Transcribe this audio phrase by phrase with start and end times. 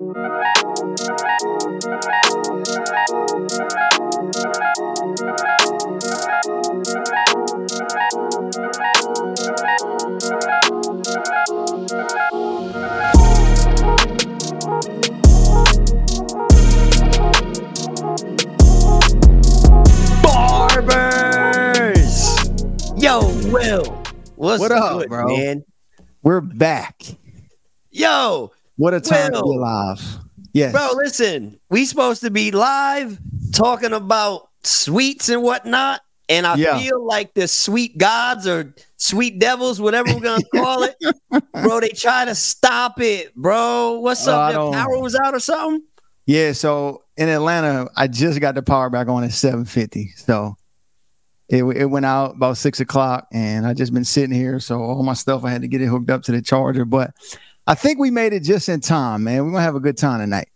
[0.00, 0.16] Barbers!
[22.96, 23.20] Yo,
[23.50, 23.84] Will.
[24.36, 25.36] What's What up, good, bro?
[25.36, 25.64] man?
[26.22, 26.99] We're back.
[28.80, 30.00] What a time to be alive.
[30.54, 30.72] Yes.
[30.72, 31.60] bro, listen.
[31.68, 33.18] We supposed to be live
[33.52, 36.00] talking about suites and whatnot.
[36.30, 36.78] And I Yeah.
[36.78, 40.96] feel like the sweet gods or sweet devils, whatever we're gonna call it,
[41.52, 41.80] bro.
[41.80, 43.98] They try to stop it, bro.
[44.00, 44.50] What's Oh, up?
[44.52, 45.82] Their don't- power was out or something?
[46.24, 50.14] Yeah, so in Atlanta, I just got the power back on at 750.
[50.16, 50.56] So
[51.50, 54.58] it, it went out about six o'clock and I just been sitting here.
[54.58, 56.86] So all my stuff, I had to get it hooked up to the charger.
[56.86, 57.10] But
[57.70, 59.44] I think we made it just in time, man.
[59.44, 60.48] We're gonna have a good time tonight.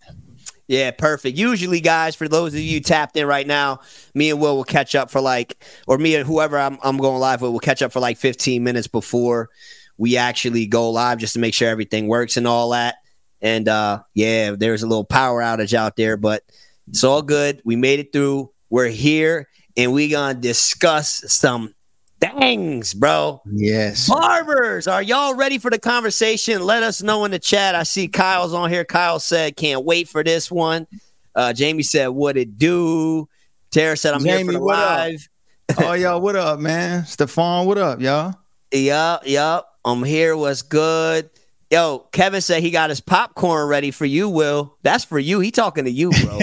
[0.66, 1.38] Yeah, perfect.
[1.38, 3.78] Usually, guys, for those of you tapped in right now,
[4.14, 7.20] me and Will will catch up for like, or me and whoever I'm, I'm going
[7.20, 9.48] live with will catch up for like 15 minutes before
[9.96, 12.96] we actually go live just to make sure everything works and all that.
[13.40, 16.42] And uh, yeah, there's a little power outage out there, but
[16.88, 17.62] it's all good.
[17.64, 18.50] We made it through.
[18.70, 21.74] We're here and we gonna discuss some
[22.20, 23.42] things, bro.
[23.50, 24.08] Yes.
[24.08, 26.62] Barbers, are y'all ready for the conversation?
[26.62, 27.74] Let us know in the chat.
[27.74, 28.84] I see Kyle's on here.
[28.84, 30.86] Kyle said, "Can't wait for this one."
[31.34, 33.28] Uh, Jamie said, "What it do?"
[33.70, 35.28] Tara said, "I'm here Jamie, for the live."
[35.78, 37.06] oh, y'all, what up, man?
[37.06, 38.34] Stefan, what up, y'all?
[38.72, 39.70] Yup, yup.
[39.84, 40.36] I'm here.
[40.36, 41.30] What's good?
[41.70, 44.28] Yo, Kevin said he got his popcorn ready for you.
[44.28, 45.40] Will that's for you?
[45.40, 46.38] He talking to you, bro.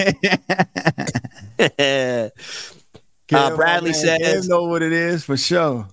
[3.32, 5.88] Kev, Bradley says- know what it is for sure.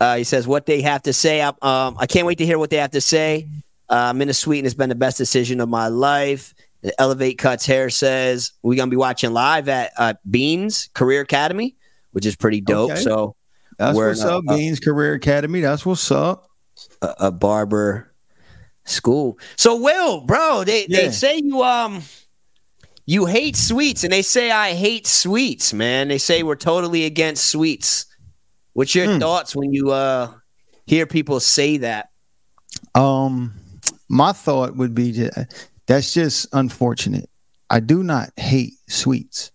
[0.00, 1.42] Uh, he says what they have to say.
[1.42, 3.48] I, um, I can't wait to hear what they have to say.
[3.90, 6.54] Uh, I'm in the suite and it's been the best decision of my life.
[6.98, 11.76] Elevate Cuts Hair says we're gonna be watching live at uh, Beans Career Academy,
[12.12, 12.92] which is pretty dope.
[12.92, 13.00] Okay.
[13.02, 13.36] So
[13.76, 15.60] That's what's not- up, Beans Career Academy.
[15.60, 16.46] That's what's up.
[17.02, 18.10] a, a barber
[18.86, 19.38] school.
[19.56, 22.02] So Will, bro, they they say you um
[23.10, 26.06] you hate suites, and they say I hate suites, man.
[26.06, 28.06] They say we're totally against suites.
[28.72, 29.18] What's your Hmm.
[29.18, 30.32] thoughts when you uh
[30.86, 32.10] hear people say that?
[32.94, 33.52] Um,
[34.08, 35.28] my thought would be
[35.86, 37.28] that's just unfortunate.
[37.68, 39.50] I do not hate suites.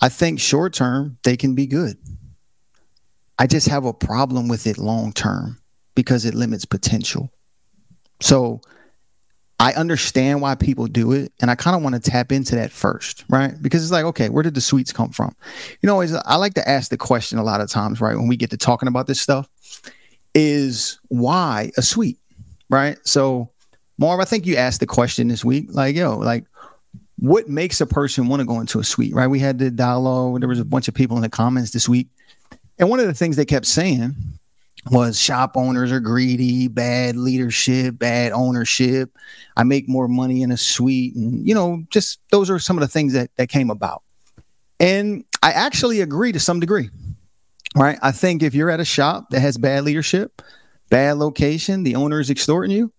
[0.00, 1.98] I think short term they can be good.
[3.38, 5.58] I just have a problem with it long term
[5.94, 7.30] because it limits potential.
[8.20, 8.62] So
[9.60, 12.72] I understand why people do it, and I kind of want to tap into that
[12.72, 13.54] first, right?
[13.60, 15.36] Because it's like, okay, where did the suites come from?
[15.82, 18.16] You know, I like to ask the question a lot of times, right?
[18.16, 19.48] When we get to talking about this stuff,
[20.34, 22.20] is why a suite?
[22.70, 22.96] right?
[23.06, 23.50] So,
[23.98, 26.44] Marv, I think you asked the question this week, like, yo, like,
[27.18, 29.26] what makes a person want to go into a suite, right?
[29.26, 30.40] We had the dialogue.
[30.40, 32.08] There was a bunch of people in the comments this week,
[32.78, 34.14] and one of the things they kept saying
[34.90, 39.16] was shop owners are greedy, bad leadership, bad ownership.
[39.56, 42.80] I make more money in a suite, and you know, just those are some of
[42.80, 44.02] the things that that came about.
[44.78, 46.88] And I actually agree to some degree,
[47.76, 47.98] right?
[48.02, 50.42] I think if you're at a shop that has bad leadership,
[50.88, 52.92] bad location, the owner is extorting you,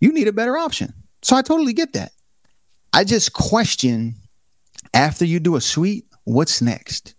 [0.00, 0.92] you need a better option.
[1.22, 2.12] So I totally get that.
[2.92, 4.16] I just question
[4.92, 7.14] after you do a suite, what's next?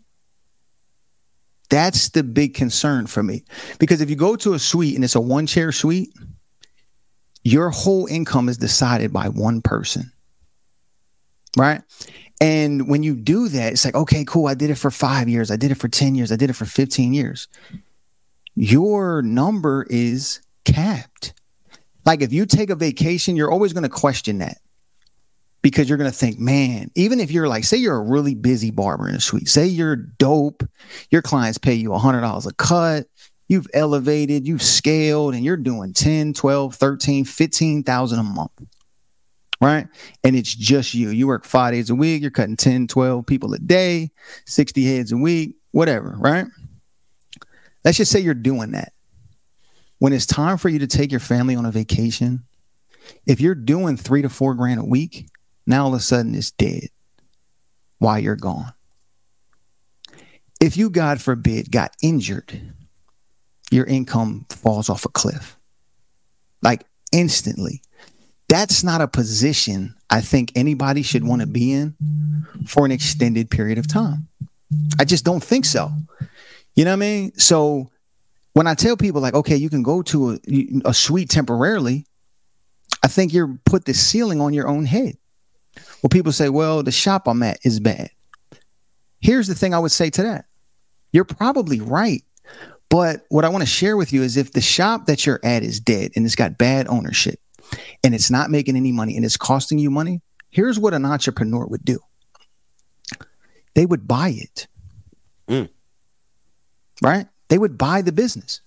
[1.70, 3.44] That's the big concern for me.
[3.80, 6.14] Because if you go to a suite and it's a one chair suite,
[7.44, 10.12] your whole income is decided by one person.
[11.58, 11.82] Right?
[12.42, 14.48] And when you do that, it's like, okay, cool.
[14.48, 15.50] I did it for five years.
[15.50, 16.32] I did it for 10 years.
[16.32, 17.48] I did it for 15 years
[18.56, 21.34] your number is capped.
[22.06, 24.58] Like if you take a vacation, you're always going to question that
[25.66, 28.70] because you're going to think, man, even if you're like, say you're a really busy
[28.70, 30.64] barber in a suite, say you're dope,
[31.10, 33.08] your clients pay you $100 a cut,
[33.48, 38.52] you've elevated, you've scaled, and you're doing 10, 12, 13, 15,000 a month.
[39.60, 39.88] Right.
[40.24, 41.10] And it's just you.
[41.10, 44.12] You work five days a week, you're cutting 10, 12 people a day,
[44.46, 46.16] 60 heads a week, whatever.
[46.20, 46.46] Right.
[47.84, 48.94] Let's just say you're doing that.
[49.98, 52.44] When it's time for you to take your family on a vacation,
[53.26, 55.26] if you're doing three to four grand a week,
[55.66, 56.90] now all of a sudden it's dead
[58.00, 58.74] while you're gone.
[60.62, 62.74] If you, God forbid, got injured,
[63.72, 65.58] your income falls off a cliff
[66.62, 67.82] like instantly.
[68.48, 71.96] That's not a position I think anybody should want to be in
[72.68, 74.28] for an extended period of time.
[75.00, 75.92] I just don't think so.
[76.76, 77.38] You know what I mean?
[77.38, 77.90] So
[78.54, 80.40] when I tell people like, okay, you can go to a,
[80.86, 82.06] a suite temporarily,
[83.04, 85.18] I think you're put the ceiling on your own head.
[86.02, 88.10] Well, people say, well, the shop I'm at is bad.
[89.20, 90.46] Here's the thing I would say to that.
[91.12, 92.24] You're probably right.
[92.90, 95.64] But what I want to share with you is if the shop that you're at
[95.64, 97.40] is dead and it's got bad ownership
[98.04, 101.66] and it's not making any money and it's costing you money, here's what an entrepreneur
[101.66, 102.00] would do
[103.74, 104.68] they would buy it.
[105.50, 105.70] Mm.
[107.02, 107.28] Right?
[107.50, 108.62] They would buy the business.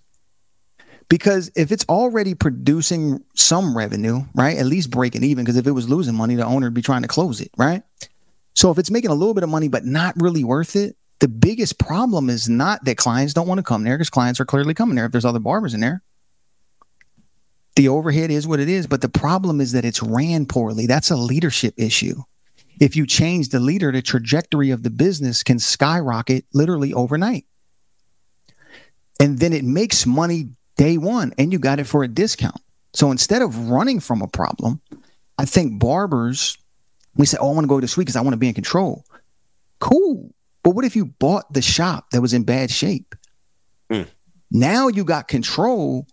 [1.09, 5.73] Because if it's already producing some revenue, right, at least breaking even, because if it
[5.73, 7.83] was losing money, the owner would be trying to close it, right?
[8.55, 11.29] So if it's making a little bit of money, but not really worth it, the
[11.29, 14.75] biggest problem is not that clients don't want to come there because clients are clearly
[14.75, 16.03] coming there if there's other barbers in there.
[17.77, 20.87] The overhead is what it is, but the problem is that it's ran poorly.
[20.87, 22.23] That's a leadership issue.
[22.81, 27.47] If you change the leader, the trajectory of the business can skyrocket literally overnight.
[29.21, 32.63] And then it makes money day one and you got it for a discount.
[32.95, 34.81] So instead of running from a problem,
[35.37, 36.57] I think barbers,
[37.15, 38.49] we say, oh, I want to go to the suite because I want to be
[38.49, 39.05] in control.
[39.81, 40.33] Cool.
[40.63, 43.15] But what if you bought the shop that was in bad shape?
[43.91, 44.09] Mm.
[44.51, 46.07] Now you got control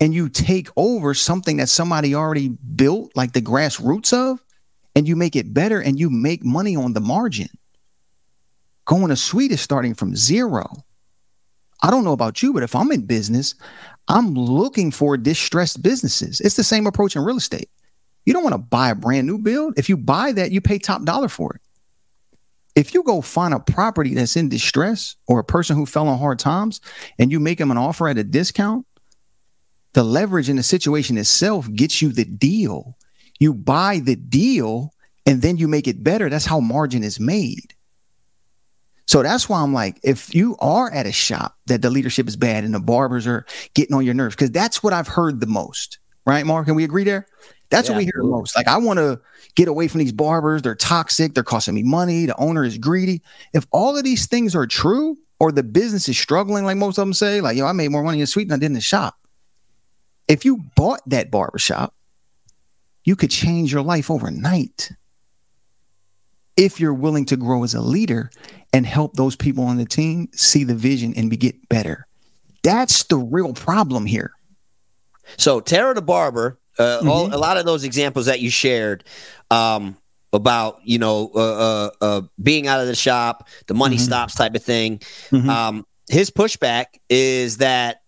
[0.00, 4.42] and you take over something that somebody already built, like the grassroots of,
[4.94, 7.48] and you make it better and you make money on the margin.
[8.84, 10.84] Going to suite is starting from zero.
[11.82, 13.54] I don't know about you, but if I'm in business,
[14.08, 16.40] I'm looking for distressed businesses.
[16.40, 17.68] It's the same approach in real estate.
[18.24, 19.78] You don't want to buy a brand new build.
[19.78, 21.60] If you buy that, you pay top dollar for it.
[22.74, 26.18] If you go find a property that's in distress or a person who fell on
[26.18, 26.80] hard times
[27.18, 28.86] and you make them an offer at a discount,
[29.94, 32.98] the leverage in the situation itself gets you the deal.
[33.38, 34.92] You buy the deal
[35.24, 36.28] and then you make it better.
[36.28, 37.74] That's how margin is made.
[39.06, 42.36] So that's why I'm like, if you are at a shop that the leadership is
[42.36, 45.46] bad and the barbers are getting on your nerves, because that's what I've heard the
[45.46, 46.66] most, right, Mark?
[46.66, 47.26] Can we agree there?
[47.70, 48.56] That's yeah, what we hear the most.
[48.56, 49.20] Like, I want to
[49.54, 50.62] get away from these barbers.
[50.62, 51.34] They're toxic.
[51.34, 52.26] They're costing me money.
[52.26, 53.22] The owner is greedy.
[53.52, 57.02] If all of these things are true, or the business is struggling, like most of
[57.02, 58.72] them say, like, yo, I made more money in the suite than I did in
[58.72, 59.16] the shop.
[60.28, 61.94] If you bought that barbershop,
[63.04, 64.92] you could change your life overnight
[66.56, 68.30] if you're willing to grow as a leader
[68.76, 72.06] and help those people on the team see the vision and be get better.
[72.62, 74.32] That's the real problem here.
[75.38, 77.08] So Tara the barber, uh, mm-hmm.
[77.08, 79.02] all, a lot of those examples that you shared
[79.50, 79.96] um,
[80.30, 84.04] about you know uh, uh, uh being out of the shop, the money mm-hmm.
[84.04, 84.98] stops type of thing.
[85.30, 85.48] Mm-hmm.
[85.48, 88.02] Um, his pushback is that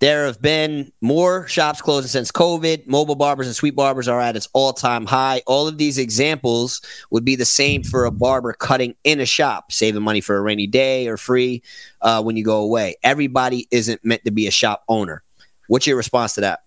[0.00, 2.86] there have been more shops closing since COVID.
[2.86, 5.42] Mobile barbers and suite barbers are at its all time high.
[5.46, 6.80] All of these examples
[7.10, 10.40] would be the same for a barber cutting in a shop, saving money for a
[10.40, 11.62] rainy day or free
[12.00, 12.94] uh, when you go away.
[13.02, 15.22] Everybody isn't meant to be a shop owner.
[15.66, 16.60] What's your response to that?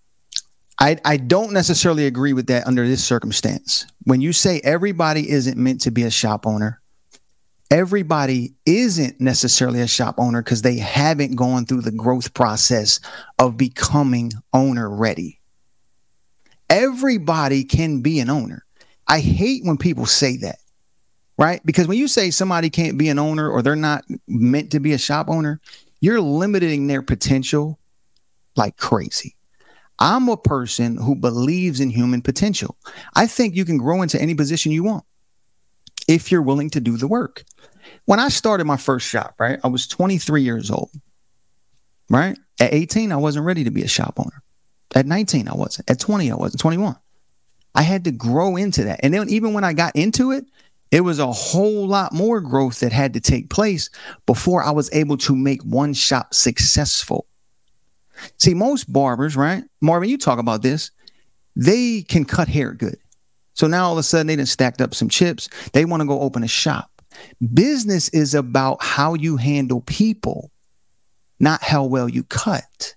[0.78, 3.86] I, I don't necessarily agree with that under this circumstance.
[4.04, 6.81] When you say everybody isn't meant to be a shop owner,
[7.72, 13.00] everybody isn't necessarily a shop owner because they haven't gone through the growth process
[13.38, 15.40] of becoming owner ready.
[16.68, 18.66] Everybody can be an owner.
[19.08, 20.58] I hate when people say that,
[21.38, 21.64] right?
[21.64, 24.92] Because when you say somebody can't be an owner or they're not meant to be
[24.92, 25.58] a shop owner,
[25.98, 27.78] you're limiting their potential
[28.54, 29.34] like crazy.
[29.98, 32.76] I'm a person who believes in human potential.
[33.14, 35.04] I think you can grow into any position you want
[36.06, 37.44] if you're willing to do the work.
[38.04, 40.90] When I started my first shop, right, I was 23 years old,
[42.10, 42.36] right?
[42.60, 44.42] At 18, I wasn't ready to be a shop owner.
[44.94, 45.90] At 19, I wasn't.
[45.90, 46.60] At 20, I wasn't.
[46.60, 46.96] 21.
[47.74, 49.00] I had to grow into that.
[49.02, 50.44] And then even when I got into it,
[50.90, 53.88] it was a whole lot more growth that had to take place
[54.26, 57.26] before I was able to make one shop successful.
[58.38, 59.64] See, most barbers, right?
[59.80, 60.90] Marvin, you talk about this.
[61.56, 62.98] They can cut hair good.
[63.54, 65.48] So now all of a sudden they done stacked up some chips.
[65.72, 66.91] They want to go open a shop.
[67.52, 70.50] Business is about how you handle people,
[71.38, 72.94] not how well you cut.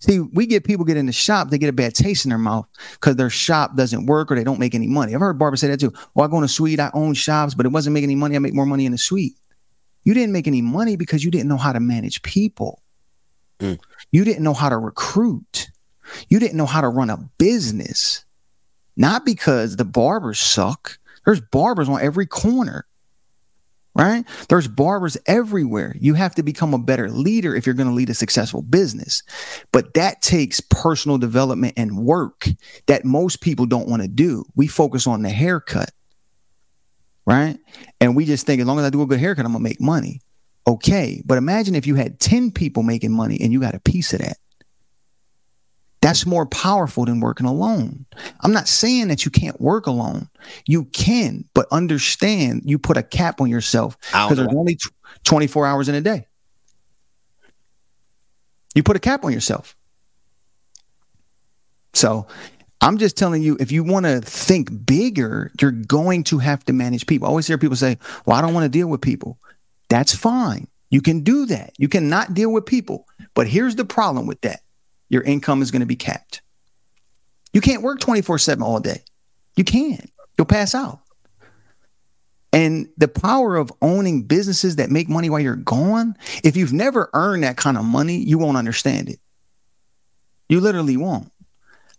[0.00, 2.38] See, we get people get in the shop, they get a bad taste in their
[2.38, 5.14] mouth because their shop doesn't work or they don't make any money.
[5.14, 5.92] I've heard barbers say that too.
[6.14, 8.34] Well, I go in a suite, I own shops, but it wasn't making any money.
[8.34, 9.34] I make more money in the suite.
[10.04, 12.82] You didn't make any money because you didn't know how to manage people.
[13.58, 13.78] Mm.
[14.10, 15.70] You didn't know how to recruit.
[16.28, 18.24] You didn't know how to run a business.
[18.96, 20.98] Not because the barbers suck.
[21.24, 22.86] There's barbers on every corner,
[24.00, 24.24] right?
[24.48, 25.94] There's barbers everywhere.
[26.00, 29.22] You have to become a better leader if you're going to lead a successful business.
[29.72, 32.48] But that takes personal development and work
[32.86, 34.44] that most people don't want to do.
[34.56, 35.90] We focus on the haircut,
[37.26, 37.58] right?
[38.00, 39.68] And we just think as long as I do a good haircut, I'm going to
[39.68, 40.22] make money.
[40.66, 41.22] Okay.
[41.26, 44.20] But imagine if you had 10 people making money and you got a piece of
[44.20, 44.38] that.
[46.02, 48.06] That's more powerful than working alone.
[48.40, 50.28] I'm not saying that you can't work alone.
[50.66, 54.78] You can, but understand you put a cap on yourself because there's only
[55.24, 56.26] 24 hours in a day.
[58.74, 59.76] You put a cap on yourself.
[61.92, 62.26] So
[62.80, 66.72] I'm just telling you, if you want to think bigger, you're going to have to
[66.72, 67.26] manage people.
[67.26, 69.38] I always hear people say, Well, I don't want to deal with people.
[69.88, 70.68] That's fine.
[70.88, 71.72] You can do that.
[71.78, 73.06] You cannot deal with people.
[73.34, 74.60] But here's the problem with that
[75.10, 76.40] your income is going to be capped.
[77.52, 79.02] You can't work 24 7 all day.
[79.56, 80.10] You can't.
[80.38, 81.00] You'll pass out.
[82.52, 87.10] And the power of owning businesses that make money while you're gone, if you've never
[87.12, 89.20] earned that kind of money, you won't understand it.
[90.48, 91.30] You literally won't.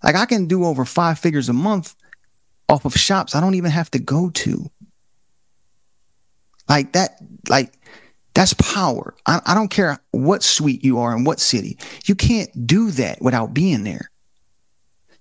[0.03, 1.95] Like I can do over five figures a month
[2.67, 4.69] off of shops I don't even have to go to.
[6.67, 7.17] Like that,
[7.49, 7.73] like
[8.33, 9.13] that's power.
[9.25, 11.77] I, I, don't care what suite you are in what city.
[12.05, 14.09] You can't do that without being there.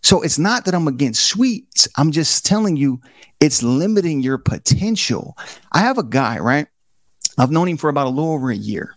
[0.02, 1.88] So it's not that I'm against suites.
[1.96, 3.00] I'm just telling you
[3.40, 5.36] it's limiting your potential.
[5.72, 6.68] I have a guy, right?
[7.36, 8.96] I've known him for about a little over a year.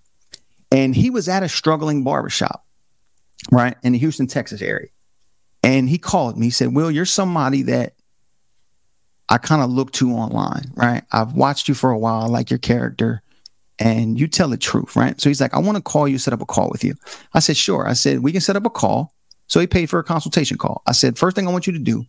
[0.72, 2.65] And he was at a struggling barbershop,
[3.51, 3.75] right?
[3.84, 4.89] In the Houston, Texas area.
[5.63, 6.48] And he called me.
[6.48, 7.93] He said, Will, you're somebody that
[9.29, 11.03] I kind of look to online, right?
[11.12, 13.23] I've watched you for a while, I like your character
[13.80, 15.20] and you tell the truth, right?
[15.20, 16.96] So he's like, I want to call you, set up a call with you.
[17.34, 17.88] I said, sure.
[17.88, 19.13] I said, we can set up a call.
[19.48, 20.82] So he paid for a consultation call.
[20.88, 22.06] I said, first thing I want you to do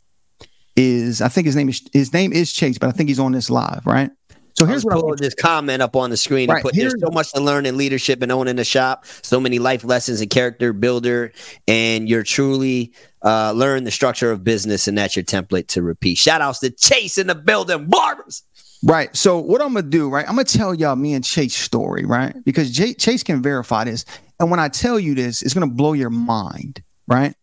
[0.76, 3.32] is, I think his name is his name is Chase, but I think he's on
[3.32, 4.10] this live, right?
[4.56, 6.76] So here's what I want this comment up on the screen right, and put.
[6.76, 9.04] There's so much to learn in leadership and owning a shop.
[9.22, 11.32] So many life lessons and character builder,
[11.66, 12.92] and you're truly
[13.24, 16.18] uh, learn the structure of business, and that's your template to repeat.
[16.18, 18.44] Shout outs to Chase in the building, barbers.
[18.84, 19.16] Right.
[19.16, 20.28] So what I'm gonna do, right?
[20.28, 22.36] I'm gonna tell y'all me and Chase story, right?
[22.44, 24.04] Because J- Chase can verify this,
[24.38, 27.34] and when I tell you this, it's gonna blow your mind, right?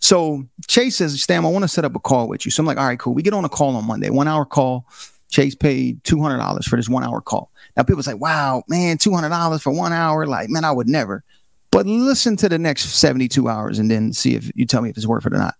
[0.00, 2.66] So Chase says, "Stamm, I want to set up a call with you." So I'm
[2.66, 4.86] like, "All right, cool." We get on a call on Monday, one hour call.
[5.30, 7.52] Chase paid two hundred dollars for this one hour call.
[7.76, 10.88] Now people say, "Wow, man, two hundred dollars for one hour!" Like, man, I would
[10.88, 11.22] never.
[11.70, 14.96] But listen to the next seventy-two hours and then see if you tell me if
[14.96, 15.54] it's worth it or not.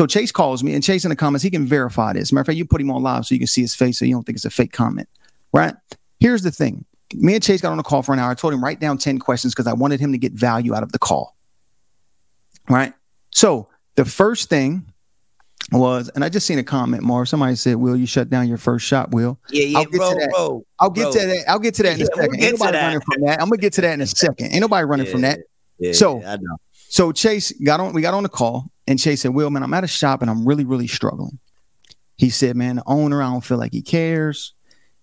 [0.00, 2.32] So Chase calls me, and Chase in the comments, he can verify this.
[2.32, 4.06] Matter of fact, you put him on live so you can see his face so
[4.06, 5.10] you don't think it's a fake comment,
[5.52, 5.74] right?
[6.20, 6.86] Here's the thing.
[7.12, 8.30] Me and Chase got on a call for an hour.
[8.30, 10.82] I told him write down 10 questions because I wanted him to get value out
[10.82, 11.36] of the call.
[12.66, 12.94] Right.
[13.28, 14.90] So the first thing
[15.70, 17.28] was, and I just seen a comment, Marv.
[17.28, 19.38] Somebody said, Will, you shut down your first shot, Will.
[19.50, 20.30] Yeah, yeah, I'll get bro, to that.
[20.30, 21.12] Bro, I'll get bro.
[21.12, 21.44] to that.
[21.46, 22.30] I'll get to that in yeah, a second.
[22.38, 23.42] We'll Ain't nobody running from that.
[23.42, 24.46] I'm gonna get to that in a second.
[24.46, 25.40] Ain't nobody running yeah, from that.
[25.78, 26.22] Yeah, so.
[26.90, 29.72] So Chase got on, we got on the call, and Chase said, Will, man, I'm
[29.72, 31.38] at a shop and I'm really, really struggling.
[32.16, 34.52] He said, Man, the owner, I don't feel like he cares.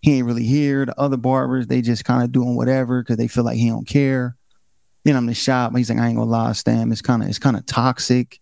[0.02, 0.86] He ain't really here.
[0.86, 3.88] The other barbers, they just kind of doing whatever because they feel like he don't
[3.88, 4.36] care.
[5.06, 5.74] Then I'm in the shop.
[5.74, 6.92] He's like, I ain't gonna lie, Stamm.
[6.92, 8.42] It's kind of it's kind of toxic.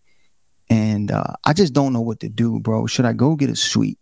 [0.68, 2.88] And uh, I just don't know what to do, bro.
[2.88, 4.00] Should I go get a suite?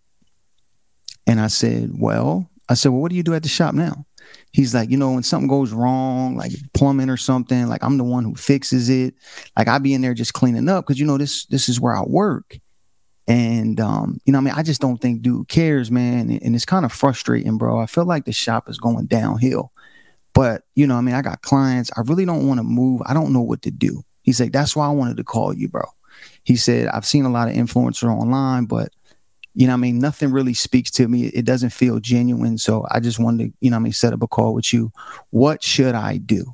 [1.27, 4.05] And I said, Well, I said, Well, what do you do at the shop now?
[4.51, 8.03] He's like, you know, when something goes wrong, like plumbing or something, like I'm the
[8.03, 9.15] one who fixes it.
[9.57, 11.95] Like I'd be in there just cleaning up because you know this this is where
[11.95, 12.59] I work.
[13.27, 16.29] And um, you know, I mean, I just don't think dude cares, man.
[16.29, 17.79] And it's kind of frustrating, bro.
[17.79, 19.71] I feel like the shop is going downhill.
[20.33, 21.91] But you know, I mean, I got clients.
[21.97, 23.01] I really don't want to move.
[23.05, 24.03] I don't know what to do.
[24.23, 25.83] He's like, that's why I wanted to call you, bro.
[26.43, 28.89] He said, I've seen a lot of influencer online, but
[29.55, 31.25] you know I mean, nothing really speaks to me.
[31.27, 32.57] It doesn't feel genuine.
[32.57, 34.91] So I just wanted to, you know I mean, set up a call with you.
[35.29, 36.53] What should I do?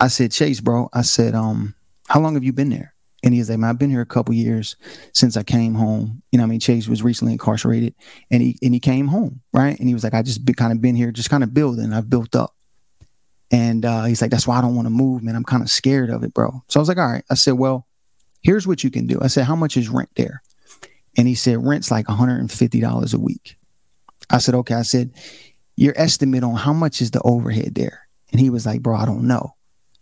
[0.00, 1.74] I said, Chase, bro, I said, um,
[2.08, 2.92] how long have you been there?
[3.22, 4.74] And he's like, man, I've been here a couple years
[5.12, 6.22] since I came home.
[6.32, 7.94] You know, I mean, Chase was recently incarcerated
[8.30, 9.78] and he and he came home, right?
[9.78, 11.92] And he was like, I just been kind of been here, just kind of building.
[11.92, 12.54] I've built up.
[13.52, 15.36] And uh, he's like, that's why I don't want to move, man.
[15.36, 16.64] I'm kind of scared of it, bro.
[16.68, 17.24] So I was like, all right.
[17.30, 17.86] I said, well,
[18.40, 19.20] here's what you can do.
[19.22, 20.42] I said, how much is rent there?
[21.16, 23.56] And he said, rent's like $150 a week.
[24.30, 24.74] I said, okay.
[24.74, 25.12] I said,
[25.76, 28.08] your estimate on how much is the overhead there?
[28.30, 29.54] And he was like, bro, I don't know.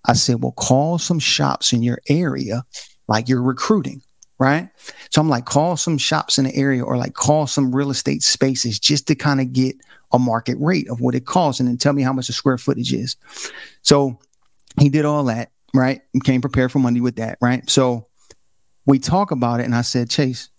[0.05, 2.65] I said, well, call some shops in your area,
[3.09, 4.03] like you're recruiting,
[4.39, 4.69] right?
[5.11, 8.23] So I'm like, call some shops in the area or like call some real estate
[8.23, 9.77] spaces just to kind of get
[10.13, 12.59] a market rate of what it costs and then tell me how much the square
[12.59, 13.17] footage is.
[13.83, 14.19] So
[14.79, 16.01] he did all that, right?
[16.15, 17.69] And came prepared for Monday with that, right?
[17.69, 18.07] So
[18.87, 20.50] we talk about it and I said, Chase,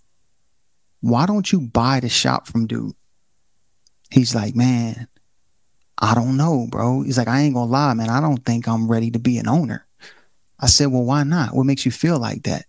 [1.02, 2.94] why don't you buy the shop from dude?
[4.10, 5.08] He's like, man,
[5.98, 7.02] I don't know, bro.
[7.04, 8.10] He's like, I ain't gonna lie, man.
[8.10, 9.86] I don't think I'm ready to be an owner.
[10.60, 11.56] I said, well, why not?
[11.56, 12.66] What makes you feel like that?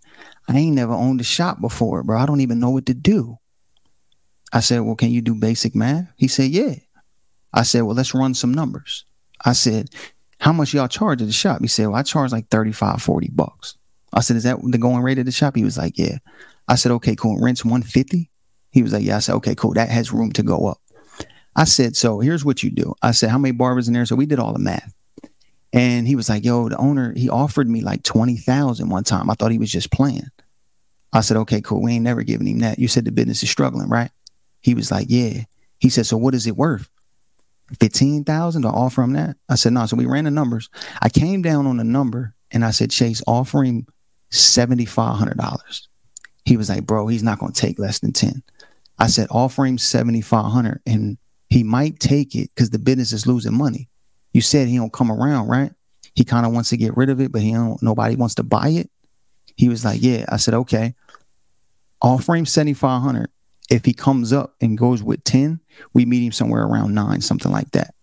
[0.49, 2.19] I ain't never owned a shop before, bro.
[2.19, 3.39] I don't even know what to do.
[4.53, 6.13] I said, well, can you do basic math?
[6.17, 6.75] He said, yeah.
[7.53, 9.05] I said, well, let's run some numbers.
[9.45, 9.91] I said,
[10.41, 11.61] how much y'all charge at the shop?
[11.61, 13.77] He said, well, I charge like 35, 40 bucks.
[14.13, 15.57] I said, is that the going rate of the shop?
[15.57, 16.19] He was like, yeah.
[16.73, 17.39] I said, okay, cool.
[17.39, 18.31] Rent's 150.
[18.71, 19.17] He was like, yeah.
[19.17, 19.75] I said, okay, cool.
[19.75, 20.79] That has room to go up.
[21.55, 22.95] I said, so here's what you do.
[23.03, 24.07] I said, how many barbers in there?
[24.07, 24.95] So we did all the math.
[25.75, 29.29] And he was like, yo, the owner, he offered me like 20,000 one time.
[29.29, 30.31] I thought he was just playing.
[31.13, 31.83] I said, okay, cool.
[31.83, 32.79] We ain't never giving him that.
[32.79, 34.11] You said the business is struggling, right?
[34.63, 35.45] He was like, yeah.
[35.79, 36.89] He said, so what is it worth?
[37.81, 39.37] 15,000 to offer him that?
[39.47, 39.85] I said, no.
[39.85, 40.71] So we ran the numbers.
[41.03, 43.87] I came down on the number and I said, Chase, offer him
[44.31, 45.89] $7,500.
[46.45, 48.43] He was like, bro, he's not going to take less than 10.
[48.99, 51.19] I said, offer him 7,500 and
[51.49, 53.89] he might take it because the business is losing money.
[54.33, 55.73] You said he don't come around, right?
[56.15, 58.43] He kind of wants to get rid of it, but he don't, nobody wants to
[58.43, 58.91] buy it.
[59.57, 60.25] He was like, yeah.
[60.29, 60.95] I said, okay.
[62.01, 63.31] Offer him 7,500.
[63.71, 65.61] If he comes up and goes with 10,
[65.95, 67.95] we meet him somewhere around nine, something like that.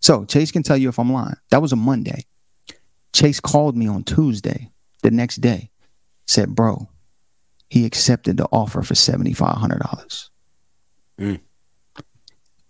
[0.00, 1.34] So Chase can tell you if I'm lying.
[1.50, 2.26] That was a Monday.
[3.12, 4.70] Chase called me on Tuesday,
[5.02, 5.70] the next day,
[6.26, 6.88] said, bro,
[7.68, 10.28] he accepted the offer for $7,500.
[11.18, 11.40] Mm.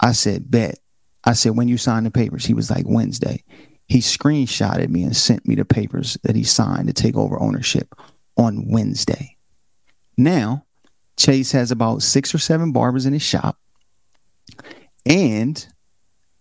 [0.00, 0.78] I said, bet.
[1.24, 3.44] I said, when you sign the papers, he was like, Wednesday.
[3.86, 7.94] He screenshotted me and sent me the papers that he signed to take over ownership
[8.36, 9.36] on Wednesday.
[10.16, 10.66] Now,
[11.16, 13.58] Chase has about six or seven barbers in his shop,
[15.04, 15.66] and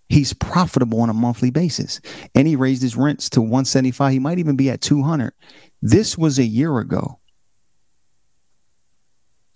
[0.09, 1.99] he's profitable on a monthly basis.
[2.35, 4.11] And he raised his rents to 175.
[4.11, 5.33] He might even be at 200.
[5.81, 7.16] This was a year ago.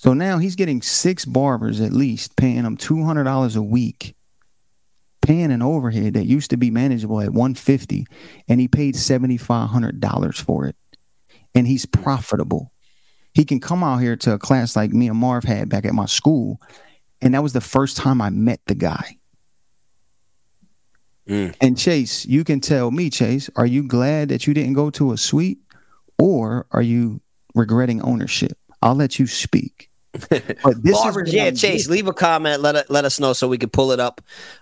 [0.02, 4.16] So now he's getting six barbers at least, paying them $200 a week,
[5.22, 8.08] paying an overhead that used to be manageable at 150
[8.48, 10.76] and he paid $7,500 for it.
[11.54, 12.72] And he's profitable.
[13.36, 15.94] He can come out here to a class like me and Marv had back at
[15.94, 16.60] my school.
[17.22, 19.20] And that was the first time I met the guy.
[21.30, 21.56] Mm.
[21.62, 25.12] And Chase, you can tell me, Chase, are you glad that you didn't go to
[25.12, 25.60] a suite
[26.18, 27.22] or are you
[27.54, 28.58] regretting ownership?
[28.82, 29.90] I'll let you speak.
[30.64, 32.62] But this Barbers, is yeah, Chase, leave a comment.
[32.62, 34.22] Let let us know so we can pull it up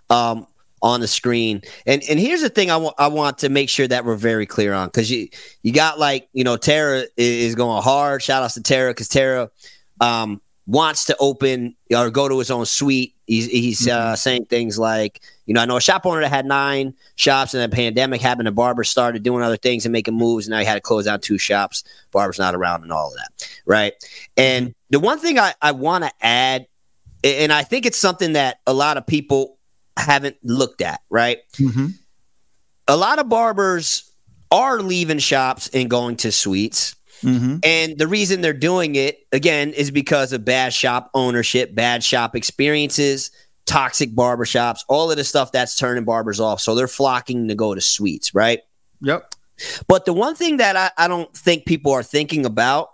[0.10, 0.46] um,
[0.82, 1.62] on the screen.
[1.86, 4.46] And and here's the thing I want I want to make sure that we're very
[4.46, 5.28] clear on because you
[5.64, 8.22] you got like you know Tara is going hard.
[8.22, 9.50] Shout outs to Tara because Tara
[10.00, 13.16] um, wants to open or go to his own suite.
[13.26, 14.12] He's he's mm-hmm.
[14.12, 17.54] uh, saying things like you know I know a shop owner that had nine shops
[17.54, 18.48] and the pandemic happened.
[18.48, 20.48] The barber started doing other things and making moves.
[20.48, 21.84] And now he had to close down two shops.
[22.12, 23.94] Barber's not around and all of that, right?
[24.38, 26.68] And the one thing I, I want to add,
[27.24, 29.58] and I think it's something that a lot of people
[29.98, 31.40] haven't looked at, right?
[31.54, 31.88] Mm-hmm.
[32.88, 34.12] A lot of barbers
[34.52, 36.96] are leaving shops and going to suites.
[37.22, 37.58] Mm-hmm.
[37.64, 42.36] And the reason they're doing it, again, is because of bad shop ownership, bad shop
[42.36, 43.32] experiences,
[43.66, 46.62] toxic barbershops, all of the stuff that's turning barbers off.
[46.62, 48.62] So they're flocking to go to suites, right?
[49.02, 49.36] Yep.
[49.88, 52.90] But the one thing that I, I don't think people are thinking about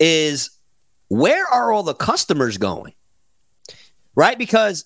[0.00, 0.50] is
[1.08, 2.94] where are all the customers going?
[4.14, 4.38] Right?
[4.38, 4.84] Because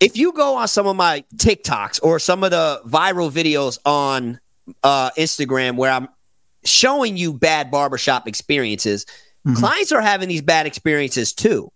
[0.00, 4.40] if you go on some of my TikToks or some of the viral videos on
[4.82, 6.08] uh, Instagram where I'm
[6.64, 9.04] showing you bad barbershop experiences,
[9.46, 9.56] mm-hmm.
[9.56, 11.70] clients are having these bad experiences too.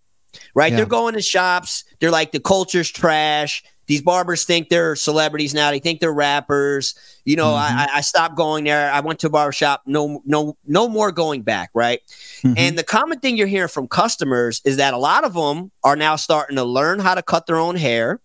[0.55, 0.73] Right?
[0.73, 0.79] Yeah.
[0.79, 3.63] They're going to shops, they're like the culture's trash.
[3.87, 5.71] These barbers think they're celebrities now.
[5.71, 6.95] They think they're rappers.
[7.25, 7.79] You know, mm-hmm.
[7.79, 8.91] I, I stopped going there.
[8.91, 9.83] I went to a barbershop.
[9.87, 11.71] No, no, no more going back.
[11.75, 12.01] Right.
[12.43, 12.55] Mm-hmm.
[12.57, 15.97] And the common thing you're hearing from customers is that a lot of them are
[15.97, 18.21] now starting to learn how to cut their own hair,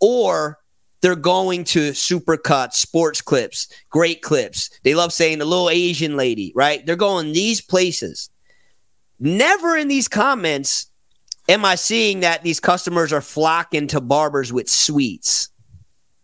[0.00, 0.58] or
[1.00, 4.68] they're going to supercuts, sports clips, great clips.
[4.82, 6.84] They love saying the little Asian lady, right?
[6.84, 8.28] They're going these places.
[9.18, 10.89] Never in these comments
[11.50, 15.48] am I seeing that these customers are flocking to barbers with suites,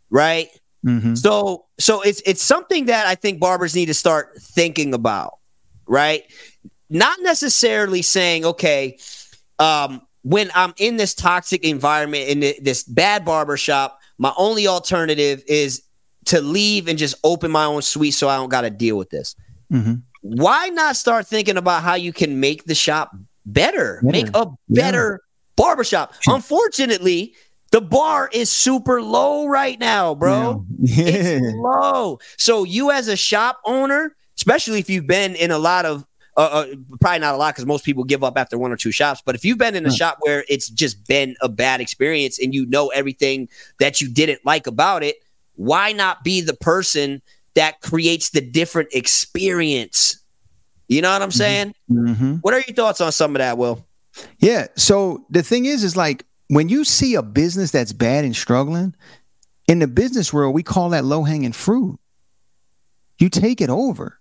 [0.08, 0.48] right?
[0.84, 1.16] Mm-hmm.
[1.16, 5.38] So, so it's it's something that I think barbers need to start thinking about,
[5.86, 6.22] right?
[6.88, 8.98] Not necessarily saying, okay,
[9.58, 15.42] um, when I'm in this toxic environment in this bad barber shop, my only alternative
[15.48, 15.82] is
[16.26, 19.10] to leave and just open my own suite so I don't got to deal with
[19.10, 19.34] this.
[19.72, 19.94] Mm-hmm.
[20.22, 23.14] Why not start thinking about how you can make the shop
[23.46, 24.12] better, better.
[24.12, 25.64] make a better yeah.
[25.64, 26.14] barbershop.
[26.26, 27.34] Unfortunately,
[27.70, 30.64] the bar is super low right now, bro.
[30.78, 31.04] Yeah.
[31.06, 32.18] It's low.
[32.36, 36.06] So you as a shop owner, especially if you've been in a lot of
[36.36, 36.66] uh, uh,
[37.00, 39.22] probably not a lot because most people give up after one or two shops.
[39.24, 42.52] But if you've been in a shop where it's just been a bad experience and
[42.52, 43.48] you know everything
[43.80, 45.16] that you didn't like about it,
[45.54, 47.22] why not be the person
[47.54, 50.18] that creates the different experience
[50.88, 51.36] you know what I'm mm-hmm.
[51.36, 51.74] saying?
[51.90, 52.34] Mm-hmm.
[52.36, 53.84] What are your thoughts on some of that, Will?
[54.38, 54.68] Yeah.
[54.76, 58.94] So the thing is, is like when you see a business that's bad and struggling,
[59.68, 61.98] in the business world, we call that low hanging fruit.
[63.18, 64.18] You take it over.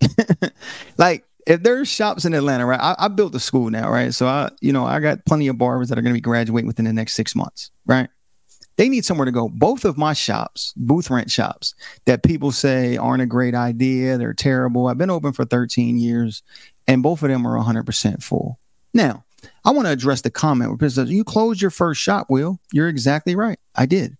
[0.98, 2.80] like if there's shops in Atlanta, right?
[2.80, 4.12] I, I, built a school now, right?
[4.14, 6.66] So I, you know, I got plenty of barbers that are going to be graduating
[6.66, 8.08] within the next six months, right?
[8.76, 9.48] They need somewhere to go.
[9.48, 11.74] Both of my shops, booth rent shops,
[12.06, 14.88] that people say aren't a great idea, they're terrible.
[14.88, 16.42] I've been open for 13 years,
[16.88, 18.58] and both of them are 100% full.
[18.92, 19.24] Now,
[19.64, 22.88] I want to address the comment where says, "You closed your first shop, Will." You're
[22.88, 23.58] exactly right.
[23.74, 24.16] I did.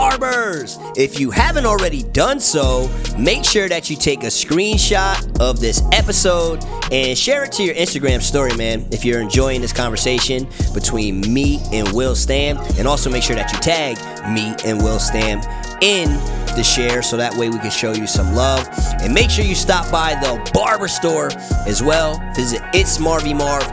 [0.00, 0.78] Barbers!
[0.96, 5.82] If you haven't already done so, make sure that you take a screenshot of this
[5.92, 11.20] episode and share it to your Instagram story, man, if you're enjoying this conversation between
[11.30, 12.56] me and Will Stamm.
[12.78, 13.98] And also make sure that you tag
[14.34, 15.44] me and Will Stamm
[15.82, 16.08] in
[16.56, 18.66] the share so that way we can show you some love.
[19.02, 21.28] And make sure you stop by the barber store
[21.66, 22.18] as well.
[22.34, 23.64] Visit It's Marvy Marv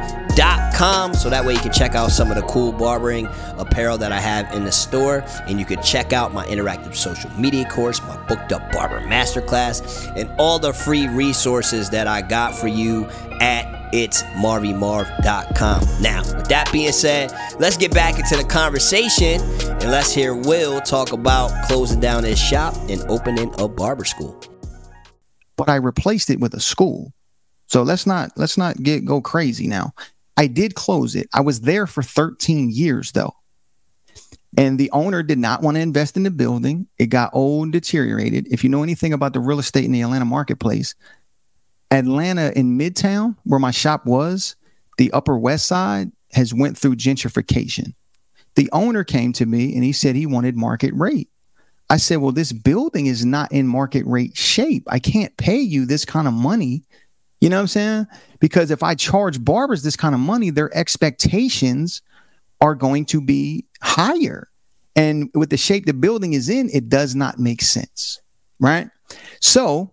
[0.76, 4.12] com so that way you can check out some of the cool barbering apparel that
[4.12, 8.02] I have in the store and you can check out my interactive social media course,
[8.02, 13.06] my booked up barber masterclass, and all the free resources that I got for you
[13.42, 16.02] at it's marvymarv.com.
[16.02, 20.82] Now, with that being said, let's get back into the conversation and let's hear Will
[20.82, 24.40] talk about closing down his shop and opening a barber school.
[25.56, 27.14] But I replaced it with a school.
[27.68, 29.94] So let's not let's not get go crazy now.
[30.38, 31.28] I did close it.
[31.34, 33.34] I was there for 13 years though.
[34.56, 36.88] And the owner did not want to invest in the building.
[36.98, 38.48] It got old deteriorated.
[38.50, 40.96] If you know anything about the real estate in the Atlanta marketplace,
[41.92, 44.56] Atlanta in Midtown, where my shop was,
[44.98, 47.94] the Upper West Side has went through gentrification.
[48.56, 51.30] The owner came to me and he said he wanted market rate.
[51.90, 54.84] I said, "Well, this building is not in market rate shape.
[54.88, 56.84] I can't pay you this kind of money
[57.40, 58.08] you know what I'm saying?
[58.40, 62.02] Because if I charge barbers this kind of money, their expectations
[62.62, 64.50] are going to be higher.
[64.96, 68.20] And with the shape the building is in, it does not make sense.
[68.60, 68.90] Right.
[69.40, 69.92] So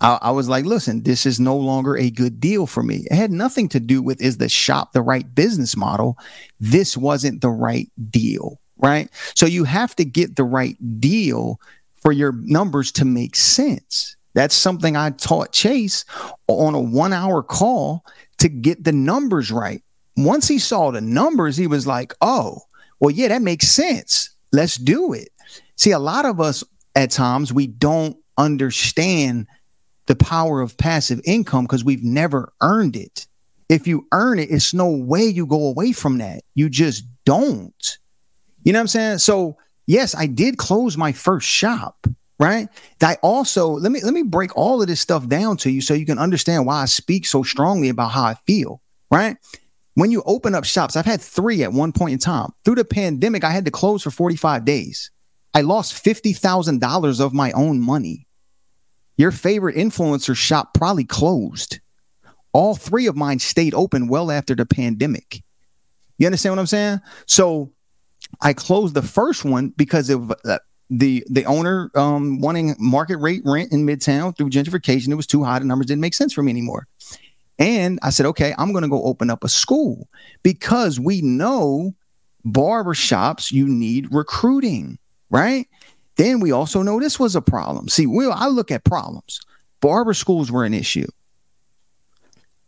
[0.00, 3.06] I, I, was like, listen, this is no longer a good deal for me.
[3.08, 6.18] It had nothing to do with is the shop the right business model?
[6.58, 8.58] This wasn't the right deal.
[8.76, 9.08] Right.
[9.36, 11.60] So you have to get the right deal
[12.02, 14.13] for your numbers to make sense.
[14.34, 16.04] That's something I taught Chase
[16.48, 18.04] on a one hour call
[18.38, 19.82] to get the numbers right.
[20.16, 22.60] Once he saw the numbers, he was like, oh,
[23.00, 24.30] well, yeah, that makes sense.
[24.52, 25.28] Let's do it.
[25.76, 26.62] See, a lot of us
[26.94, 29.46] at times, we don't understand
[30.06, 33.26] the power of passive income because we've never earned it.
[33.68, 36.42] If you earn it, it's no way you go away from that.
[36.54, 37.98] You just don't.
[38.62, 39.18] You know what I'm saying?
[39.18, 42.06] So, yes, I did close my first shop
[42.38, 42.68] right?
[43.02, 45.94] I also let me let me break all of this stuff down to you so
[45.94, 49.36] you can understand why I speak so strongly about how I feel, right?
[49.94, 52.50] When you open up shops, I've had three at one point in time.
[52.64, 55.10] Through the pandemic, I had to close for 45 days.
[55.54, 58.26] I lost $50,000 of my own money.
[59.16, 61.78] Your favorite influencer shop probably closed.
[62.52, 65.44] All three of mine stayed open well after the pandemic.
[66.18, 67.00] You understand what I'm saying?
[67.26, 67.72] So
[68.40, 70.58] I closed the first one because of uh,
[70.98, 75.08] the the owner um, wanting market rate rent in Midtown through gentrification.
[75.08, 75.58] It was too high.
[75.58, 76.86] The numbers didn't make sense for me anymore.
[77.58, 80.08] And I said, okay, I'm going to go open up a school
[80.42, 81.94] because we know
[82.44, 84.98] barber shops, you need recruiting,
[85.30, 85.68] right?
[86.16, 87.88] Then we also know this was a problem.
[87.88, 89.40] See, Will, I look at problems.
[89.80, 91.06] Barber schools were an issue.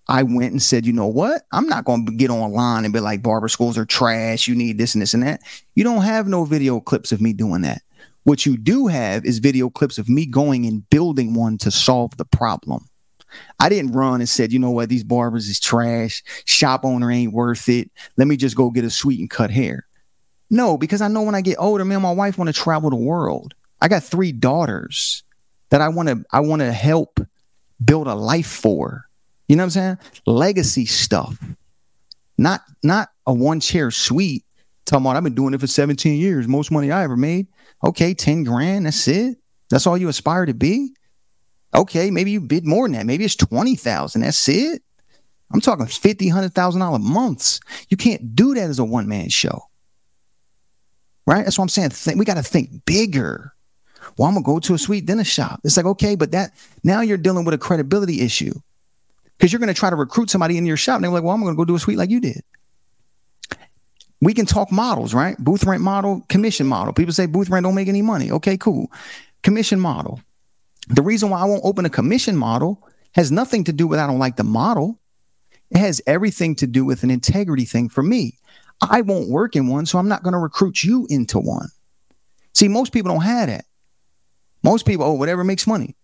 [0.08, 1.42] I went and said, you know what?
[1.50, 4.46] I'm not going to get online and be like, barber schools are trash.
[4.46, 5.40] You need this and this and that.
[5.74, 7.82] You don't have no video clips of me doing that.
[8.26, 12.16] What you do have is video clips of me going and building one to solve
[12.16, 12.88] the problem.
[13.60, 16.24] I didn't run and said, you know what, these barbers is trash.
[16.44, 17.88] Shop owner ain't worth it.
[18.16, 19.86] Let me just go get a suite and cut hair.
[20.50, 22.96] No, because I know when I get older, man, my wife want to travel the
[22.96, 23.54] world.
[23.80, 25.22] I got three daughters
[25.70, 27.20] that I want to I want to help
[27.84, 29.04] build a life for.
[29.46, 29.98] You know what I'm saying?
[30.26, 31.38] Legacy stuff.
[32.36, 34.42] Not not a one chair suite.
[34.87, 36.46] Talking about I've been doing it for 17 years.
[36.46, 37.49] Most money I ever made.
[37.85, 39.37] Okay, 10 grand, that's it.
[39.68, 40.94] That's all you aspire to be.
[41.75, 43.07] Okay, maybe you bid more than that.
[43.07, 44.20] Maybe it's 20,000.
[44.20, 44.83] That's it.
[45.53, 47.61] I'm talking 50, $100,000 months.
[47.88, 49.62] You can't do that as a one man show.
[51.27, 51.44] Right?
[51.44, 52.18] That's what I'm saying.
[52.18, 53.53] We got to think bigger.
[54.16, 55.61] Well, I'm going to go to a sweet dinner shop.
[55.64, 56.53] It's like, okay, but that
[56.85, 58.55] now you're dealing with a credibility issue
[59.37, 60.96] because you're going to try to recruit somebody in your shop.
[60.96, 62.42] And they're like, well, I'm going to go do a suite like you did
[64.20, 65.37] we can talk models, right?
[65.38, 66.92] Booth rent model, commission model.
[66.92, 68.31] People say booth rent don't make any money.
[68.31, 68.90] Okay, cool.
[69.42, 70.20] Commission model.
[70.88, 74.07] The reason why I won't open a commission model has nothing to do with I
[74.07, 74.98] don't like the model.
[75.70, 78.38] It has everything to do with an integrity thing for me.
[78.81, 81.68] I won't work in one, so I'm not going to recruit you into one.
[82.55, 83.64] See, most people don't have that.
[84.62, 85.96] Most people, oh, whatever makes money,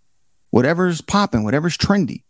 [0.51, 2.23] whatever's popping, whatever's trendy.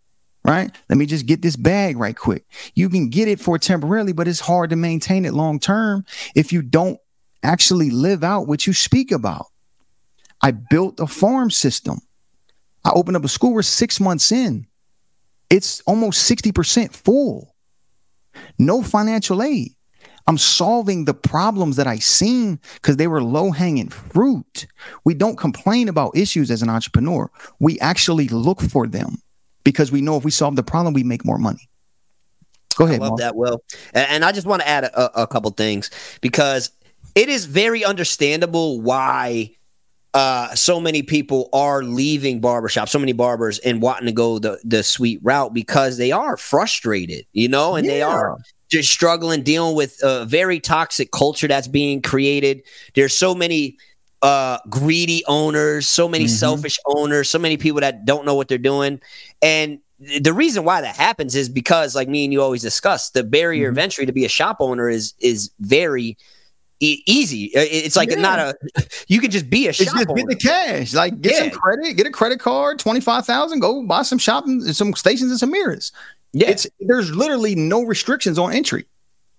[0.44, 0.70] Right?
[0.88, 2.44] Let me just get this bag right quick.
[2.74, 6.52] You can get it for temporarily, but it's hard to maintain it long term if
[6.52, 6.98] you don't
[7.42, 9.46] actually live out what you speak about.
[10.40, 12.00] I built a farm system.
[12.85, 13.52] I opened up a school.
[13.52, 14.66] We're six months in.
[15.50, 17.55] It's almost 60% full.
[18.59, 19.72] No financial aid.
[20.26, 24.66] I'm solving the problems that I seen because they were low hanging fruit.
[25.05, 27.31] We don't complain about issues as an entrepreneur.
[27.59, 29.20] We actually look for them
[29.64, 31.68] because we know if we solve the problem, we make more money.
[32.77, 33.01] Go ahead.
[33.01, 33.20] I love Mark.
[33.20, 33.62] that, Will.
[33.92, 36.70] And, I just want to add a, a couple things because
[37.14, 39.51] it is very understandable why
[40.14, 44.59] uh, so many people are leaving barbershops, so many barbers and wanting to go the,
[44.64, 47.92] the suite route because they are frustrated, you know, and yeah.
[47.92, 48.38] they are
[48.70, 52.62] just struggling dealing with a very toxic culture that's being created.
[52.94, 53.79] There's so many
[54.22, 56.35] uh, greedy owners, so many mm-hmm.
[56.35, 59.00] selfish owners, so many people that don't know what they're doing.
[59.42, 59.80] And
[60.22, 63.68] the reason why that happens is because, like me and you always discuss, the barrier
[63.68, 63.78] mm-hmm.
[63.78, 66.16] of entry to be a shop owner is is very
[66.80, 67.50] e- easy.
[67.54, 68.16] It's like yeah.
[68.16, 68.54] not a
[69.08, 70.22] you can just be a shop just owner.
[70.22, 71.38] Get the cash, like get yeah.
[71.40, 75.30] some credit, get a credit card, twenty five thousand, go buy some shopping, some stations
[75.30, 75.92] and some mirrors.
[76.32, 76.48] Yeah.
[76.48, 78.87] It's there's literally no restrictions on entry.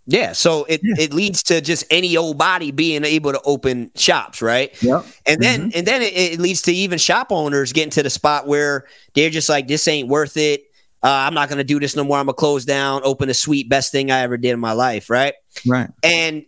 [0.05, 0.95] Yeah, so it, yeah.
[0.99, 4.71] it leads to just any old body being able to open shops, right?
[4.83, 5.77] Yeah, and then mm-hmm.
[5.77, 9.29] and then it, it, leads to even shop owners getting to the spot where they're
[9.29, 10.63] just like, this ain't worth it.
[11.01, 12.17] Uh, I'm not gonna do this no more.
[12.17, 15.09] I'm gonna close down, open a suite, best thing I ever did in my life,
[15.09, 15.35] right?
[15.65, 15.89] Right.
[16.03, 16.45] And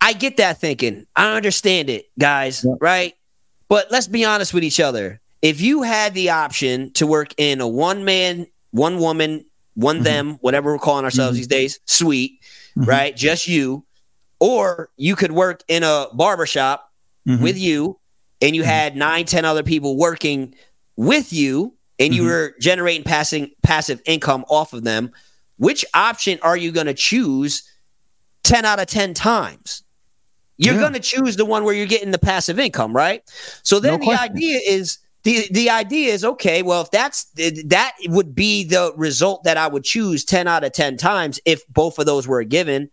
[0.00, 1.06] I get that thinking.
[1.14, 2.74] I understand it, guys, yeah.
[2.80, 3.14] right?
[3.68, 5.20] But let's be honest with each other.
[5.42, 9.44] If you had the option to work in a one man, one woman
[9.78, 10.04] one mm-hmm.
[10.04, 11.38] them, whatever we're calling ourselves mm-hmm.
[11.38, 12.37] these days, suite,
[12.78, 12.88] mm-hmm.
[12.88, 13.16] right?
[13.16, 13.84] Just you.
[14.40, 16.92] Or you could work in a barbershop
[17.26, 17.42] mm-hmm.
[17.42, 17.98] with you
[18.40, 18.70] and you mm-hmm.
[18.70, 20.54] had nine, ten other people working
[20.96, 22.30] with you and you mm-hmm.
[22.30, 25.10] were generating passing passive income off of them.
[25.56, 27.68] Which option are you going to choose
[28.44, 29.82] 10 out of 10 times?
[30.56, 30.80] You're yeah.
[30.80, 33.22] going to choose the one where you're getting the passive income, right?
[33.62, 34.36] So then no the question.
[34.36, 37.24] idea is the the idea is okay well if that's
[37.64, 41.66] that would be the result that i would choose 10 out of 10 times if
[41.68, 42.90] both of those were given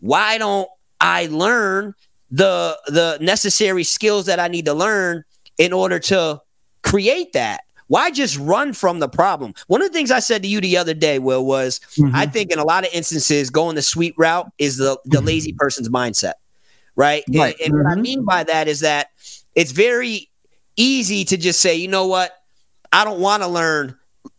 [0.00, 0.68] why don't
[1.00, 1.94] i learn
[2.30, 5.24] the the necessary skills that i need to learn
[5.58, 6.40] in order to
[6.82, 10.48] create that why just run from the problem one of the things i said to
[10.48, 12.14] you the other day will was mm-hmm.
[12.14, 15.26] i think in a lot of instances going the suite route is the the mm-hmm.
[15.26, 16.34] lazy person's mindset
[16.96, 17.54] right, right.
[17.60, 17.76] and, and mm-hmm.
[17.76, 18.02] what i mm-hmm.
[18.02, 19.10] mean by that is that
[19.54, 20.30] it's very
[20.76, 22.32] easy to just say, you know what?
[22.92, 23.96] I don't want to learn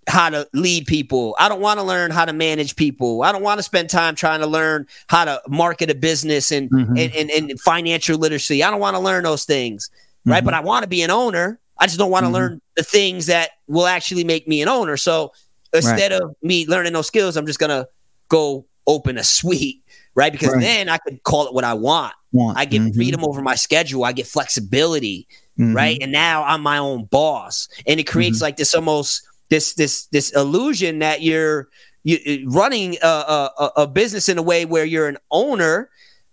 [0.07, 1.35] how to lead people.
[1.37, 3.23] I don't want to learn how to manage people.
[3.23, 6.69] I don't want to spend time trying to learn how to market a business and,
[6.69, 6.97] mm-hmm.
[6.97, 8.63] and, and, and, financial literacy.
[8.63, 9.89] I don't want to learn those things,
[10.25, 10.37] right?
[10.37, 10.45] Mm-hmm.
[10.45, 11.59] But I want to be an owner.
[11.77, 12.35] I just don't want to mm-hmm.
[12.35, 14.95] learn the things that will actually make me an owner.
[14.95, 15.33] So
[15.73, 16.21] instead right.
[16.21, 17.87] of me learning those skills, I'm just going to
[18.29, 19.83] go open a suite,
[20.15, 20.31] right?
[20.31, 20.61] Because right.
[20.61, 22.13] then I could call it what I want.
[22.31, 22.57] want.
[22.57, 22.95] I get mm-hmm.
[22.95, 24.05] freedom over my schedule.
[24.05, 25.75] I get flexibility mm-hmm.
[25.75, 25.97] right?
[26.01, 28.43] And now I'm my own boss, and it creates mm-hmm.
[28.43, 31.67] like this almost this this this illusion that you're
[32.03, 35.89] you running a, a, a business in a way where you're an owner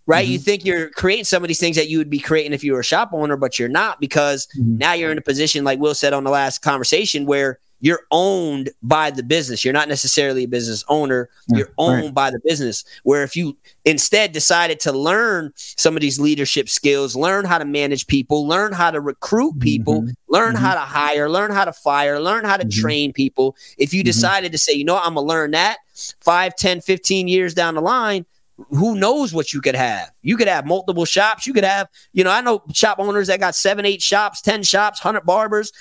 [0.07, 0.25] right?
[0.25, 0.33] Mm-hmm.
[0.33, 2.75] You think you're creating some of these things that you would be creating if you
[2.75, 4.79] were a shop owner, but you're not because mm-hmm.
[4.79, 8.71] now you're in a position, like Will said on the last conversation, where you're owned
[8.83, 9.65] by the business.
[9.65, 11.29] You're not necessarily a business owner.
[11.49, 12.15] Yeah, you're owned right.
[12.15, 12.85] by the business.
[13.03, 17.65] Where if you instead decided to learn some of these leadership skills, learn how to
[17.65, 19.61] manage people, learn how to recruit mm-hmm.
[19.61, 20.13] people, mm-hmm.
[20.29, 20.65] learn mm-hmm.
[20.65, 22.81] how to hire, learn how to fire, learn how to mm-hmm.
[22.81, 23.57] train people.
[23.77, 24.07] If you mm-hmm.
[24.07, 25.79] decided to say, you know, I'm going to learn that
[26.21, 28.25] 5, 10, 15 years down the line,
[28.71, 30.11] who knows what you could have?
[30.23, 31.47] You could have multiple shops.
[31.47, 34.63] You could have, you know, I know shop owners that got seven, eight shops, 10
[34.63, 35.73] shops, 100 barbers.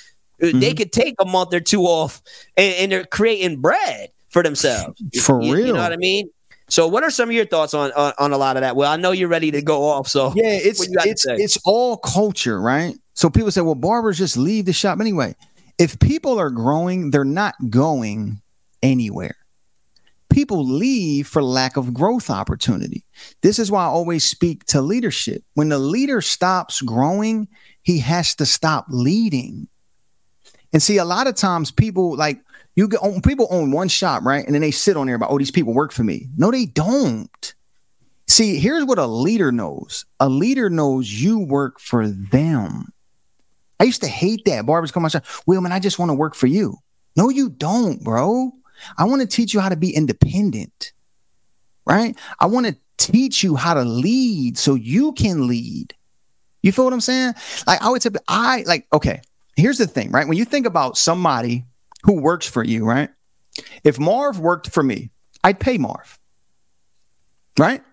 [0.44, 0.60] Mm-hmm.
[0.60, 2.22] They could take a month or two off
[2.58, 5.02] and, and they're creating bread for themselves.
[5.22, 5.68] For you, real.
[5.68, 6.30] You know what I mean?
[6.70, 8.76] So, what are some of your thoughts on, on, on a lot of that?
[8.76, 10.08] Well, I know you're ready to go off.
[10.08, 12.96] So, yeah, it's it's it's all culture, right?
[13.14, 15.36] So people say, well, barbers just leave the shop anyway.
[15.78, 18.42] If people are growing, they're not going
[18.82, 19.36] anywhere.
[20.30, 23.04] People leave for lack of growth opportunity.
[23.44, 25.44] This is why I always speak to leadership.
[25.54, 27.48] When the leader stops growing,
[27.84, 29.68] he has to stop leading.
[30.74, 32.42] And see, a lot of times people like
[32.76, 34.44] you get people own one shop, right?
[34.46, 36.28] And then they sit on there about, oh, these people work for me.
[36.36, 37.54] No, they don't.
[38.28, 40.06] See, here's what a leader knows.
[40.20, 42.92] A leader knows you work for them.
[43.80, 44.66] I used to hate that.
[44.66, 45.26] Barbers come on shop.
[45.46, 46.78] Well, man, I just want to work for you.
[47.16, 48.52] No, you don't, bro.
[48.98, 50.94] I want to teach you how to be independent.
[51.86, 52.18] Right?
[52.40, 55.94] I want to teach you how to lead so you can lead.
[56.64, 57.34] You feel what I'm saying?
[57.68, 59.22] Like I would say, I like, okay,
[59.56, 60.28] here's the thing, right?
[60.28, 61.66] When you think about somebody
[62.04, 63.10] who works for you, right?
[63.84, 65.12] If Marv worked for me,
[65.44, 66.20] I'd pay Marv.
[67.58, 67.84] Right?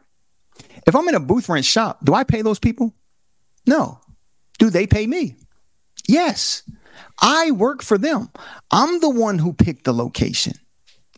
[0.87, 2.94] If I'm in a booth rent shop, do I pay those people?
[3.66, 4.01] No.
[4.59, 5.37] Do they pay me?
[6.09, 6.62] Yes.
[7.20, 8.31] I work for them.
[8.70, 10.55] I'm the one who picked the location,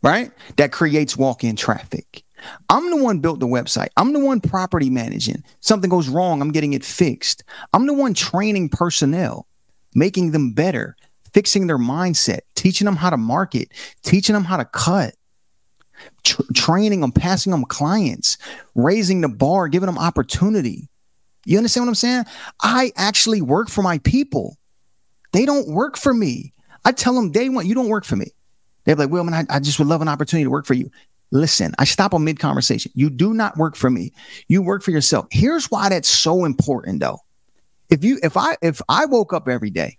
[0.03, 0.33] right?
[0.57, 2.25] That creates walk in traffic.
[2.69, 3.89] I'm the one built the website.
[3.97, 5.45] I'm the one property managing.
[5.61, 7.45] Something goes wrong, I'm getting it fixed.
[7.73, 9.47] I'm the one training personnel,
[9.95, 10.97] making them better,
[11.33, 13.69] fixing their mindset, teaching them how to market,
[14.03, 15.15] teaching them how to cut,
[16.25, 18.39] tr- training them, passing them clients,
[18.75, 20.89] raising the bar, giving them opportunity.
[21.45, 22.25] You understand what I'm saying?
[22.63, 24.59] I actually work for my people.
[25.33, 26.53] They don't work for me.
[26.85, 28.33] I tell them day one, you don't work for me.
[28.85, 30.91] They're like, well, man, I, I just would love an opportunity to work for you.
[31.31, 32.93] Listen, I stop on mid conversation.
[32.95, 34.13] You do not work for me.
[34.49, 35.27] You work for yourself.
[35.31, 37.21] Here's why that's so important though.
[37.93, 39.99] If you if I if I woke up every day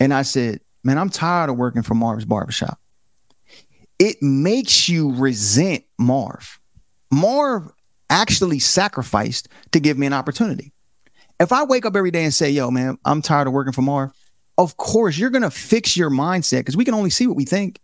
[0.00, 2.80] and I said, man, I'm tired of working for Marv's barbershop,
[3.98, 6.58] it makes you resent Marv.
[7.12, 7.70] Marv
[8.08, 10.72] actually sacrificed to give me an opportunity.
[11.38, 13.82] If I wake up every day and say, yo, man, I'm tired of working for
[13.82, 14.10] Marv,
[14.56, 17.80] of course you're to fix your mindset because we can only see what we think.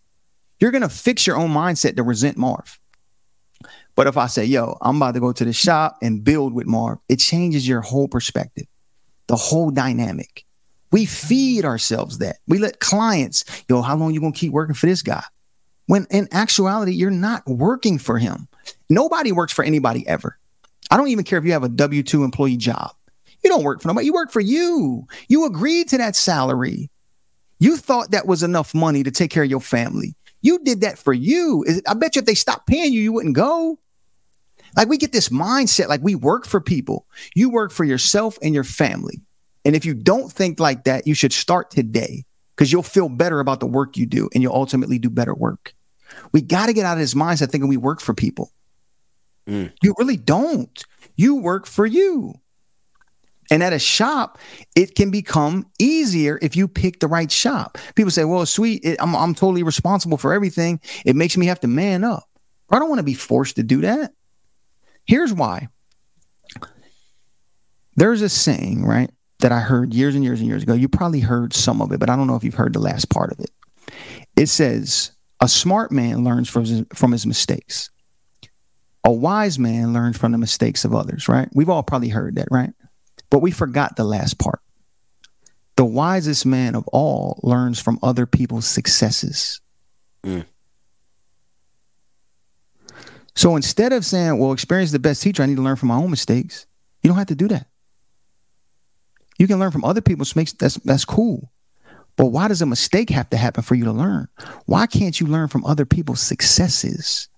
[0.60, 2.80] You're to fix your own mindset to resent Marv.
[3.96, 6.66] But if I say, yo, I'm about to go to the shop and build with
[6.66, 8.64] Marv, it changes your whole perspective,
[9.30, 10.44] the whole dynamic.
[10.90, 12.38] We feed ourselves that.
[12.48, 15.22] We let clients, yo, how long you to keep working for this guy?
[15.86, 18.48] When in actuality, you're not working for him.
[18.88, 20.36] Nobody works for anybody ever.
[20.90, 22.90] I don't even care if you have a W 2 employee job.
[23.44, 24.06] You don't work for nobody.
[24.06, 25.06] You work for you.
[25.28, 26.90] You agreed to that salary.
[27.60, 30.16] You thought that was enough money to take care of your family.
[30.42, 31.64] You did that for you.
[31.86, 33.78] I bet you if they stopped paying you, you wouldn't go.
[34.76, 37.06] Like we get this mindset, like we work for people.
[37.34, 39.20] You work for yourself and your family.
[39.64, 42.24] And if you don't think like that, you should start today
[42.56, 45.74] because you'll feel better about the work you do and you'll ultimately do better work.
[46.32, 48.52] We got to get out of this mindset thinking we work for people.
[49.46, 49.72] Mm.
[49.82, 50.84] You really don't.
[51.16, 52.34] You work for you.
[53.50, 54.38] And at a shop,
[54.76, 57.78] it can become easier if you pick the right shop.
[57.96, 60.80] People say, well, suite, it, I'm, I'm totally responsible for everything.
[61.04, 62.24] It makes me have to man up.
[62.70, 64.12] I don't want to be forced to do that.
[65.10, 65.66] Here's why.
[67.96, 70.72] There's a saying, right, that I heard years and years and years ago.
[70.72, 73.10] You probably heard some of it, but I don't know if you've heard the last
[73.10, 73.50] part of it.
[74.36, 77.90] It says, a smart man learns from his, from his mistakes.
[79.04, 81.48] A wise man learns from the mistakes of others, right?
[81.52, 82.70] We've all probably heard that, right?
[83.30, 84.60] But we forgot the last part.
[85.74, 89.60] The wisest man of all learns from other people's successes.
[90.24, 90.46] Mm.
[93.34, 95.88] So instead of saying, well, experience is the best teacher, I need to learn from
[95.88, 96.66] my own mistakes,
[97.02, 97.66] you don't have to do that.
[99.38, 100.58] You can learn from other people's mistakes.
[100.58, 101.50] That's that's cool.
[102.16, 104.28] But why does a mistake have to happen for you to learn?
[104.66, 107.28] Why can't you learn from other people's successes?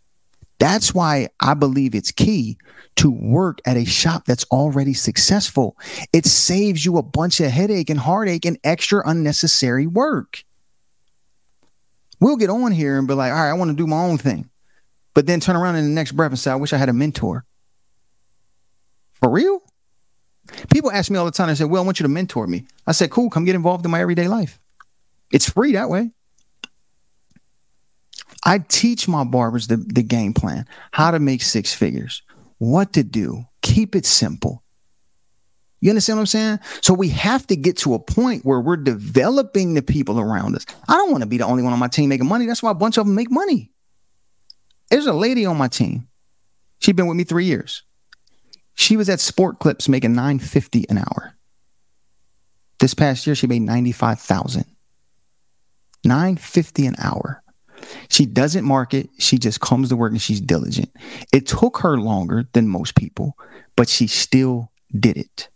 [0.58, 2.58] That's why I believe it's key
[2.96, 5.76] to work at a shop that's already successful.
[6.12, 10.44] It saves you a bunch of headache and heartache and extra unnecessary work.
[12.20, 14.18] We'll get on here and be like, all right, I want to do my own
[14.18, 14.50] thing.
[15.14, 16.94] But then turn around in the next breath and say, I wish I had a
[16.94, 17.44] mentor.
[19.12, 19.60] For real?
[20.72, 22.66] People ask me all the time, I say, Well, I want you to mentor me.
[22.86, 24.58] I said, Cool, come get involved in my everyday life.
[25.32, 26.10] It's free that way.
[28.44, 32.22] I teach my barbers the, the game plan, how to make six figures,
[32.58, 34.62] what to do, keep it simple.
[35.80, 36.58] You understand what I'm saying?
[36.80, 40.64] So we have to get to a point where we're developing the people around us.
[40.88, 42.46] I don't want to be the only one on my team making money.
[42.46, 43.71] That's why a bunch of them make money.
[44.92, 46.06] There's a lady on my team.
[46.78, 47.82] She's been with me three years.
[48.74, 51.32] She was at Sport Clips making 950 an hour.
[52.78, 54.66] This past year, she made 95,000.
[56.04, 57.42] 950 an hour.
[58.10, 59.08] She doesn't market.
[59.18, 60.90] She just comes to work and she's diligent.
[61.32, 63.38] It took her longer than most people,
[63.76, 65.48] but she still did it.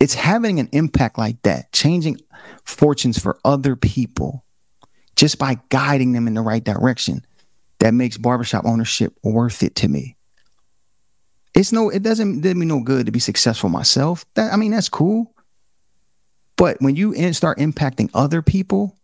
[0.00, 2.22] It's having an impact like that, changing
[2.64, 4.46] fortunes for other people
[5.14, 7.26] just by guiding them in the right direction
[7.80, 10.16] that makes barbershop ownership worth it to me.
[11.54, 14.24] It's no, it doesn't do me no good to be successful myself.
[14.34, 15.34] That I mean, that's cool.
[16.56, 18.98] But when you in, start impacting other people,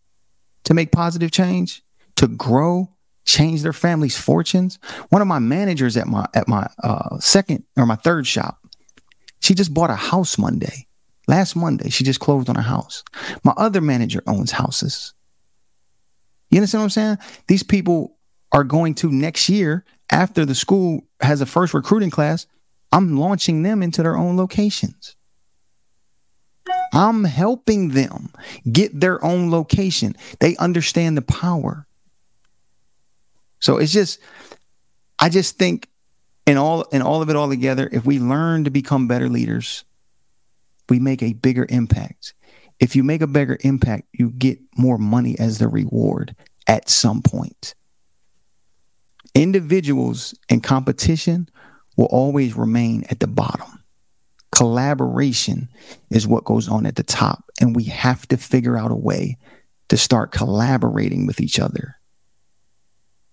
[0.65, 1.83] to make positive change,
[2.17, 2.91] to grow,
[3.25, 4.79] change their family's fortunes.
[5.11, 8.59] One of my managers at my at my uh, second or my third shop,
[9.41, 10.87] she just bought a house Monday.
[11.27, 13.03] Last Monday, she just closed on a house.
[13.45, 15.15] My other manager owns houses.
[16.51, 17.19] You understand what I'm saying?
[17.47, 18.17] These people
[18.55, 22.47] are going to next year after the school has a first recruiting class.
[22.93, 25.17] I'm launching them into their own locations.
[26.93, 28.31] I'm helping them
[28.71, 30.15] get their own location.
[30.39, 31.87] They understand the power.
[33.59, 34.21] So it's just,
[35.19, 35.89] I just think,
[36.47, 39.85] in all in all of it all together, if we learn to become better leaders,
[40.89, 42.35] we make a bigger impact.
[42.79, 46.37] If you make a bigger impact, you get more money as the reward
[46.69, 47.75] at some point.
[49.35, 51.49] Individuals in competition
[51.97, 53.83] will always remain at the bottom.
[54.53, 55.69] Collaboration
[56.11, 59.37] is what goes on at the top, and we have to figure out a way
[59.89, 61.97] to start collaborating with each other.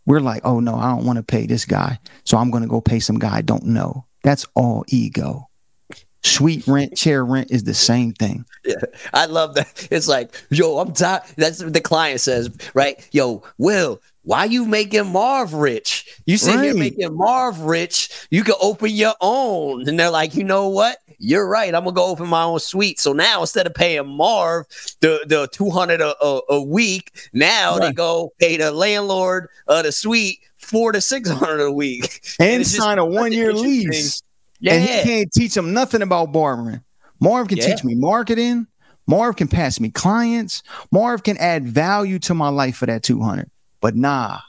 [0.08, 2.70] We're like, oh no, I don't want to pay this guy, so I'm going to
[2.70, 4.06] go pay some guy I don't know.
[4.24, 5.50] That's all ego.
[6.24, 8.46] Suite rent, chair rent is the same thing.
[8.64, 8.76] Yeah,
[9.14, 9.88] I love that.
[9.92, 11.24] It's like, yo, I'm tired.
[11.36, 13.08] That's what the client says, right?
[13.12, 16.20] Yo, Will, why you making Marv rich?
[16.26, 16.66] You sit right.
[16.66, 18.28] here making Marv rich.
[18.30, 19.88] You can open your own.
[19.88, 21.00] And they're like, you know what?
[21.18, 21.74] You're right.
[21.74, 23.00] I'm gonna go open my own suite.
[23.00, 24.66] So now instead of paying Marv
[25.02, 27.88] the the 200 a, a, a week, now right.
[27.88, 32.68] they go pay the landlord of the suite four to 600 a week and, and
[32.68, 34.22] sign a one year lease.
[34.60, 34.74] Yeah.
[34.74, 36.84] And he can't teach them nothing about barbering.
[37.20, 37.68] Marv can yeah.
[37.68, 38.68] teach me marketing.
[39.08, 40.64] Marv can pass me clients.
[40.92, 43.50] Marv can add value to my life for that 200.
[43.82, 44.40] But nah,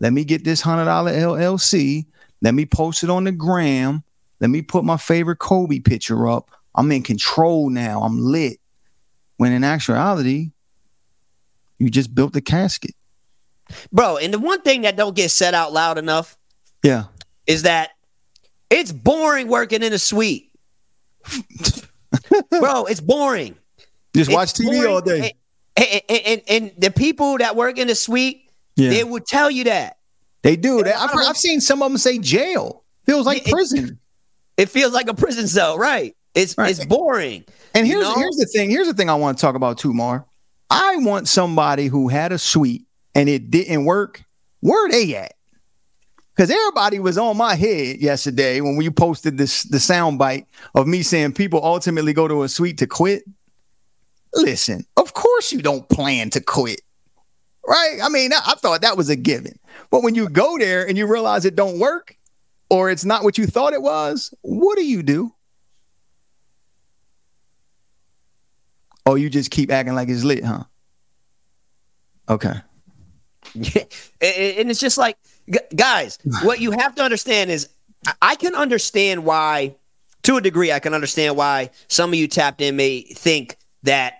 [0.00, 2.06] let me get this $100 LLC.
[2.42, 4.02] Let me post it on the gram.
[4.40, 6.50] Let me put my favorite Kobe picture up.
[6.74, 8.02] I'm in control now.
[8.02, 8.58] I'm lit.
[9.36, 10.52] When in actuality,
[11.78, 12.94] you just built the casket.
[13.92, 16.36] Bro, and the one thing that don't get said out loud enough,
[16.82, 17.04] yeah,
[17.46, 17.90] is that
[18.70, 20.50] it's boring working in a suite.
[22.50, 23.56] Bro, it's boring.
[24.14, 24.86] Just it's watch TV boring.
[24.86, 25.32] all day.
[25.76, 28.43] And, and, and, and, the people that work in the suite,
[28.76, 28.90] yeah.
[28.90, 29.98] they would tell you that.
[30.42, 30.82] They do.
[30.82, 32.84] They, I've, I've, seen some of them say jail.
[33.06, 33.98] Feels like it, prison.
[34.56, 36.14] It, feels like a prison cell, right?
[36.34, 36.70] It's right.
[36.70, 37.44] it's boring.
[37.74, 38.14] And here's know?
[38.14, 38.70] here's the thing.
[38.70, 40.26] Here's the thing I want to talk about too, Mar.
[40.68, 44.22] I want somebody who had a suite and it didn't work.
[44.60, 45.34] Where they at?
[46.34, 50.86] because everybody was on my head yesterday when we posted this the sound bite of
[50.86, 53.24] me saying people ultimately go to a suite to quit.
[54.34, 56.80] Listen, of course you don't plan to quit,
[57.66, 57.98] right?
[58.02, 59.58] I mean, I, I thought that was a given,
[59.90, 62.16] but when you go there and you realize it don't work
[62.70, 65.34] or it's not what you thought it was, what do you do?
[69.06, 70.64] Oh, you just keep acting like it's lit, huh?
[72.28, 72.54] Okay.
[73.54, 75.16] And it's just like
[75.74, 77.68] guys, what you have to understand is
[78.20, 79.76] I can understand why,
[80.22, 84.14] to a degree, I can understand why some of you tapped in may think that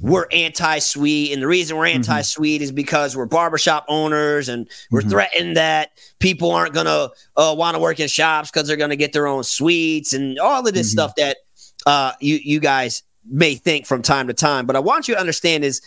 [0.00, 1.96] we're anti-suite and the reason we're mm-hmm.
[1.96, 5.10] anti-suite is because we're barbershop owners and we're mm-hmm.
[5.10, 9.12] threatened that people aren't gonna uh, want to work in shops because they're gonna get
[9.12, 10.92] their own suites and all of this mm-hmm.
[10.92, 11.38] stuff that
[11.86, 15.20] uh, you you guys may think from time to time but i want you to
[15.20, 15.82] understand is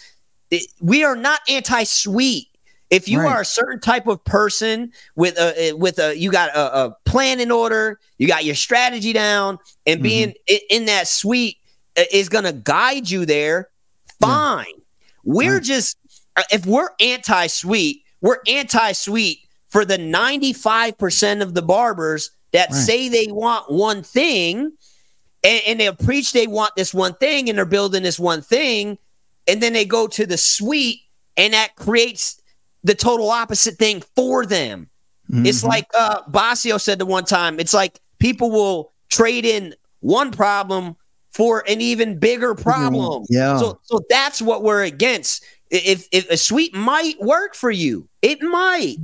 [0.51, 2.47] it, we are not anti-suite
[2.93, 3.31] if you right.
[3.33, 7.39] are a certain type of person with a with a you got a, a plan
[7.39, 10.03] in order, you got your strategy down, and mm-hmm.
[10.03, 10.33] being
[10.69, 11.57] in that suite
[11.97, 13.69] uh, is going to guide you there.
[14.25, 14.65] Fine.
[14.67, 14.83] Yeah.
[15.23, 15.63] We're right.
[15.63, 15.97] just
[16.35, 22.69] uh, if we're anti suite, we're anti suite for the 95% of the barbers that
[22.69, 22.75] right.
[22.75, 24.71] say they want one thing
[25.43, 28.97] and, and they preach they want this one thing and they're building this one thing
[29.47, 30.99] and then they go to the suite
[31.35, 32.39] and that creates
[32.83, 34.89] the total opposite thing for them.
[35.31, 35.47] Mm-hmm.
[35.47, 40.31] It's like uh Basio said the one time, it's like people will trade in one
[40.31, 40.95] problem
[41.33, 43.25] for an even bigger problem.
[43.29, 43.57] Yeah.
[43.57, 45.43] So so that's what we're against.
[45.69, 48.97] If if a suite might work for you, it might.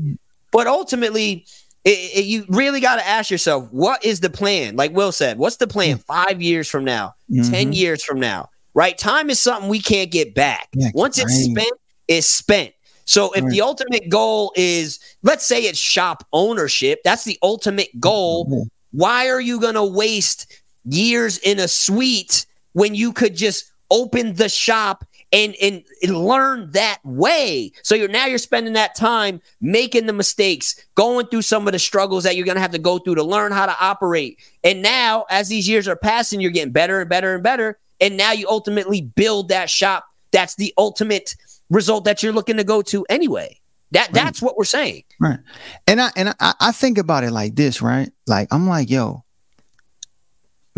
[0.52, 1.46] But ultimately,
[1.86, 4.76] it, it, you really got to ask yourself, what is the plan?
[4.76, 6.04] Like Will said, what's the plan mm.
[6.04, 7.52] five years from now, mm-hmm.
[7.52, 8.50] 10 years from now?
[8.74, 8.98] Right?
[8.98, 10.70] Time is something we can't get back.
[10.74, 11.74] Yeah, Once it's spent,
[12.08, 12.74] it's spent.
[13.06, 13.52] So if right.
[13.52, 18.46] the ultimate goal is, let's say it's shop ownership, that's the ultimate goal.
[18.46, 18.68] Mm-hmm.
[18.92, 24.34] Why are you going to waste years in a suite when you could just open
[24.34, 27.72] the shop and, and, and learn that way?
[27.84, 31.80] So you're now you're spending that time making the mistakes, going through some of the
[31.80, 34.40] struggles that you're going to have to go through to learn how to operate.
[34.64, 37.80] And now, as these years are passing, you're getting better and better and better.
[38.02, 40.06] And now you ultimately build that shop.
[40.32, 41.36] That's the ultimate
[41.70, 43.60] result that you're looking to go to anyway.
[43.92, 44.46] That that's right.
[44.46, 45.04] what we're saying.
[45.20, 45.40] Right.
[45.88, 48.12] And I and I, I think about it like this, right?
[48.28, 49.24] Like I'm like, yo,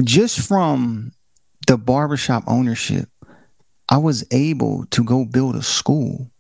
[0.08, 1.12] just from
[1.68, 3.10] the barbershop ownership,
[3.90, 6.32] I was able to go build a school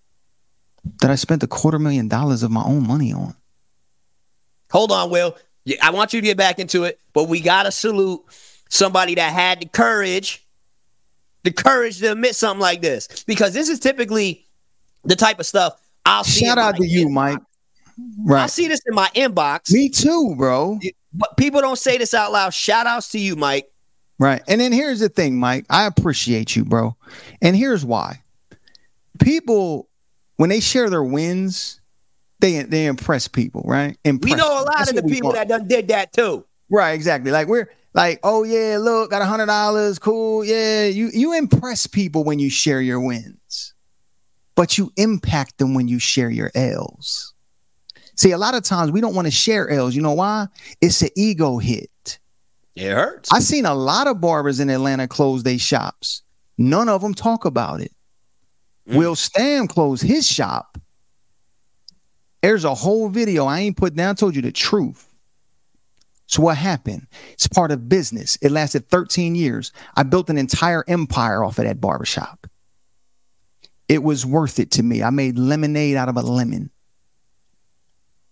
[1.01, 3.35] that I spent a quarter million dollars of my own money on.
[4.71, 5.35] Hold on, Will.
[5.81, 8.21] I want you to get back into it, but we got to salute
[8.69, 10.45] somebody that had the courage
[11.43, 14.45] the courage to admit something like this because this is typically
[15.03, 16.45] the type of stuff I'll see.
[16.45, 17.39] Shout out to you, Mike.
[18.23, 18.43] Right.
[18.43, 19.71] I see this in my inbox.
[19.71, 20.79] Me too, bro.
[21.13, 22.53] But people don't say this out loud.
[22.53, 23.71] Shout outs to you, Mike.
[24.17, 24.41] Right.
[24.47, 25.65] And then here's the thing, Mike.
[25.69, 26.95] I appreciate you, bro.
[27.41, 28.21] And here's why.
[29.19, 29.89] People,
[30.37, 31.81] when they share their wins,
[32.39, 33.97] they they impress people, right?
[34.03, 35.35] Impress we know a lot That's of the people want.
[35.35, 36.45] that done did that too.
[36.69, 37.31] Right, exactly.
[37.31, 40.43] Like we're like, oh yeah, look, got a hundred dollars, cool.
[40.43, 43.73] Yeah, you you impress people when you share your wins,
[44.55, 47.30] but you impact them when you share your L's.
[48.15, 49.95] See, a lot of times we don't want to share L's.
[49.95, 50.47] You know why?
[50.81, 52.19] It's an ego hit.
[52.75, 53.31] It hurts.
[53.31, 56.23] I've seen a lot of barbers in Atlanta close their shops.
[56.57, 57.91] None of them talk about it.
[58.87, 58.97] Mm.
[58.97, 60.77] Will Stamm closed his shop.
[62.41, 65.07] There's a whole video I ain't put down, told you the truth.
[66.27, 67.07] So what happened?
[67.33, 68.37] It's part of business.
[68.41, 69.71] It lasted 13 years.
[69.95, 72.47] I built an entire empire off of that barbershop.
[73.89, 75.03] It was worth it to me.
[75.03, 76.70] I made lemonade out of a lemon.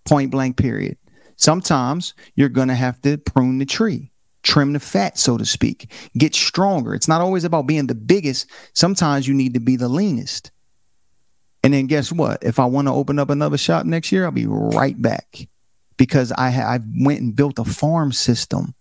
[0.09, 0.97] Point blank, period.
[1.35, 5.93] Sometimes you're going to have to prune the tree, trim the fat, so to speak,
[6.17, 6.95] get stronger.
[6.95, 8.49] It's not always about being the biggest.
[8.73, 10.49] Sometimes you need to be the leanest.
[11.63, 12.41] And then guess what?
[12.41, 15.47] If I want to open up another shop next year, I'll be right back
[15.95, 18.73] because I ha- I went and built a farm system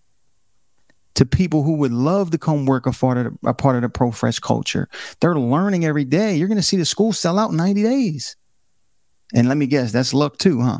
[1.14, 3.82] to people who would love to come work a part of the, a part of
[3.82, 4.88] the pro fresh culture.
[5.20, 6.36] They're learning every day.
[6.36, 8.34] You're going to see the school sell out in 90 days.
[9.34, 10.78] And let me guess, that's luck too, huh?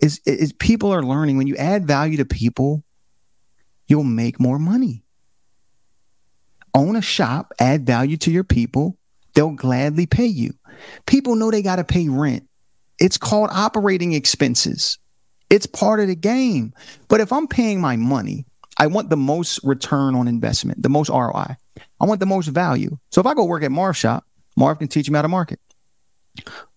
[0.00, 2.84] Is is people are learning when you add value to people,
[3.86, 5.02] you'll make more money.
[6.74, 8.98] Own a shop, add value to your people,
[9.34, 10.52] they'll gladly pay you.
[11.06, 12.46] People know they got to pay rent.
[12.98, 14.98] It's called operating expenses.
[15.48, 16.74] It's part of the game.
[17.08, 18.46] But if I'm paying my money,
[18.78, 21.56] I want the most return on investment, the most ROI.
[22.00, 22.98] I want the most value.
[23.10, 24.24] So if I go work at Marv's shop,
[24.56, 25.60] Marv can teach me how to market.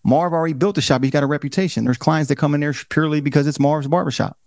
[0.09, 1.03] Marv already built the shop.
[1.03, 1.85] He's got a reputation.
[1.85, 4.37] There's clients that come in there purely because it's Marv's barbershop.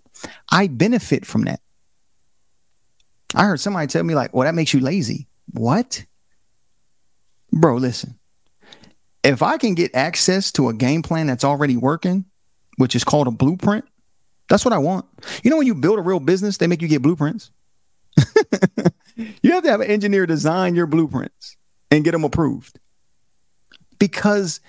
[0.51, 1.61] I benefit from that.
[3.35, 5.29] I heard somebody tell me, like, well, that makes you lazy.
[5.53, 6.05] What?
[7.53, 8.19] Bro, listen.
[9.23, 12.25] If I can get access to a game plan that's already working,
[12.77, 13.85] which is called a blueprint,
[14.49, 15.07] that's what I want.
[15.45, 17.53] You know, when you build a real business, they make you get blueprints.
[19.17, 21.57] you have to have an engineer design your blueprints
[21.91, 22.81] and get them approved.
[23.99, 24.61] Because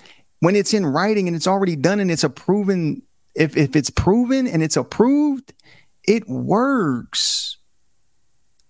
[0.44, 3.00] when it's in writing and it's already done and it's a proven,
[3.34, 5.54] if, if it's proven and it's approved,
[6.06, 7.56] it works.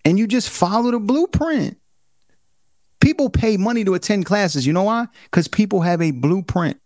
[0.05, 1.77] And you just follow the blueprint.
[3.01, 4.65] People pay money to attend classes.
[4.65, 5.07] You know why?
[5.25, 6.79] Because people have a blueprint.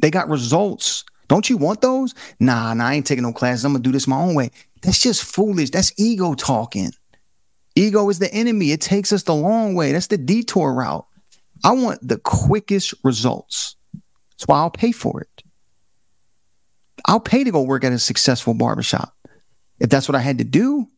[0.00, 1.04] They got results.
[1.28, 2.12] Don't you want those?
[2.40, 3.64] Nah, nah, I ain't taking no classes.
[3.64, 4.50] I'm gonna do this my own way.
[4.82, 5.70] That's just foolish.
[5.70, 6.90] That's ego talking.
[7.76, 8.72] Ego is the enemy.
[8.72, 9.92] It takes us the long way.
[9.92, 11.06] That's the detour route.
[11.62, 13.76] I want the quickest results.
[14.36, 15.42] That's why I'll pay for it.
[17.06, 19.14] I'll pay to go work at a successful barbershop.
[19.78, 20.88] If that's what I had to do,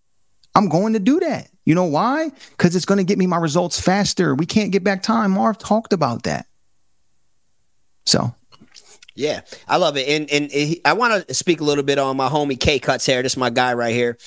[0.55, 1.49] I'm going to do that.
[1.65, 2.31] You know why?
[2.51, 4.35] Because it's going to get me my results faster.
[4.35, 5.33] We can't get back time.
[5.33, 6.47] Marv talked about that.
[8.05, 8.35] So
[9.17, 12.29] yeah, I love it, and and I want to speak a little bit on my
[12.29, 13.23] homie K Cuts here.
[13.23, 14.19] This is my guy right here.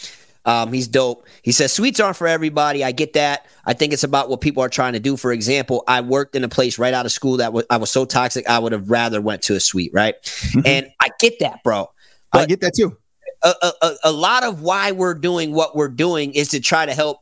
[0.49, 1.27] Um, he's dope.
[1.43, 2.83] He says suites aren't for everybody.
[2.83, 3.45] I get that.
[3.65, 5.15] I think it's about what people are trying to do.
[5.15, 7.91] For example, I worked in a place right out of school that w- I was
[7.91, 8.49] so toxic.
[8.49, 10.15] I would have rather went to a suite, right?
[10.65, 11.91] and I get that, bro.
[12.31, 12.97] But I get that too.
[13.43, 16.95] A, a, a lot of why we're doing what we're doing is to try to
[16.95, 17.19] help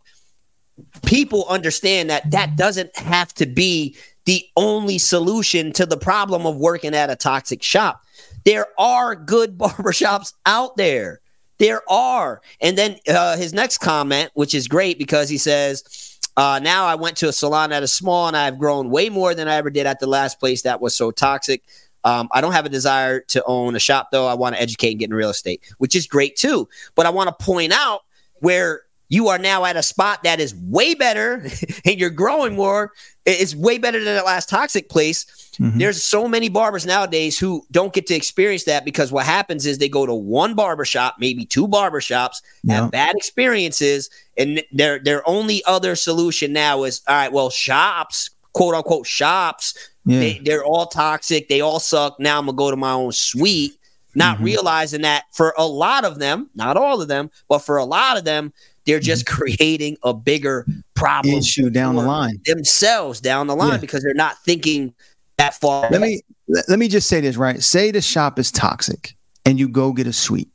[1.05, 6.55] people understand that that doesn't have to be the only solution to the problem of
[6.55, 8.01] working at a toxic shop.
[8.45, 11.19] There are good barbershops out there.
[11.57, 12.41] There are.
[12.61, 16.95] And then uh, his next comment, which is great because he says, uh, now I
[16.95, 19.71] went to a salon at a small and I've grown way more than I ever
[19.71, 21.63] did at the last place that was so toxic.
[22.03, 24.27] Um, I don't have a desire to own a shop though.
[24.27, 26.69] I want to educate and get in real estate, which is great too.
[26.95, 28.01] But I want to point out
[28.39, 31.45] where you are now at a spot that is way better
[31.85, 32.91] and you're growing more.
[33.25, 35.25] It's way better than that last toxic place.
[35.59, 35.79] Mm-hmm.
[35.79, 39.77] There's so many barbers nowadays who don't get to experience that because what happens is
[39.77, 42.81] they go to one barbershop, maybe two barbershops, yeah.
[42.81, 48.29] have bad experiences, and their their only other solution now is all right, well, shops,
[48.53, 50.19] quote unquote shops, yeah.
[50.19, 52.19] they, they're all toxic, they all suck.
[52.19, 53.77] Now I'm gonna go to my own suite
[54.17, 54.45] not mm-hmm.
[54.45, 58.17] realizing that for a lot of them, not all of them, but for a lot
[58.17, 58.51] of them,
[58.87, 59.43] they're just mm-hmm.
[59.43, 60.65] creating a bigger
[60.95, 63.77] problem issue down the line themselves down the line yeah.
[63.77, 64.95] because they're not thinking
[65.37, 65.89] that far.
[65.89, 66.21] Let me
[66.67, 67.61] let me just say this right.
[67.61, 69.15] Say the shop is toxic
[69.45, 70.49] and you go get a suite.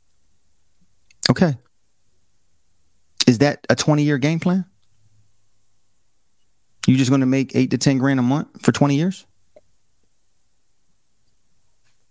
[1.29, 1.55] Okay.
[3.25, 4.65] Is that a 20 year game plan?
[6.85, 9.25] You're just going to make eight to 10 grand a month for 20 years?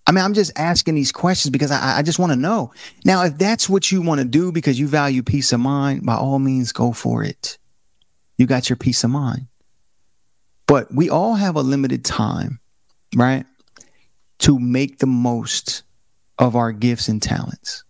[0.07, 2.73] I mean, I'm just asking these questions because I, I just want to know.
[3.05, 6.17] Now, if that's what you want to do because you value peace of mind, by
[6.17, 7.59] all means, go for it.
[8.37, 9.47] You got your peace of mind.
[10.67, 12.61] But we all have a limited time,
[13.15, 13.47] right?
[14.41, 15.83] To make the most
[16.39, 17.85] of our gifts and talents.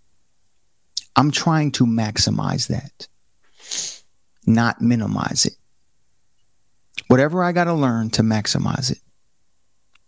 [1.17, 3.09] I'm trying to maximize that,
[4.47, 5.55] not minimize it.
[7.09, 8.99] Whatever I got to learn to maximize it.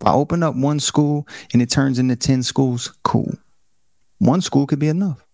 [0.00, 3.32] If I open up one school and it turns into 10 schools, cool.
[4.18, 5.24] One school could be enough.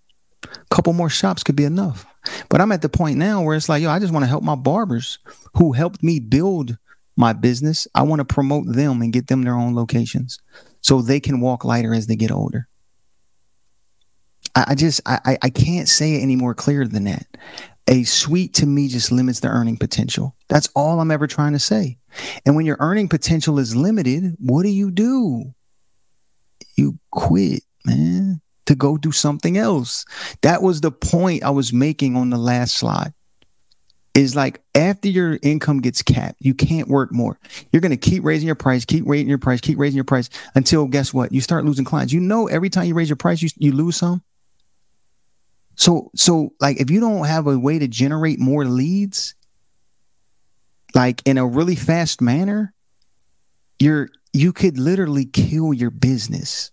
[0.44, 2.06] A couple more shops could be enough.
[2.48, 4.42] But I'm at the point now where it's like, yo, I just want to help
[4.42, 5.18] my barbers
[5.54, 6.76] who helped me build
[7.16, 7.86] my business.
[7.94, 10.38] I want to promote them and get them their own locations
[10.80, 12.68] so they can walk lighter as they get older.
[14.54, 17.26] I, I just I I can't say it any more clear than that.
[17.90, 20.36] A suite to me just limits the earning potential.
[20.48, 21.98] That's all I'm ever trying to say.
[22.46, 25.52] And when your earning potential is limited, what do you do?
[26.76, 30.04] You quit, man, to go do something else.
[30.42, 33.12] That was the point I was making on the last slide.
[34.14, 37.38] Is like after your income gets capped, you can't work more.
[37.72, 40.30] You're going to keep raising your price, keep raising your price, keep raising your price
[40.54, 41.32] until guess what?
[41.32, 42.12] You start losing clients.
[42.12, 44.22] You know, every time you raise your price, you, you lose some.
[45.80, 49.34] So so like if you don't have a way to generate more leads
[50.94, 52.74] like in a really fast manner,
[53.78, 56.70] you're you could literally kill your business.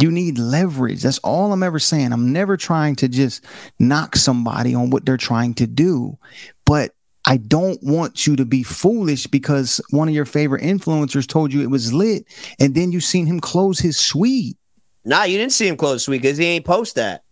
[0.00, 1.02] You need leverage.
[1.02, 2.12] That's all I'm ever saying.
[2.12, 3.44] I'm never trying to just
[3.80, 6.16] knock somebody on what they're trying to do,
[6.64, 6.92] but
[7.24, 11.62] I don't want you to be foolish because one of your favorite influencers told you
[11.62, 12.26] it was lit
[12.60, 14.56] and then you seen him close his suite.
[15.04, 17.23] Nah, you didn't see him close suite because he ain't post that.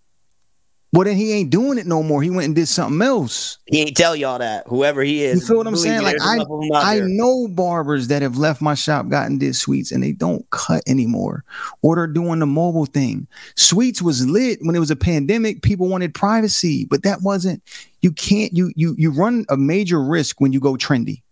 [0.94, 2.22] Well, then he ain't doing it no more.
[2.22, 3.56] He went and did something else.
[3.64, 4.66] He ain't tell y'all that.
[4.66, 6.02] Whoever he is, you feel what I'm saying?
[6.02, 10.12] Like I, I know barbers that have left my shop, gotten did suites, and they
[10.12, 11.44] don't cut anymore,
[11.80, 13.26] or they're doing the mobile thing.
[13.56, 15.62] Suites was lit when it was a pandemic.
[15.62, 17.62] People wanted privacy, but that wasn't.
[18.02, 18.54] You can't.
[18.54, 21.22] You you you run a major risk when you go trendy.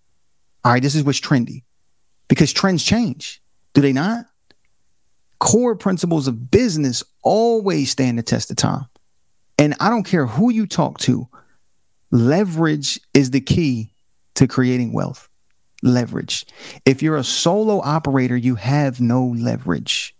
[0.65, 1.65] All right, this is what's trendy,
[2.29, 3.43] because trends change.
[3.75, 4.25] Do they not?
[5.39, 8.87] Core principles of business always stand the test of time.
[9.61, 11.29] And I don't care who you talk to,
[12.11, 13.93] leverage is the key
[14.37, 15.29] to creating wealth.
[15.83, 16.47] Leverage.
[16.87, 20.17] If you're a solo operator, you have no leverage.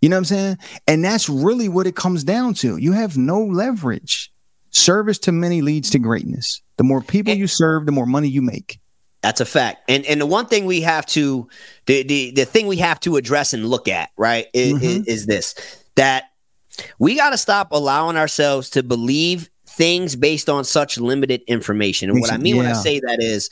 [0.00, 0.58] You know what I'm saying?
[0.86, 2.76] And that's really what it comes down to.
[2.76, 4.32] You have no leverage.
[4.70, 6.62] Service to many leads to greatness.
[6.76, 8.78] The more people you serve, the more money you make.
[9.22, 9.82] That's a fact.
[9.88, 11.48] And and the one thing we have to
[11.86, 14.84] the the, the thing we have to address and look at, right, is, mm-hmm.
[14.84, 15.54] is, is this
[15.96, 16.27] that
[16.98, 22.10] we got to stop allowing ourselves to believe things based on such limited information.
[22.10, 22.62] And what I mean yeah.
[22.62, 23.50] when I say that is,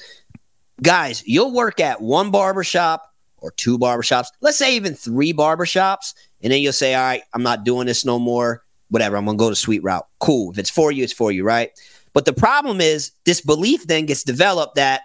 [0.82, 6.52] guys, you'll work at one barbershop or two barbershops, let's say even three barbershops, and
[6.52, 8.62] then you'll say, all right, I'm not doing this no more.
[8.88, 10.06] Whatever, I'm going to go to suite route.
[10.20, 10.52] Cool.
[10.52, 11.70] If it's for you, it's for you, right?
[12.12, 15.02] But the problem is this belief then gets developed that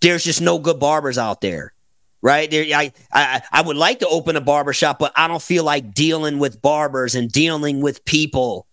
[0.00, 1.72] there's just no good barbers out there
[2.26, 2.50] right?
[2.50, 5.62] There, I, I, I would like to open a barber shop, but I don't feel
[5.62, 8.66] like dealing with barbers and dealing with people.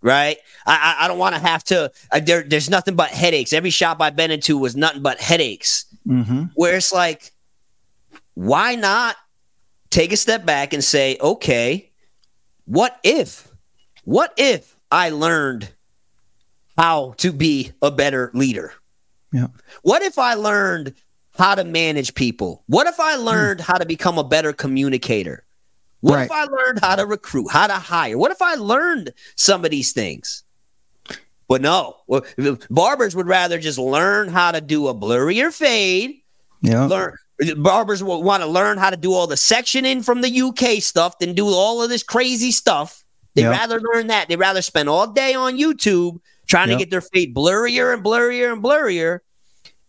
[0.00, 0.36] Right?
[0.64, 1.90] I, I, I don't want to have to.
[2.12, 3.52] Uh, there, there's nothing but headaches.
[3.52, 5.86] Every shop I've been into was nothing but headaches.
[6.06, 6.44] Mm-hmm.
[6.54, 7.32] Where it's like,
[8.34, 9.16] why not
[9.90, 11.90] take a step back and say, okay,
[12.66, 13.50] what if,
[14.04, 15.70] what if I learned
[16.78, 18.74] how to be a better leader?
[19.32, 19.48] Yeah.
[19.82, 20.94] What if I learned
[21.36, 22.62] how to manage people?
[22.66, 23.22] What if I hmm.
[23.22, 25.44] learned how to become a better communicator?
[26.00, 26.24] What right.
[26.24, 28.18] if I learned how to recruit, how to hire?
[28.18, 30.44] What if I learned some of these things?
[31.48, 31.96] But no,
[32.70, 36.20] barbers would rather just learn how to do a blurrier fade.
[36.60, 36.84] Yeah.
[36.86, 37.16] Learn
[37.56, 41.18] barbers will want to learn how to do all the sectioning from the UK stuff
[41.18, 43.04] than do all of this crazy stuff.
[43.34, 43.52] They'd yep.
[43.52, 44.28] rather learn that.
[44.28, 46.78] They'd rather spend all day on YouTube trying yep.
[46.78, 49.20] to get their fade blurrier and blurrier and blurrier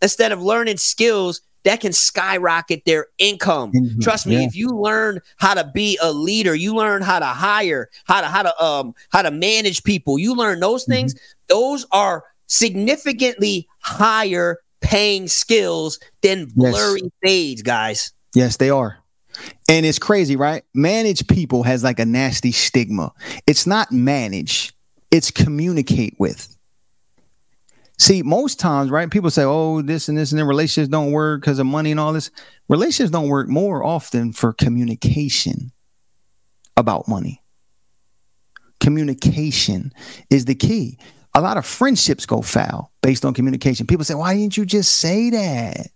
[0.02, 3.72] instead of learning skills that can skyrocket their income.
[3.72, 4.00] Mm-hmm.
[4.00, 4.46] Trust me, yeah.
[4.46, 8.28] if you learn how to be a leader, you learn how to hire, how to
[8.28, 10.94] how to um how to manage people, you learn those mm-hmm.
[10.94, 11.16] things,
[11.50, 17.12] those are significantly higher paying skills than blurry yes.
[17.24, 18.14] fades, guys.
[18.36, 19.00] Yes, they are.
[19.68, 20.64] And it's crazy, right?
[20.74, 23.12] Manage people has like a nasty stigma.
[23.48, 24.74] It's not manage,
[25.12, 26.55] it's communicate with.
[27.98, 29.10] See, most times, right?
[29.10, 32.00] People say, "Oh, this and this and then relationships don't work because of money and
[32.00, 32.30] all this."
[32.68, 35.72] Relationships don't work more often for communication
[36.76, 37.42] about money.
[38.80, 39.94] Communication
[40.30, 40.98] is the key.
[41.34, 43.88] A lot of friendships go foul based on communication.
[43.88, 45.88] People say, "Why didn't you just say that?"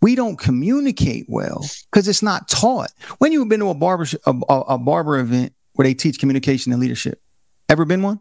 [0.00, 2.92] we don't communicate well because it's not taught.
[3.18, 6.72] When you've been to a barber a, a, a barber event where they teach communication
[6.72, 7.20] and leadership,
[7.68, 8.20] ever been one?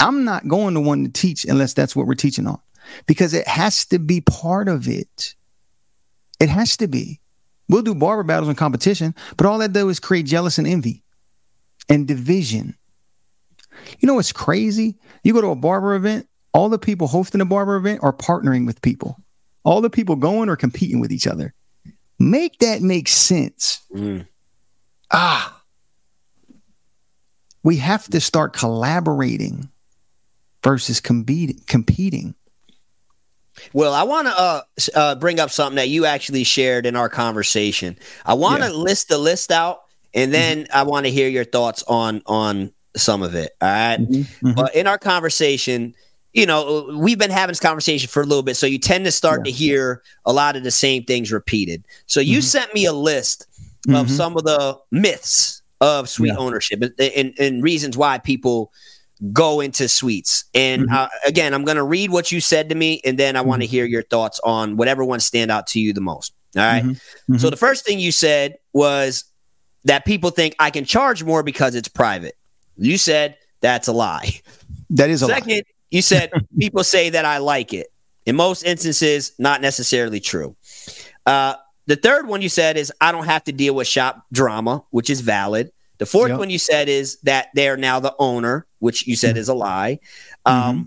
[0.00, 2.60] I'm not going to one to teach unless that's what we're teaching on
[3.06, 5.34] because it has to be part of it.
[6.38, 7.20] It has to be.
[7.68, 11.02] We'll do barber battles and competition, but all that does is create jealous and envy
[11.88, 12.76] and division.
[13.98, 14.98] You know what's crazy?
[15.22, 18.66] You go to a barber event, all the people hosting a barber event are partnering
[18.66, 19.16] with people.
[19.64, 21.54] All the people going are competing with each other.
[22.18, 23.80] Make that make sense.
[23.92, 24.26] Mm.
[25.10, 25.62] Ah.
[27.62, 29.70] We have to start collaborating
[30.66, 32.34] versus competing.
[33.72, 34.60] Well, I want to uh,
[34.94, 37.96] uh, bring up something that you actually shared in our conversation.
[38.24, 38.74] I want to yeah.
[38.74, 40.76] list the list out, and then mm-hmm.
[40.76, 43.52] I want to hear your thoughts on on some of it.
[43.62, 43.98] All right?
[43.98, 44.46] mm-hmm.
[44.48, 44.52] Mm-hmm.
[44.52, 45.94] But in our conversation,
[46.32, 49.12] you know, we've been having this conversation for a little bit, so you tend to
[49.12, 49.52] start yeah.
[49.52, 51.84] to hear a lot of the same things repeated.
[52.06, 52.42] So you mm-hmm.
[52.42, 53.46] sent me a list
[53.88, 54.06] of mm-hmm.
[54.08, 56.38] some of the myths of suite yeah.
[56.38, 58.72] ownership and, and, and reasons why people
[59.32, 60.44] go into suites.
[60.54, 60.94] And mm-hmm.
[60.94, 63.62] uh, again, I'm going to read what you said to me, and then I want
[63.62, 63.72] to mm-hmm.
[63.72, 66.34] hear your thoughts on whatever ones stand out to you the most.
[66.56, 66.82] All right?
[66.82, 66.90] mm-hmm.
[66.92, 67.36] mm-hmm.
[67.38, 69.24] So the first thing you said was
[69.84, 72.36] that people think I can charge more because it's private.
[72.76, 74.40] You said that's a lie.
[74.90, 75.62] That is a Second, lie.
[75.90, 77.88] you said people say that I like it.
[78.26, 80.56] In most instances, not necessarily true.
[81.24, 81.54] Uh,
[81.86, 85.08] the third one you said is I don't have to deal with shop drama, which
[85.08, 85.70] is valid.
[85.98, 86.38] The fourth yep.
[86.38, 89.38] one you said is that they're now the owner, which you said mm-hmm.
[89.38, 89.98] is a lie.
[90.44, 90.82] Um, mm-hmm.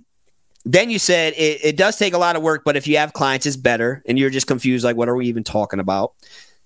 [0.66, 3.14] Then you said it, it, does take a lot of work, but if you have
[3.14, 4.04] clients, it's better.
[4.08, 6.14] And you're just confused, like, what are we even talking about?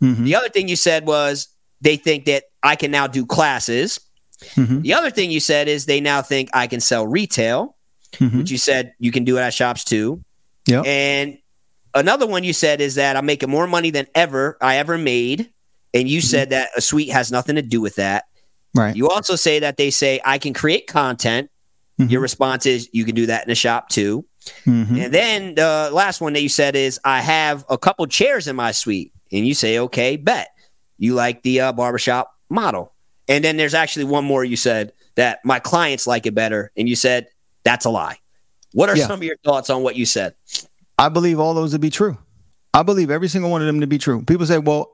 [0.01, 0.25] Mm-hmm.
[0.25, 1.47] The other thing you said was
[1.79, 3.99] they think that I can now do classes.
[4.55, 4.81] Mm-hmm.
[4.81, 7.75] The other thing you said is they now think I can sell retail,
[8.13, 8.39] mm-hmm.
[8.39, 10.23] which you said you can do it at shops too.
[10.65, 10.81] Yeah.
[10.81, 11.37] And
[11.93, 15.51] another one you said is that I'm making more money than ever I ever made.
[15.93, 16.25] And you mm-hmm.
[16.25, 18.25] said that a suite has nothing to do with that.
[18.75, 18.95] Right.
[18.95, 21.49] You also say that they say I can create content.
[21.99, 22.09] Mm-hmm.
[22.09, 24.25] Your response is you can do that in the shop too.
[24.65, 24.95] Mm-hmm.
[24.97, 28.55] And then the last one that you said is I have a couple chairs in
[28.55, 29.11] my suite.
[29.31, 30.49] And you say, okay, bet.
[30.97, 32.93] You like the uh, barbershop model.
[33.27, 36.71] And then there's actually one more you said that my clients like it better.
[36.75, 37.27] And you said
[37.63, 38.17] that's a lie.
[38.73, 39.07] What are yeah.
[39.07, 40.35] some of your thoughts on what you said?
[40.97, 42.17] I believe all those to be true.
[42.73, 44.23] I believe every single one of them to be true.
[44.23, 44.91] People say, well,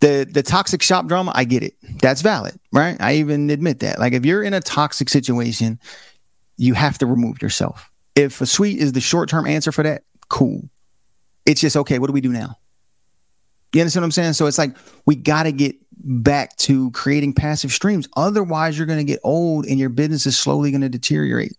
[0.00, 1.74] the the toxic shop drama, I get it.
[2.00, 2.96] That's valid, right?
[3.00, 3.98] I even admit that.
[3.98, 5.78] Like if you're in a toxic situation,
[6.56, 7.90] you have to remove yourself.
[8.14, 10.68] If a suite is the short term answer for that, cool.
[11.46, 11.98] It's just okay.
[11.98, 12.56] What do we do now?
[13.72, 14.32] You understand what I'm saying?
[14.34, 14.76] So it's like
[15.06, 18.08] we got to get back to creating passive streams.
[18.16, 21.56] Otherwise, you're going to get old and your business is slowly going to deteriorate.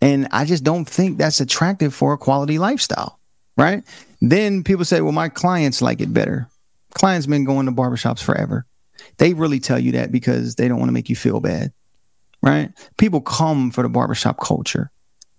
[0.00, 3.18] And I just don't think that's attractive for a quality lifestyle,
[3.56, 3.84] right?
[4.20, 6.48] Then people say, well, my clients like it better.
[6.94, 8.66] Clients been going to barbershops forever.
[9.18, 11.72] They really tell you that because they don't want to make you feel bad,
[12.42, 12.72] right?
[12.96, 14.90] People come for the barbershop culture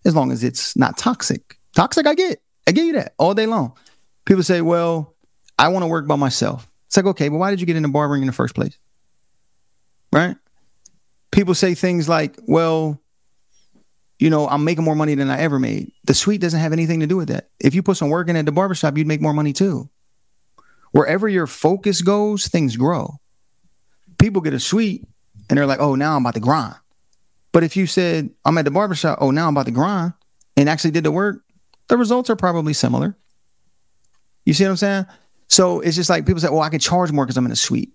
[0.06, 1.58] as long as it's not toxic.
[1.76, 2.42] Toxic, I get.
[2.68, 3.74] I get you that all day long.
[4.26, 5.16] People say, well,
[5.58, 6.70] I want to work by myself.
[6.88, 8.78] It's like, okay, but why did you get into barbering in the first place?
[10.12, 10.36] Right?
[11.32, 13.02] People say things like, well,
[14.20, 15.92] you know, I'm making more money than I ever made.
[16.06, 17.50] The suite doesn't have anything to do with that.
[17.60, 19.90] If you put some work in at the barbershop, you'd make more money too.
[20.92, 23.20] Wherever your focus goes, things grow.
[24.18, 25.06] People get a suite
[25.50, 26.76] and they're like, oh, now I'm about to grind.
[27.52, 30.14] But if you said, I'm at the barbershop, oh, now I'm about to grind
[30.56, 31.42] and actually did the work,
[31.90, 33.18] the results are probably similar.
[34.46, 35.06] You see what I'm saying?
[35.50, 37.58] So it's just like people say, well, I can charge more because I'm in a
[37.58, 37.94] suite.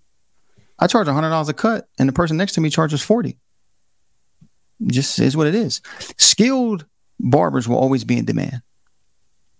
[0.79, 3.39] I charge $100 a cut and the person next to me charges 40
[4.87, 5.81] just is what it is.
[6.16, 6.87] Skilled
[7.18, 8.62] barbers will always be in demand.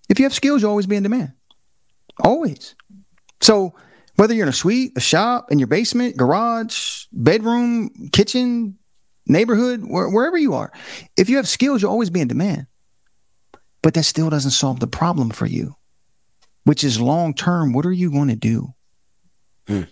[0.09, 1.33] If you have skills, you'll always be in demand.
[2.23, 2.75] Always.
[3.41, 3.75] So
[4.17, 8.79] whether you're in a suite, a shop, in your basement, garage, bedroom, kitchen,
[9.27, 10.73] neighborhood, wh- wherever you are,
[11.17, 12.67] if you have skills, you'll always be in demand.
[13.83, 15.75] But that still doesn't solve the problem for you,
[16.65, 17.73] which is long term.
[17.73, 18.75] What are you going to do?
[19.67, 19.83] Hmm.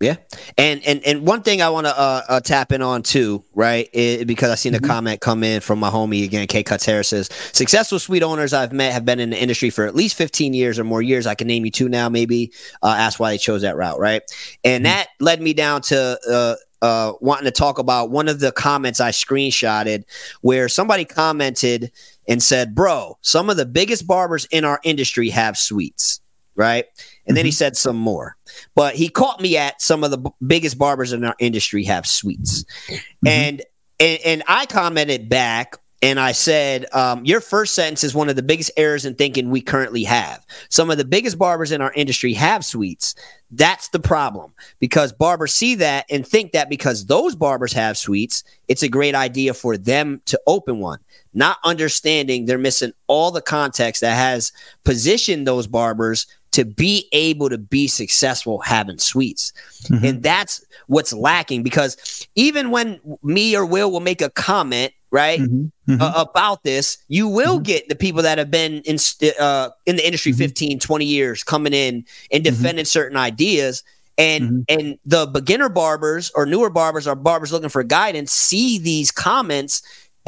[0.00, 0.16] Yeah,
[0.56, 3.86] and and and one thing I want to uh, uh, tap in on too, right?
[3.92, 4.82] It, because I seen mm-hmm.
[4.82, 8.54] a comment come in from my homie again, K Cuts Harris says successful suite owners
[8.54, 11.26] I've met have been in the industry for at least fifteen years or more years.
[11.26, 12.50] I can name you two now, maybe.
[12.82, 14.22] Uh, ask why they chose that route, right?
[14.64, 14.90] And mm-hmm.
[14.90, 19.00] that led me down to uh, uh, wanting to talk about one of the comments
[19.00, 20.04] I screenshotted
[20.40, 21.92] where somebody commented
[22.26, 26.22] and said, "Bro, some of the biggest barbers in our industry have suites."
[26.56, 26.84] right?
[26.84, 27.34] And mm-hmm.
[27.36, 27.56] then he mm-hmm.
[27.56, 28.36] said some more.
[28.74, 32.06] But he caught me at some of the b- biggest barbers in our industry have
[32.06, 32.64] suites.
[32.88, 33.26] Mm-hmm.
[33.26, 33.62] And,
[33.98, 38.36] and and I commented back and I said, um, Your first sentence is one of
[38.36, 40.46] the biggest errors in thinking we currently have.
[40.70, 43.14] Some of the biggest barbers in our industry have suites.
[43.50, 48.44] That's the problem because barbers see that and think that because those barbers have suites,
[48.68, 51.00] it's a great idea for them to open one,
[51.34, 54.52] not understanding they're missing all the context that has
[54.84, 59.52] positioned those barbers to be able to be successful having suites.
[59.84, 60.04] Mm-hmm.
[60.04, 65.40] And that's what's lacking because even when me or Will will make a comment, right,
[65.40, 65.92] mm-hmm.
[65.92, 66.02] Mm-hmm.
[66.02, 67.64] Uh, about this, you will mm-hmm.
[67.64, 68.98] get the people that have been in,
[69.38, 70.38] uh, in the industry mm-hmm.
[70.38, 72.54] 15, 20 years coming in and mm-hmm.
[72.54, 73.82] defending certain ideas.
[74.18, 79.10] And and the beginner barbers or newer barbers or barbers looking for guidance see these
[79.10, 79.80] comments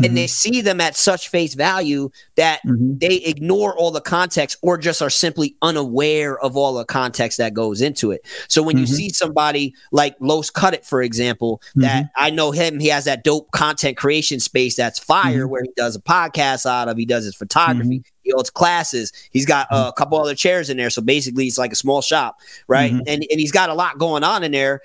[0.02, 0.14] and mm-hmm.
[0.16, 2.98] they see them at such face value that mm-hmm.
[2.98, 7.54] they ignore all the context or just are simply unaware of all the context that
[7.54, 8.26] goes into it.
[8.48, 8.80] So when mm-hmm.
[8.80, 12.24] you see somebody like Los Cut It, for example, that mm-hmm.
[12.24, 15.50] I know him, he has that dope content creation space that's fire mm-hmm.
[15.50, 18.16] where he does a podcast out of, he does his photography, mm-hmm.
[18.22, 20.90] he holds classes, he's got uh, a couple other chairs in there.
[20.90, 22.92] So basically, it's like a small shop, right?
[22.92, 24.80] And, and he's got a lot going on in there.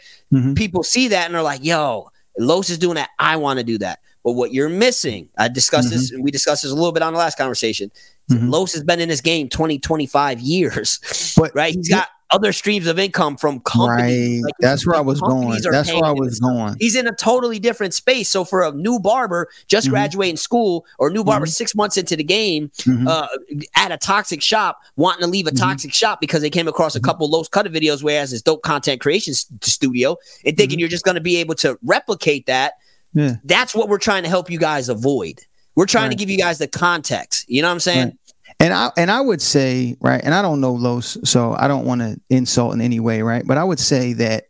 [0.56, 3.10] People see that and they're like, yo, Los is doing that.
[3.18, 4.00] I want to do that.
[4.24, 5.98] But what you're missing, I discussed mm-hmm.
[5.98, 7.92] this, and we discussed this a little bit on the last conversation.
[8.30, 8.50] Mm-hmm.
[8.50, 11.74] Los has been in this game 20, 25 years, but, right?
[11.74, 14.44] He's got other streams of income from companies.
[14.44, 14.48] Right.
[14.48, 15.62] Like, That's where I was going.
[15.62, 16.76] That's where I was going.
[16.80, 18.30] He's in a totally different space.
[18.30, 19.94] So for a new barber just mm-hmm.
[19.94, 21.52] graduating school or new barber mm-hmm.
[21.52, 23.08] six months into the game mm-hmm.
[23.08, 23.28] uh,
[23.76, 25.66] at a toxic shop, wanting to leave a mm-hmm.
[25.66, 27.06] toxic shop because they came across a mm-hmm.
[27.06, 30.82] couple Los cutter videos where has this dope content creation studio and thinking mm-hmm.
[30.82, 32.74] you're just going to be able to replicate that–
[33.14, 33.36] yeah.
[33.44, 35.40] That's what we're trying to help you guys avoid.
[35.76, 36.12] We're trying right.
[36.12, 37.46] to give you guys the context.
[37.48, 38.06] You know what I'm saying?
[38.06, 38.18] Right.
[38.60, 41.86] And I and I would say, right, and I don't know Los, so I don't
[41.86, 43.44] want to insult in any way, right?
[43.46, 44.46] But I would say that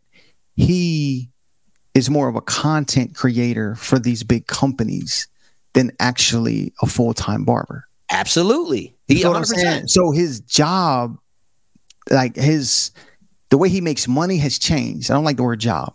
[0.56, 1.28] he
[1.94, 5.28] is more of a content creator for these big companies
[5.74, 7.86] than actually a full-time barber.
[8.10, 8.96] Absolutely.
[9.06, 11.18] He, so his job,
[12.10, 12.92] like his
[13.50, 15.10] the way he makes money has changed.
[15.10, 15.94] I don't like the word job.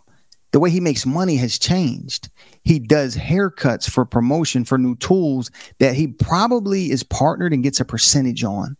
[0.52, 2.30] The way he makes money has changed
[2.64, 7.78] he does haircuts for promotion for new tools that he probably is partnered and gets
[7.78, 8.76] a percentage on.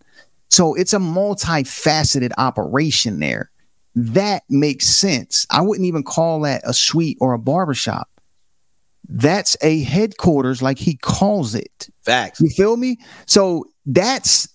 [0.50, 3.50] So it's a multifaceted operation there.
[3.94, 5.46] That makes sense.
[5.50, 8.08] I wouldn't even call that a suite or a barbershop.
[9.06, 11.88] That's a headquarters, like he calls it.
[12.04, 12.40] Facts.
[12.40, 12.98] You feel me?
[13.26, 14.48] So that's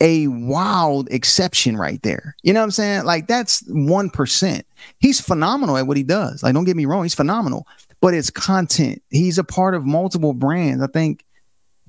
[0.00, 2.34] a wild exception right there.
[2.42, 3.04] You know what I'm saying?
[3.04, 4.62] Like that's 1%.
[4.98, 6.42] He's phenomenal at what he does.
[6.42, 7.66] Like, don't get me wrong, he's phenomenal
[8.00, 9.02] but it's content.
[9.10, 10.82] He's a part of multiple brands.
[10.82, 11.24] I think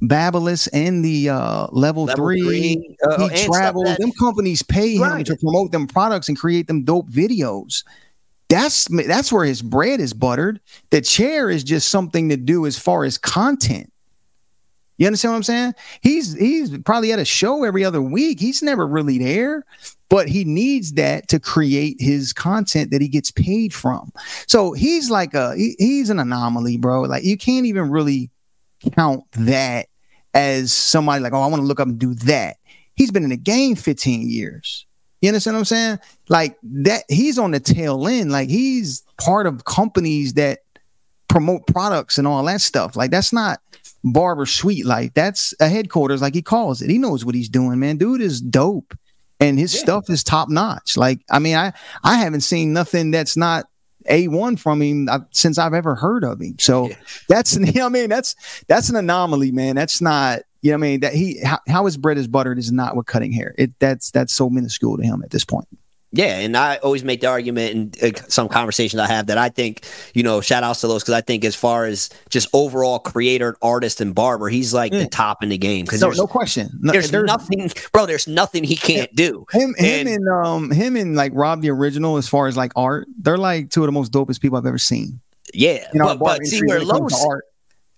[0.01, 3.95] Babyliss and the uh, level, level three, three uh, he travels.
[3.97, 5.26] Them companies pay him right.
[5.26, 7.84] to promote them products and create them dope videos.
[8.49, 10.59] That's that's where his bread is buttered.
[10.89, 13.93] The chair is just something to do as far as content.
[14.97, 15.74] You understand what I'm saying?
[16.01, 18.39] He's he's probably at a show every other week.
[18.39, 19.64] He's never really there
[20.12, 24.12] but he needs that to create his content that he gets paid from.
[24.45, 27.03] So he's like a he, he's an anomaly, bro.
[27.03, 28.30] Like you can't even really
[28.93, 29.88] count that
[30.34, 32.57] as somebody like, oh, I want to look up and do that.
[32.93, 34.86] He's been in the game 15 years.
[35.22, 35.99] You understand what I'm saying?
[36.28, 38.34] Like that he's on the tail end.
[38.34, 40.59] Like he's part of companies that
[41.30, 42.97] promote products and all that stuff.
[42.97, 43.62] Like that's not
[44.03, 45.14] barber suite life.
[45.14, 46.89] That's a headquarters, like he calls it.
[46.89, 47.95] He knows what he's doing, man.
[47.95, 48.93] Dude is dope
[49.42, 49.82] and his yeah.
[49.82, 50.96] stuff is top notch.
[50.96, 51.74] Like, I mean, I
[52.04, 53.66] I haven't seen nothing that's not
[54.08, 56.58] a one from him uh, since I've ever heard of him.
[56.60, 56.96] So yeah.
[57.28, 58.36] that's you know, I mean, that's
[58.68, 59.76] that's an anomaly, man.
[59.76, 62.72] That's not you know, I mean, that he how, how his bread is buttered is
[62.72, 63.56] not with cutting hair.
[63.58, 65.68] It that's that's so minuscule to him at this point.
[66.14, 69.47] Yeah, and I always make the argument in uh, some conversations I have that I
[69.47, 72.99] think, you know, shout outs to those because I think as far as just overall
[72.99, 75.86] creator, artist, and barber, he's like the top in the game.
[75.86, 78.05] Because no, no question, no, there's, there's, nothing, bro.
[78.05, 79.45] There's nothing he can't do.
[79.51, 82.74] Him, and, him, and um, him and like Rob the original, as far as like
[82.76, 85.22] art, they're like two of the most dopest people I've ever seen.
[85.53, 87.26] Yeah, you know, but, but see where Los,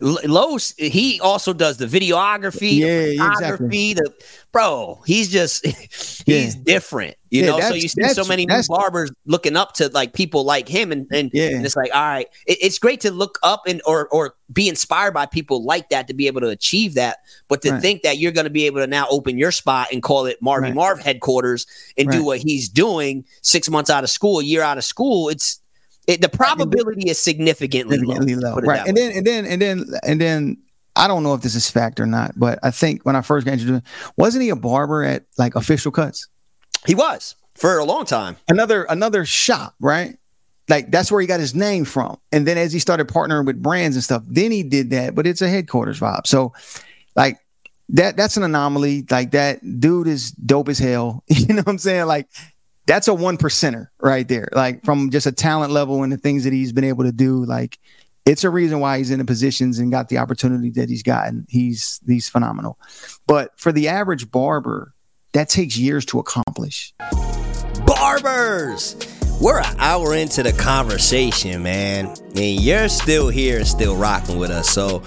[0.03, 3.93] Los, he also does the videography, yeah, the photography, exactly.
[3.93, 5.01] the bro.
[5.05, 5.65] He's just
[6.25, 6.61] he's yeah.
[6.65, 7.59] different, you yeah, know.
[7.61, 11.07] So you see so many new barbers looking up to like people like him, and
[11.11, 11.49] and, yeah.
[11.49, 14.67] and it's like, all right, it, it's great to look up and or or be
[14.67, 17.19] inspired by people like that to be able to achieve that.
[17.47, 17.81] But to right.
[17.81, 20.37] think that you're going to be able to now open your spot and call it
[20.41, 20.75] Marvy right.
[20.75, 21.65] Marv headquarters
[21.97, 22.17] and right.
[22.17, 25.61] do what he's doing six months out of school, a year out of school, it's
[26.07, 28.55] it, the probability is significantly, significantly low.
[28.55, 28.61] low.
[28.61, 28.87] Right.
[28.87, 30.57] And then and then and then and then
[30.95, 33.45] I don't know if this is fact or not, but I think when I first
[33.45, 33.83] got introduced,
[34.17, 36.27] wasn't he a barber at like official cuts?
[36.85, 38.37] He was for a long time.
[38.47, 40.17] Another another shop, right?
[40.69, 42.17] like that's where he got his name from.
[42.31, 45.27] And then as he started partnering with brands and stuff, then he did that, but
[45.27, 46.25] it's a headquarters vibe.
[46.25, 46.53] So
[47.15, 47.37] like
[47.89, 49.05] that that's an anomaly.
[49.09, 51.23] Like that dude is dope as hell.
[51.29, 52.05] You know what I'm saying?
[52.05, 52.27] Like
[52.85, 54.49] that's a one percenter right there.
[54.51, 57.45] Like from just a talent level and the things that he's been able to do.
[57.45, 57.79] Like
[58.25, 61.45] it's a reason why he's in the positions and got the opportunity that he's gotten.
[61.49, 62.77] He's he's phenomenal.
[63.27, 64.93] But for the average barber,
[65.33, 66.93] that takes years to accomplish.
[67.85, 68.95] Barbers!
[69.41, 74.51] We're an hour into the conversation, man, and you're still here and still rocking with
[74.51, 74.69] us.
[74.69, 75.03] So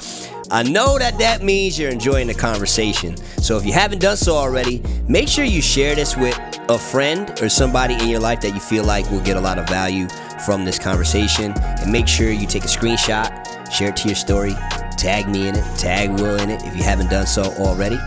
[0.51, 3.17] I know that that means you're enjoying the conversation.
[3.43, 6.39] So if you haven't done so already, make sure you share this with
[6.69, 9.59] a friend or somebody in your life that you feel like will get a lot
[9.59, 10.09] of value
[10.45, 11.53] from this conversation.
[11.57, 14.55] And make sure you take a screenshot, share it to your story,
[14.97, 17.99] tag me in it, tag Will in it if you haven't done so already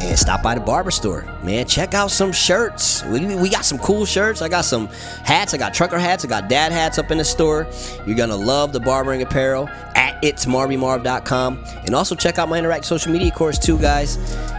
[0.00, 1.66] and stop by the barber store, man.
[1.66, 3.04] Check out some shirts.
[3.04, 4.42] We, we got some cool shirts.
[4.42, 4.86] I got some
[5.24, 5.54] hats.
[5.54, 6.24] I got trucker hats.
[6.24, 7.66] I got dad hats up in the store.
[8.06, 11.64] You're gonna love the barbering apparel at itsmarvymarv.com.
[11.84, 14.18] And also check out my Interact social media course too, guys.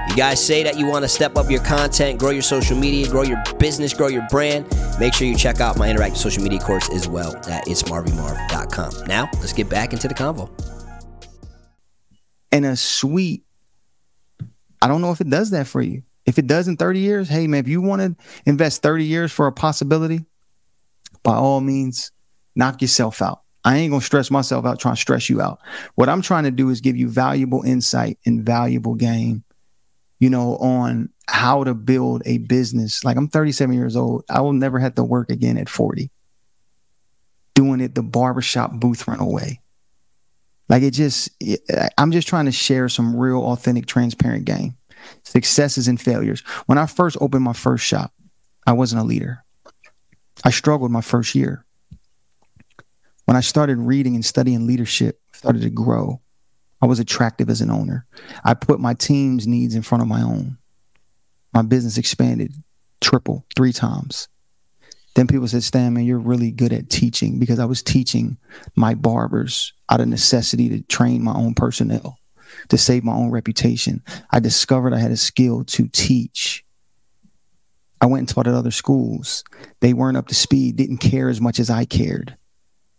[0.09, 3.07] You guys say that you want to step up your content, grow your social media,
[3.09, 4.65] grow your business, grow your brand.
[4.99, 9.07] Make sure you check out my interactive social media course as well at itsmarvymarv.com.
[9.07, 10.49] Now, let's get back into the convo.
[12.51, 13.43] And a suite
[14.81, 16.03] I don't know if it does that for you.
[16.25, 19.31] If it does in 30 years, hey man, if you want to invest 30 years
[19.31, 20.25] for a possibility,
[21.23, 22.11] by all means,
[22.55, 23.41] knock yourself out.
[23.63, 25.59] I ain't gonna stress myself out trying to stress you out.
[25.95, 29.43] What I'm trying to do is give you valuable insight and valuable game,
[30.19, 33.03] you know, on how to build a business.
[33.03, 34.23] Like I'm 37 years old.
[34.29, 36.09] I will never have to work again at 40.
[37.53, 39.59] Doing it the barbershop booth rental way.
[40.69, 41.29] Like it just,
[41.97, 44.77] I'm just trying to share some real, authentic, transparent game,
[45.23, 46.41] successes and failures.
[46.67, 48.13] When I first opened my first shop,
[48.67, 49.43] I wasn't a leader.
[50.45, 51.65] I struggled my first year.
[53.25, 56.21] When I started reading and studying leadership, started to grow.
[56.81, 58.05] I was attractive as an owner.
[58.43, 60.57] I put my team's needs in front of my own.
[61.53, 62.53] My business expanded
[63.01, 64.29] triple, three times.
[65.15, 68.37] Then people said, Stamm, man, you're really good at teaching because I was teaching
[68.75, 72.17] my barbers out of necessity to train my own personnel,
[72.69, 74.03] to save my own reputation.
[74.31, 76.63] I discovered I had a skill to teach.
[78.01, 79.43] I went and taught at other schools.
[79.81, 82.37] They weren't up to speed, didn't care as much as I cared.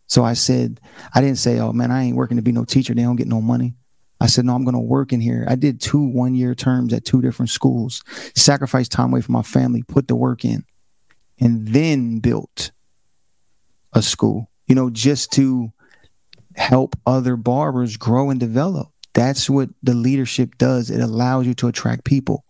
[0.08, 0.80] So I said,
[1.14, 2.94] I didn't say, oh man, I ain't working to be no teacher.
[2.94, 3.74] They don't get no money.
[4.20, 5.46] I said, no, I'm going to work in here.
[5.48, 8.02] I did two one year terms at two different schools,
[8.34, 10.64] sacrificed time away from my family, put the work in
[11.40, 12.70] and then built
[13.92, 15.72] a school, you know, just to
[16.54, 18.88] help other barbers grow and develop.
[19.14, 20.90] That's what the leadership does.
[20.90, 22.44] It allows you to attract people.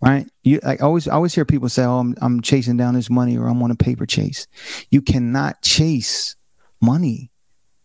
[0.00, 0.26] Right?
[0.44, 3.36] You I always I always hear people say, Oh, I'm I'm chasing down this money
[3.36, 4.46] or I'm on a paper chase.
[4.90, 6.36] You cannot chase
[6.80, 7.32] money.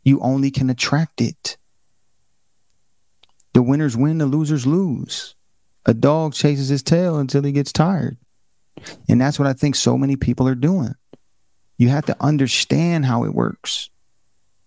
[0.03, 1.57] You only can attract it.
[3.53, 5.36] The winners win, the losers lose.
[5.86, 8.18] A dog chases his tail until he gets tired.
[9.07, 10.95] And that's what I think so many people are doing.
[11.78, 13.89] You have to understand how it works,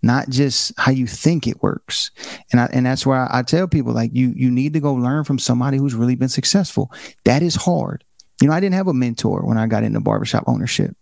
[0.03, 2.11] not just how you think it works.
[2.51, 5.25] And I, and that's why I tell people like you you need to go learn
[5.25, 6.91] from somebody who's really been successful.
[7.25, 8.05] That is hard.
[8.41, 10.97] You know, I didn't have a mentor when I got into barbershop ownership.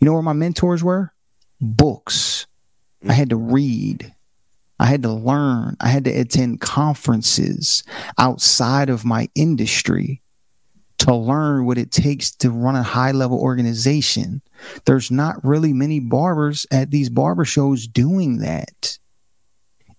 [0.00, 1.12] You know where my mentors were?
[1.60, 2.46] Books.
[3.08, 4.12] I had to read.
[4.78, 5.76] I had to learn.
[5.80, 7.82] I had to attend conferences
[8.18, 10.22] outside of my industry
[11.00, 14.42] to learn what it takes to run a high level organization.
[14.84, 18.98] There's not really many barbers at these barber shows doing that.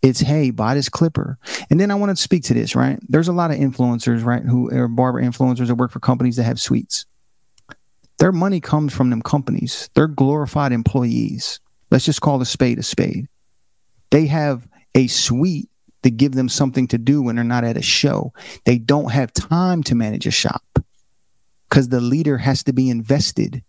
[0.03, 1.39] It's hey, buy this clipper.
[1.71, 2.99] And then I want to speak to this, right?
[3.07, 6.43] There's a lot of influencers, right, who are barber influencers that work for companies that
[6.43, 7.07] have suites.
[8.19, 9.89] Their money comes from them companies.
[9.95, 11.59] They're glorified employees.
[11.89, 13.27] Let's just call a spade a spade.
[14.11, 15.69] They have a suite
[16.03, 18.33] to give them something to do when they're not at a show.
[18.65, 20.61] They don't have time to manage a shop
[21.71, 23.63] because the leader has to be invested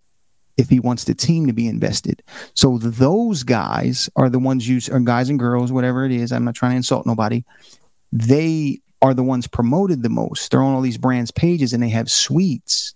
[0.57, 2.21] if he wants the team to be invested.
[2.53, 6.33] So those guys are the ones you or guys and girls, whatever it is.
[6.33, 7.45] I'm not trying to insult nobody.
[8.11, 10.51] They are the ones promoted the most.
[10.51, 12.95] They're on all these brands' pages and they have suites.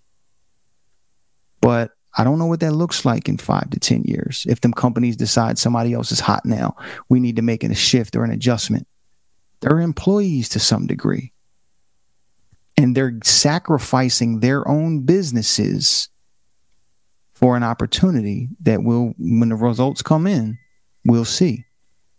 [1.61, 4.45] But I don't know what that looks like in five to 10 years.
[4.49, 6.75] If them companies decide somebody else is hot now,
[7.07, 8.87] we need to make a shift or an adjustment.
[9.61, 11.31] They're employees to some degree
[12.77, 16.09] and they're sacrificing their own businesses
[17.33, 20.57] for an opportunity that will when the results come in
[21.05, 21.67] we'll see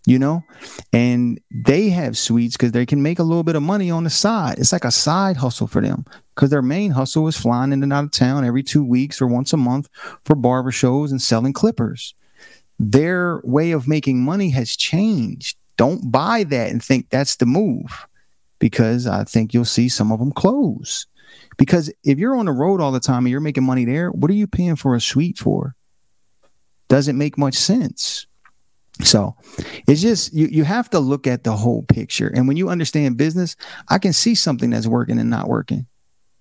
[0.08, 0.42] you know?
[0.90, 4.10] And they have suites because they can make a little bit of money on the
[4.10, 4.58] side.
[4.58, 7.92] It's like a side hustle for them because their main hustle is flying in and
[7.92, 9.88] out of town every two weeks or once a month
[10.24, 12.14] for barber shows and selling clippers.
[12.78, 15.58] Their way of making money has changed.
[15.76, 18.07] Don't buy that and think that's the move
[18.58, 21.06] because I think you'll see some of them close.
[21.56, 24.30] Because if you're on the road all the time and you're making money there, what
[24.30, 25.74] are you paying for a suite for?
[26.88, 28.26] Doesn't make much sense.
[29.02, 29.36] So
[29.86, 32.28] it's just you you have to look at the whole picture.
[32.28, 33.54] And when you understand business,
[33.88, 35.86] I can see something that's working and not working.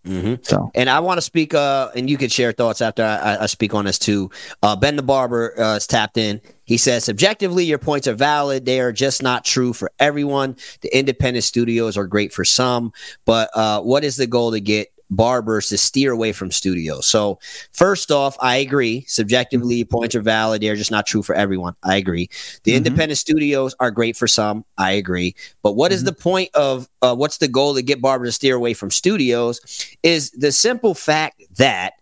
[0.06, 0.36] Mm-hmm.
[0.44, 3.46] So, and I want to speak, uh, and you can share thoughts after I, I
[3.48, 4.32] speak on this too.
[4.64, 6.42] Uh, ben the barber uh, is tapped in.
[6.64, 8.66] He says, subjectively, your points are valid.
[8.66, 10.56] They are just not true for everyone.
[10.82, 12.94] The independent studios are great for some,
[13.26, 17.06] but uh, what is the goal to get barbers to steer away from studios.
[17.06, 17.40] So,
[17.72, 19.06] first off, I agree.
[19.08, 20.62] Subjectively, points are valid.
[20.62, 21.76] They're just not true for everyone.
[21.84, 22.30] I agree.
[22.64, 22.78] The mm-hmm.
[22.78, 24.66] independent studios are great for some.
[24.78, 25.36] I agree.
[25.64, 25.96] But what mm-hmm.
[25.96, 28.92] is the point of uh, what's the goal to get barbers to steer away from
[28.92, 29.62] studios?
[30.04, 31.94] Is the simple fact that,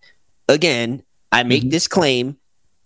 [0.50, 1.70] again, I make mm-hmm.
[1.70, 2.38] this claim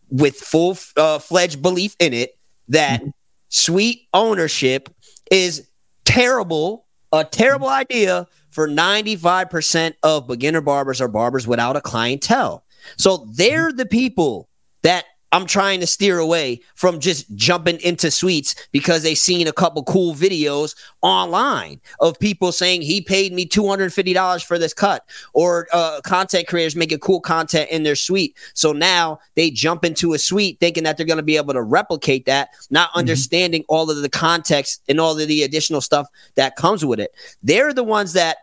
[0.10, 2.38] with full uh, fledged belief in it
[2.70, 3.10] that mm-hmm.
[3.50, 4.90] suite ownership
[5.32, 5.68] is
[6.06, 12.64] terrible, a terrible idea for 95% of beginner barbers are barbers without a clientele.
[12.98, 14.50] So they're the people
[14.84, 19.54] that I'm trying to steer away from just jumping into suites because they seen a
[19.54, 25.68] couple cool videos online of people saying he paid me $250 for this cut or
[25.72, 28.36] uh, content creators making cool content in their suite.
[28.54, 31.62] So now they jump into a suite thinking that they're going to be able to
[31.62, 33.00] replicate that, not mm-hmm.
[33.00, 37.14] understanding all of the context and all of the additional stuff that comes with it.
[37.44, 38.38] They're the ones that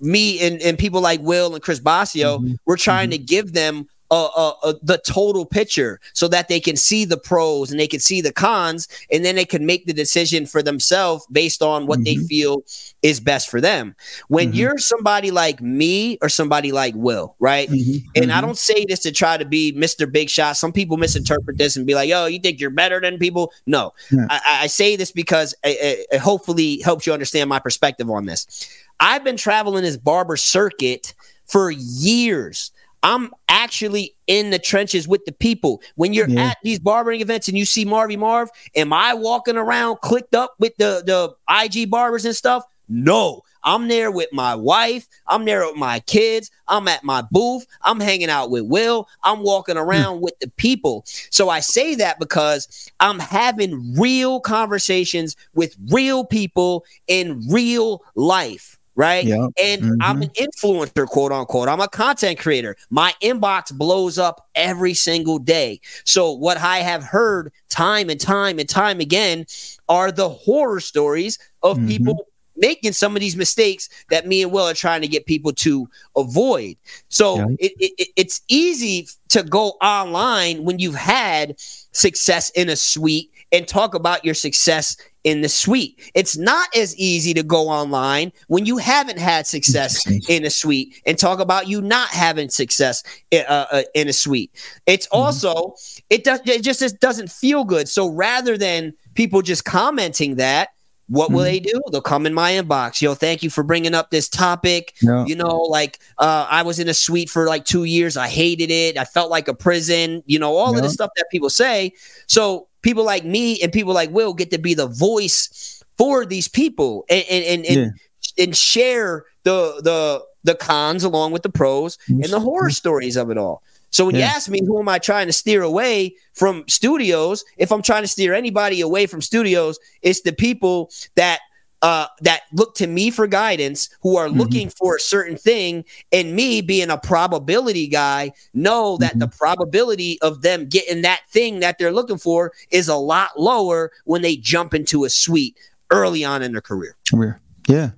[0.00, 2.54] me and, and people like Will and Chris Basio, mm-hmm.
[2.64, 3.18] we're trying mm-hmm.
[3.22, 7.16] to give them uh, uh, uh, the total picture so that they can see the
[7.16, 10.62] pros and they can see the cons and then they can make the decision for
[10.62, 12.20] themselves based on what mm-hmm.
[12.20, 12.62] they feel
[13.00, 13.96] is best for them.
[14.28, 14.56] When mm-hmm.
[14.58, 17.70] you're somebody like me or somebody like Will, right?
[17.70, 18.06] Mm-hmm.
[18.14, 18.48] And I mm-hmm.
[18.48, 20.10] don't say this to try to be Mr.
[20.12, 20.58] Big Shot.
[20.58, 23.94] Some people misinterpret this and be like, "Oh, you think you're better than people?" No,
[24.10, 24.26] yeah.
[24.28, 28.68] I, I, say this because it, it hopefully helps you understand my perspective on this.
[29.00, 31.14] I've been traveling this barber circuit
[31.46, 32.72] for years.
[33.02, 35.82] I'm actually in the trenches with the people.
[35.96, 36.50] When you're yeah.
[36.50, 40.54] at these barbering events and you see Marvy Marv, am I walking around clicked up
[40.58, 42.64] with the, the IG barbers and stuff?
[42.88, 43.42] No.
[43.64, 45.06] I'm there with my wife.
[45.26, 46.50] I'm there with my kids.
[46.66, 47.66] I'm at my booth.
[47.82, 49.08] I'm hanging out with Will.
[49.22, 49.82] I'm walking hmm.
[49.82, 51.04] around with the people.
[51.30, 58.78] So I say that because I'm having real conversations with real people in real life
[58.94, 59.24] right?
[59.24, 59.50] Yep.
[59.62, 60.02] And mm-hmm.
[60.02, 61.68] I'm an influencer, quote unquote.
[61.68, 62.76] I'm a content creator.
[62.90, 65.80] My inbox blows up every single day.
[66.04, 69.46] So, what I have heard time and time and time again
[69.88, 71.86] are the horror stories of mm-hmm.
[71.88, 75.52] people making some of these mistakes that me and Will are trying to get people
[75.52, 76.76] to avoid.
[77.08, 77.46] So, yeah.
[77.58, 83.68] it, it, it's easy to go online when you've had success in a suite and
[83.68, 86.10] talk about your success in the suite.
[86.14, 91.00] It's not as easy to go online when you haven't had success in a suite
[91.06, 94.50] and talk about you not having success in, uh, uh, in a suite.
[94.86, 95.22] It's mm-hmm.
[95.22, 95.74] also
[96.10, 97.88] it does it just it doesn't feel good.
[97.88, 100.70] So rather than people just commenting that,
[101.08, 101.44] what will mm-hmm.
[101.44, 101.80] they do?
[101.92, 103.02] They'll come in my inbox.
[103.02, 104.94] Yo, thank you for bringing up this topic.
[105.02, 105.24] Yeah.
[105.26, 108.16] You know, like uh, I was in a suite for like two years.
[108.16, 108.96] I hated it.
[108.96, 110.22] I felt like a prison.
[110.26, 110.78] You know, all yeah.
[110.78, 111.92] of the stuff that people say.
[112.26, 116.48] So people like me and people like Will get to be the voice for these
[116.48, 117.92] people and and and, and,
[118.36, 118.44] yeah.
[118.44, 122.44] and share the the the cons along with the pros and the mm-hmm.
[122.44, 123.62] horror stories of it all.
[123.90, 124.20] So when yeah.
[124.22, 128.02] you ask me who am I trying to steer away from studios, if I'm trying
[128.02, 131.40] to steer anybody away from studios, it's the people that
[131.82, 134.38] uh, that look to me for guidance, who are mm-hmm.
[134.38, 139.18] looking for a certain thing, and me being a probability guy, know that mm-hmm.
[139.18, 143.90] the probability of them getting that thing that they're looking for is a lot lower
[144.04, 145.58] when they jump into a suite
[145.90, 146.96] early on in their career.
[147.10, 147.90] Career, yeah.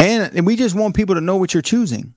[0.00, 2.14] And, and we just want people to know what you're choosing.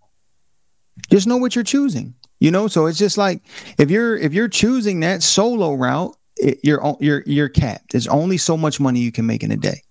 [1.12, 2.16] Just know what you're choosing.
[2.40, 3.42] You know, so it's just like
[3.78, 7.94] if you're if you're choosing that solo route, it, you're you're you're capped.
[7.94, 9.85] There's only so much money you can make in a day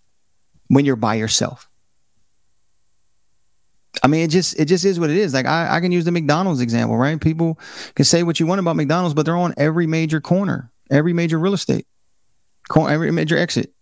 [0.68, 1.68] when you're by yourself.
[4.02, 5.32] I mean, it just it just is what it is.
[5.32, 7.20] Like I, I can use the McDonald's example, right?
[7.20, 7.58] People
[7.94, 11.38] can say what you want about McDonald's, but they're on every major corner, every major
[11.38, 11.86] real estate,
[12.76, 13.72] every major exit.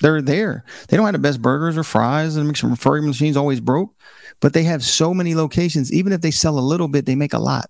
[0.00, 0.64] They're there.
[0.88, 3.94] They don't have the best burgers or fries, and McFlurry machines always broke,
[4.40, 5.92] but they have so many locations.
[5.92, 7.66] Even if they sell a little bit, they make a lot.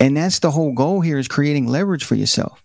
[0.00, 2.64] And that's the whole goal here is creating leverage for yourself.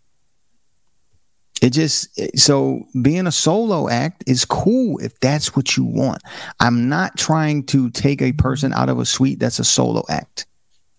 [1.63, 6.21] It just so being a solo act is cool if that's what you want.
[6.59, 10.45] I'm not trying to take a person out of a suite that's a solo act.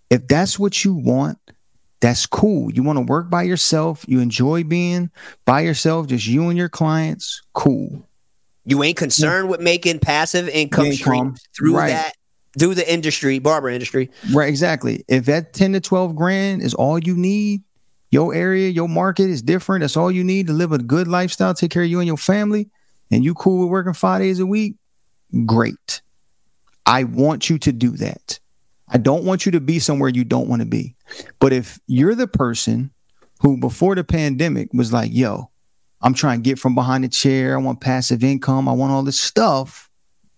[0.08, 1.38] If that's what you want,
[2.00, 2.70] That's cool.
[2.70, 4.04] You want to work by yourself.
[4.08, 5.10] You enjoy being
[5.44, 7.42] by yourself, just you and your clients.
[7.52, 8.06] Cool.
[8.64, 9.50] You ain't concerned yeah.
[9.50, 11.88] with making passive income, income through right.
[11.88, 12.14] that
[12.58, 14.10] through the industry, barber industry.
[14.32, 15.04] Right, exactly.
[15.08, 17.62] If that 10 to 12 grand is all you need,
[18.14, 19.80] your area, your market is different.
[19.82, 22.16] That's all you need to live a good lifestyle, take care of you and your
[22.16, 22.70] family,
[23.10, 24.76] and you cool with working five days a week,
[25.44, 26.00] great.
[26.86, 28.38] I want you to do that.
[28.88, 30.94] I don't want you to be somewhere you don't want to be.
[31.40, 32.92] But if you're the person
[33.40, 35.50] who before the pandemic was like, yo,
[36.00, 39.02] I'm trying to get from behind the chair, I want passive income, I want all
[39.02, 39.90] this stuff,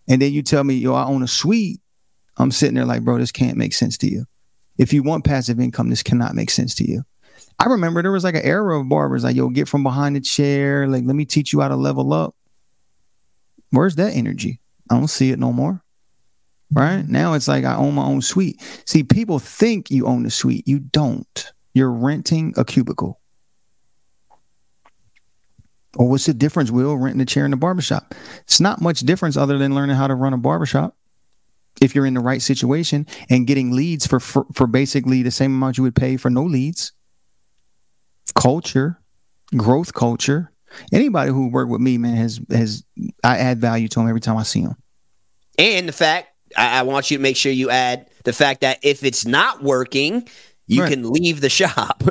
[0.09, 1.82] and then you tell me, yo, I own a suite,
[2.39, 4.24] I'm sitting there like, bro, this can't make sense to you.
[4.78, 7.05] If you want passive income, this cannot make sense to you.
[7.58, 10.20] I remember there was like an era of barbers like, yo, get from behind the
[10.20, 12.34] chair, like, let me teach you how to level up.
[13.70, 14.60] Where's that energy?
[14.90, 15.82] I don't see it no more.
[16.70, 18.60] Right now, it's like I own my own suite.
[18.84, 20.66] See, people think you own the suite.
[20.66, 21.52] You don't.
[21.74, 23.20] You're renting a cubicle.
[25.96, 28.14] Or what's the difference, Will, renting a chair in the barbershop?
[28.42, 30.94] It's not much difference other than learning how to run a barbershop
[31.80, 35.54] if you're in the right situation and getting leads for, for, for basically the same
[35.54, 36.92] amount you would pay for no leads.
[38.36, 39.00] Culture,
[39.56, 40.52] growth culture.
[40.92, 42.84] Anybody who worked with me, man, has has
[43.24, 44.76] I add value to them every time I see them.
[45.58, 48.78] And the fact I, I want you to make sure you add the fact that
[48.82, 50.28] if it's not working,
[50.66, 50.92] you right.
[50.92, 52.02] can leave the shop.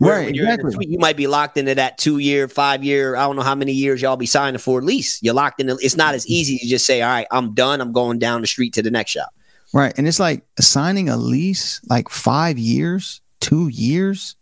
[0.00, 0.72] right, exactly.
[0.72, 3.54] Suite, you might be locked into that two year, five year, I don't know how
[3.54, 5.22] many years y'all be signing for lease.
[5.22, 5.68] You're locked in.
[5.68, 7.80] It's not as easy to just say, all right, I'm done.
[7.80, 9.30] I'm going down the street to the next shop.
[9.72, 9.94] Right.
[9.96, 14.36] And it's like signing a lease, like five years, two years,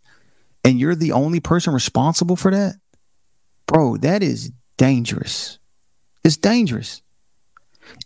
[0.63, 2.75] and you're the only person responsible for that.
[3.65, 5.59] Bro, that is dangerous.
[6.23, 7.01] It's dangerous.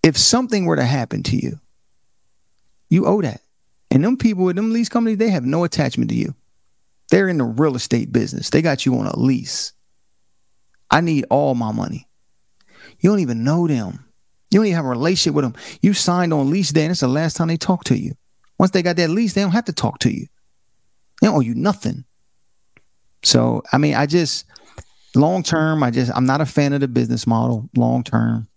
[0.03, 1.59] If something were to happen to you,
[2.89, 3.41] you owe that.
[3.91, 6.35] And them people with them lease companies, they have no attachment to you.
[7.11, 8.49] They're in the real estate business.
[8.49, 9.73] They got you on a lease.
[10.89, 12.07] I need all my money.
[12.99, 14.05] You don't even know them.
[14.49, 15.55] You don't even have a relationship with them.
[15.81, 18.13] You signed on lease day, and it's the last time they talk to you.
[18.57, 20.27] Once they got that lease, they don't have to talk to you.
[21.21, 22.05] They don't owe you nothing.
[23.25, 24.45] So, I mean, I just
[25.15, 28.47] long term, I just I'm not a fan of the business model long term.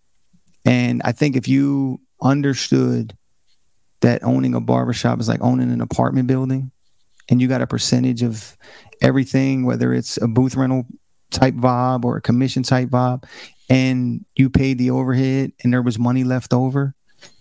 [0.65, 3.17] And I think if you understood
[4.01, 6.71] that owning a barbershop is like owning an apartment building
[7.29, 8.57] and you got a percentage of
[9.01, 10.87] everything, whether it's a booth rental
[11.31, 13.25] type vibe or a commission type vibe,
[13.69, 16.95] and you paid the overhead and there was money left over.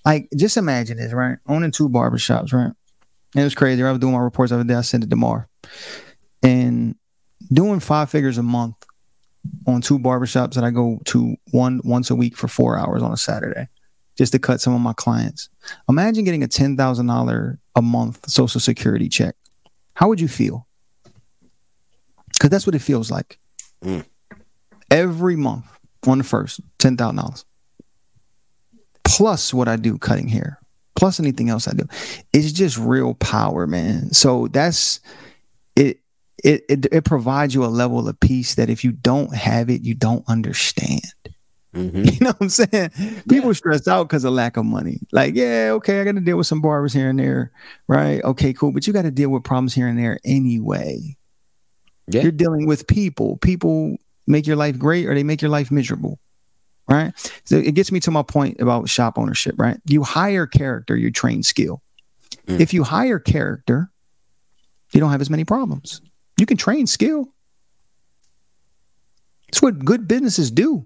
[0.06, 1.38] Like, just imagine this, right?
[1.48, 2.72] Owning two barbershops, right?
[3.34, 3.84] And it was crazy.
[3.84, 4.76] I was doing my reports the other day.
[4.76, 5.50] I sent it to Mar.
[6.42, 6.96] And
[7.52, 8.76] doing five figures a month
[9.66, 13.12] on two barbershops that I go to one once a week for four hours on
[13.12, 13.68] a Saturday
[14.18, 15.50] just to cut some of my clients.
[15.88, 19.36] Imagine getting a $10,000 a month social security check.
[19.94, 20.68] How would you feel?
[22.34, 23.40] Because that's what it feels like.
[23.84, 24.06] Mm.
[24.90, 25.66] Every month
[26.06, 27.46] on the first, $10,000.
[29.04, 30.60] Plus what I do cutting hair,
[30.96, 31.88] plus anything else I do.
[32.34, 34.14] It's just real power, man.
[34.14, 35.00] So that's
[36.44, 36.64] it.
[36.70, 39.94] It, it, provides you a level of peace that if you don't have it, you
[39.94, 41.02] don't understand.
[41.76, 42.04] Mm-hmm.
[42.06, 42.90] You know what I'm saying?
[43.30, 43.54] People yeah.
[43.54, 45.00] stress out because of lack of money.
[45.12, 47.52] Like, yeah, okay, I got to deal with some barbers here and there,
[47.88, 48.24] right?
[48.24, 48.72] Okay, cool.
[48.72, 51.18] But you got to deal with problems here and there anyway.
[52.08, 52.22] Yeah.
[52.22, 53.38] You're dealing with people.
[53.38, 56.20] People make your life great or they make your life miserable,
[56.90, 57.14] right?
[57.46, 59.80] So it gets me to my point about shop ownership, right?
[59.86, 61.82] You hire character, you train skill.
[62.48, 62.60] Mm.
[62.60, 63.92] If you hire character,
[64.94, 66.02] you don't have as many problems.
[66.38, 67.34] You can train skill.
[69.50, 70.86] It's what good businesses do.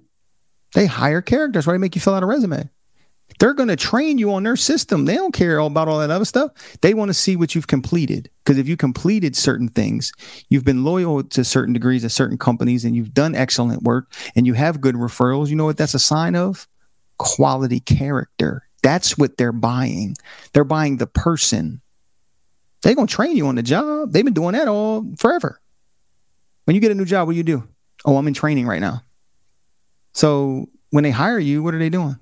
[0.73, 1.67] They hire characters.
[1.67, 2.69] Why they make you fill out a resume?
[3.39, 5.05] They're going to train you on their system.
[5.05, 6.51] They don't care about all that other stuff.
[6.81, 8.29] They want to see what you've completed.
[8.43, 10.11] Because if you completed certain things,
[10.49, 14.45] you've been loyal to certain degrees at certain companies, and you've done excellent work, and
[14.45, 15.47] you have good referrals.
[15.47, 16.67] You know what that's a sign of?
[17.17, 18.67] Quality character.
[18.83, 20.15] That's what they're buying.
[20.53, 21.81] They're buying the person.
[22.81, 24.11] They're going to train you on the job.
[24.11, 25.61] They've been doing that all forever.
[26.65, 27.67] When you get a new job, what do you do?
[28.05, 29.03] Oh, I'm in training right now.
[30.13, 32.17] So when they hire you, what are they doing?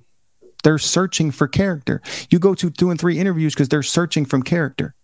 [0.62, 2.02] They're searching for character.
[2.28, 4.94] You go to two and three interviews because they're searching from character.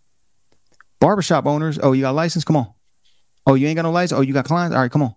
[1.00, 2.44] Barbershop owners, oh, you got a license?
[2.44, 2.72] Come on.
[3.46, 4.18] Oh, you ain't got no license?
[4.18, 4.74] Oh, you got clients?
[4.74, 5.14] All right, come on.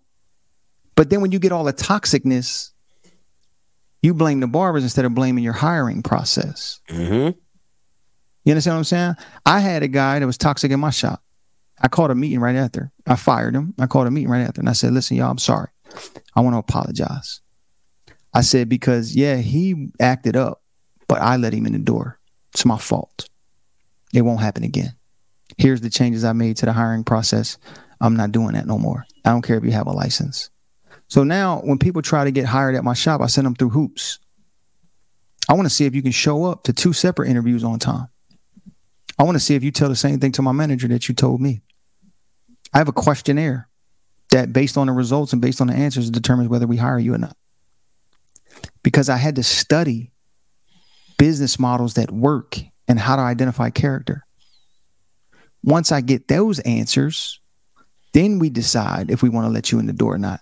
[0.95, 2.71] But then when you get all the toxicness,
[4.01, 6.79] you blame the barbers instead of blaming your hiring process.
[6.89, 7.37] Mm-hmm.
[8.49, 9.15] You understand what I'm saying?
[9.45, 11.21] I had a guy that was toxic in my shop.
[11.79, 12.91] I called a meeting right after.
[13.05, 13.75] I fired him.
[13.77, 14.59] I called a meeting right after.
[14.59, 15.67] And I said, listen, y'all, I'm sorry.
[16.35, 17.41] I want to apologize.
[18.33, 20.63] I said, because yeah, he acted up,
[21.07, 22.17] but I let him in the door.
[22.51, 23.29] It's my fault.
[24.15, 24.95] It won't happen again.
[25.59, 27.59] Here's the changes I made to the hiring process.
[28.01, 29.05] I'm not doing that no more.
[29.25, 30.49] I don't care if you have a license.
[31.07, 33.69] So now when people try to get hired at my shop, I send them through
[33.69, 34.17] hoops.
[35.47, 38.07] I want to see if you can show up to two separate interviews on time.
[39.19, 41.13] I want to see if you tell the same thing to my manager that you
[41.13, 41.61] told me.
[42.73, 43.67] I have a questionnaire
[44.31, 47.13] that, based on the results and based on the answers, determines whether we hire you
[47.15, 47.35] or not.
[48.81, 50.11] Because I had to study
[51.17, 54.25] business models that work and how to identify character.
[55.61, 57.41] Once I get those answers,
[58.13, 60.39] then we decide if we want to let you in the door or not.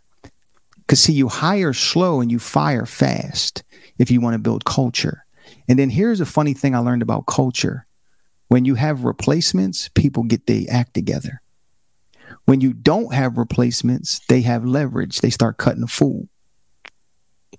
[0.75, 3.63] Because, see, you hire slow and you fire fast
[3.97, 5.25] if you want to build culture.
[5.67, 7.86] And then here's a funny thing I learned about culture
[8.47, 11.41] when you have replacements, people get the act together.
[12.45, 15.19] When you don't have replacements, they have leverage.
[15.19, 16.29] They start cutting the fool,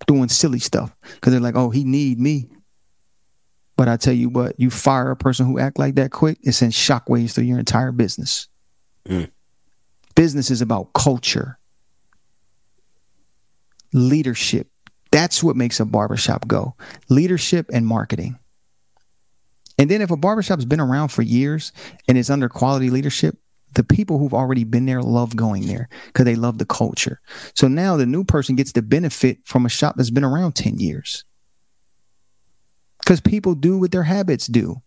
[0.06, 2.48] doing silly stuff because they're like, "Oh, he need me."
[3.76, 6.52] But I tell you what, you fire a person who act like that quick, it
[6.52, 8.48] sends shockwaves through your entire business.
[9.06, 9.30] Mm.
[10.16, 11.58] Business is about culture,
[13.92, 14.68] leadership.
[15.10, 16.74] That's what makes a barbershop go.
[17.08, 18.38] Leadership and marketing.
[19.78, 21.72] And then if a barbershop's been around for years
[22.08, 23.38] and it's under quality leadership,
[23.74, 27.20] the people who've already been there love going there because they love the culture.
[27.54, 30.78] So now the new person gets the benefit from a shop that's been around 10
[30.78, 31.24] years.
[32.98, 34.82] Because people do what their habits do.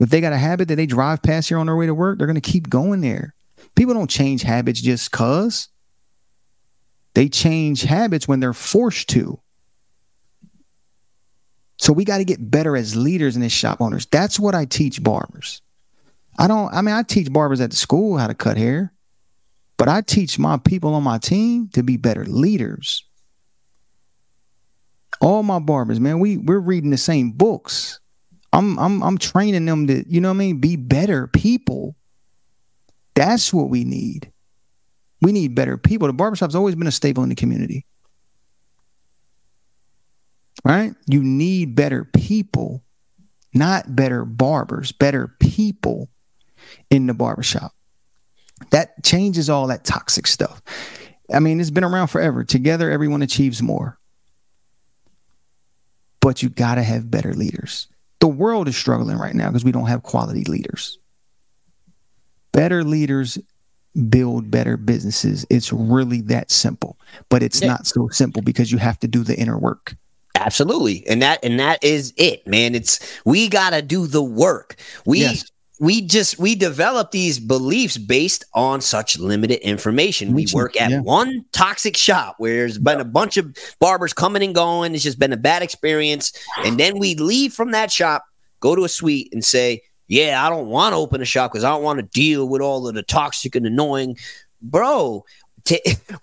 [0.00, 2.18] If they got a habit that they drive past here on their way to work,
[2.18, 3.34] they're going to keep going there.
[3.76, 5.68] People don't change habits just cuz.
[7.14, 9.40] They change habits when they're forced to.
[11.78, 14.06] So we got to get better as leaders and as shop owners.
[14.06, 15.60] That's what I teach barbers.
[16.38, 18.92] I don't, I mean, I teach barbers at the school how to cut hair,
[19.76, 23.04] but I teach my people on my team to be better leaders.
[25.20, 28.00] All my barbers, man, we we're reading the same books.
[28.52, 31.96] I'm I'm I'm training them to, you know what I mean, be better people.
[33.14, 34.30] That's what we need.
[35.22, 36.06] We need better people.
[36.06, 37.86] The barbershop's always been a staple in the community
[40.66, 40.94] right?
[41.06, 42.82] You need better people,
[43.54, 46.08] not better barbers, better people
[46.90, 47.72] in the barbershop.
[48.70, 50.60] That changes all that toxic stuff.
[51.32, 52.42] I mean, it's been around forever.
[52.42, 53.96] Together, everyone achieves more.
[56.20, 57.86] But you got to have better leaders.
[58.18, 60.98] The world is struggling right now because we don't have quality leaders.
[62.50, 63.38] Better leaders
[64.08, 65.46] build better businesses.
[65.48, 66.98] It's really that simple,
[67.28, 67.68] but it's yeah.
[67.68, 69.94] not so simple because you have to do the inner work.
[70.46, 71.04] Absolutely.
[71.08, 72.76] And that and that is it, man.
[72.76, 74.76] It's we got to do the work.
[75.04, 75.50] We yes.
[75.80, 80.34] we just we develop these beliefs based on such limited information.
[80.34, 81.00] We work at yeah.
[81.00, 84.94] one toxic shop where there's been a bunch of barbers coming and going.
[84.94, 86.32] It's just been a bad experience.
[86.64, 88.24] And then we leave from that shop,
[88.60, 91.64] go to a suite and say, "Yeah, I don't want to open a shop because
[91.64, 94.16] I don't want to deal with all of the toxic and annoying."
[94.62, 95.24] Bro,
[95.64, 95.82] t-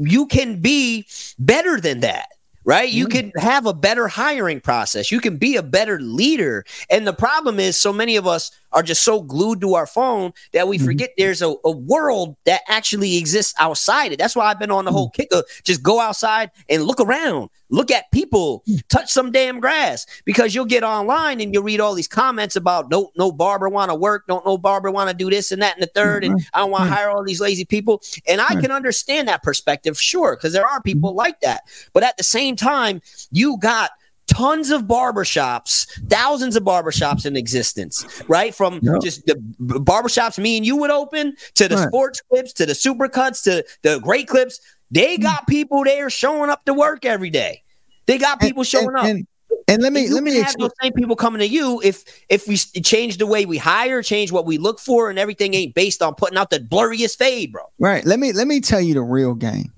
[0.00, 1.06] you can be
[1.38, 2.28] better than that
[2.64, 2.88] right?
[2.88, 3.30] You mm-hmm.
[3.30, 5.10] can have a better hiring process.
[5.10, 6.64] You can be a better leader.
[6.90, 10.32] And the problem is, so many of us are just so glued to our phone
[10.52, 10.86] that we mm-hmm.
[10.86, 14.18] forget there's a, a, world that actually exists outside it.
[14.18, 15.22] That's why I've been on the whole mm-hmm.
[15.22, 18.80] kick of just go outside and look around, look at people, mm.
[18.88, 22.90] touch some damn grass because you'll get online and you'll read all these comments about
[22.90, 25.74] don't no barber want to work, don't no barber want to do this and that
[25.74, 28.00] and the 3rd and I don't want to hire all these lazy people.
[28.28, 31.62] And I can understand that perspective, sure, because there are people like that.
[31.92, 33.00] But at the same time,
[33.30, 33.90] you got
[34.26, 38.54] tons of barbershops, thousands of barbershops in existence, right?
[38.54, 39.00] From yep.
[39.02, 41.88] just the barbershops me and you would open to the right.
[41.88, 44.60] sports clips to the Supercuts to the great clips.
[44.92, 45.22] They mm.
[45.22, 47.62] got people there showing up to work every day.
[48.06, 49.04] They got people showing and, up.
[49.06, 49.26] And,
[49.68, 52.56] and let me let me have those same people coming to you if if we
[52.56, 56.14] change the way we hire, change what we look for, and everything ain't based on
[56.14, 57.62] putting out the blurriest fade, bro.
[57.78, 58.04] Right.
[58.04, 59.72] Let me let me tell you the real game.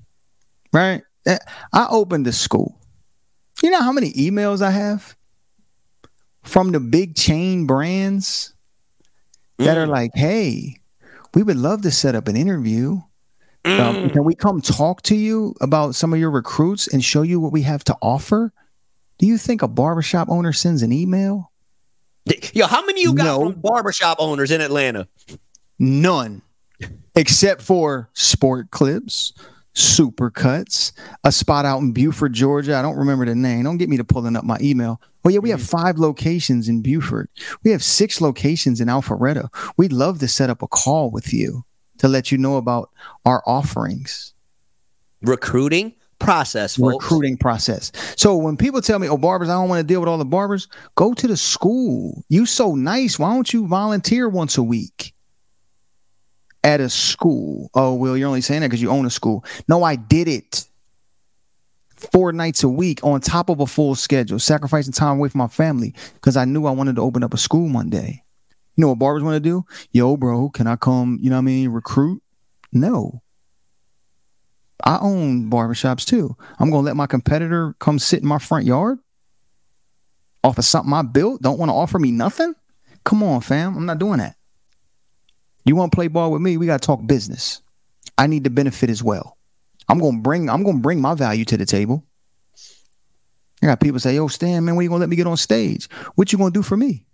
[0.73, 1.03] Right.
[1.27, 2.79] I opened the school.
[3.63, 5.17] You know how many emails I have
[6.43, 8.53] from the big chain brands
[9.59, 9.81] that mm.
[9.81, 10.81] are like, hey,
[11.35, 13.01] we would love to set up an interview.
[13.65, 13.81] Um, mm.
[13.81, 17.41] Um, can we come talk to you about some of your recruits and show you
[17.41, 18.53] what we have to offer?
[19.19, 21.51] Do you think a barbershop owner sends an email?
[22.53, 23.41] Yo, how many you got no.
[23.41, 25.09] from barbershop owners in Atlanta?
[25.79, 26.43] None.
[27.15, 29.33] Except for sport clips,
[29.75, 30.93] Supercuts,
[31.25, 32.77] a spot out in Buford, Georgia.
[32.77, 33.65] I don't remember the name.
[33.65, 35.01] Don't get me to pulling up my email.
[35.25, 35.79] Oh yeah, we have mm-hmm.
[35.79, 37.29] five locations in Buford.
[37.63, 39.49] We have six locations in Alpharetta.
[39.77, 41.65] We'd love to set up a call with you
[41.99, 42.91] to let you know about
[43.25, 44.35] our offerings.
[45.23, 47.05] Recruiting process, folks.
[47.05, 47.93] recruiting process.
[48.17, 50.25] So when people tell me, "Oh, barbers, I don't want to deal with all the
[50.25, 52.25] barbers," go to the school.
[52.29, 53.19] You so nice.
[53.19, 55.15] Why don't you volunteer once a week
[56.63, 57.71] at a school?
[57.75, 59.45] Oh, well, you're only saying that because you own a school.
[59.69, 60.67] No, I did it
[62.13, 65.49] four nights a week on top of a full schedule, sacrificing time away from my
[65.49, 68.24] family because I knew I wanted to open up a school one day.
[68.77, 69.65] You know what barbers want to do?
[69.93, 71.19] Yo, bro, can I come?
[71.21, 71.69] You know what I mean?
[71.71, 72.23] Recruit?
[72.73, 73.23] No.
[74.83, 76.37] I own barbershops too.
[76.59, 78.99] I'm going to let my competitor come sit in my front yard
[80.43, 81.41] off of something I built.
[81.41, 82.55] Don't want to offer me nothing?
[83.05, 83.77] Come on, fam.
[83.77, 84.37] I'm not doing that.
[85.65, 86.57] You want to play ball with me?
[86.57, 87.63] We got to talk business.
[88.19, 89.39] I need to benefit as well.
[89.89, 92.05] I'm going to bring I'm going to bring my value to the table.
[93.63, 95.37] I got people say, "Yo, Stamm, man, when you going to let me get on
[95.37, 95.89] stage?
[96.15, 97.07] What you going to do for me?"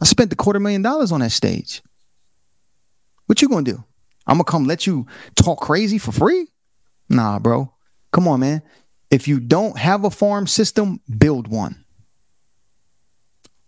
[0.00, 1.82] I spent a quarter million dollars on that stage.
[3.26, 3.84] What you to do?
[4.26, 6.48] I'm gonna come let you talk crazy for free?
[7.08, 7.72] Nah, bro.
[8.12, 8.62] Come on, man.
[9.10, 11.84] If you don't have a farm system, build one.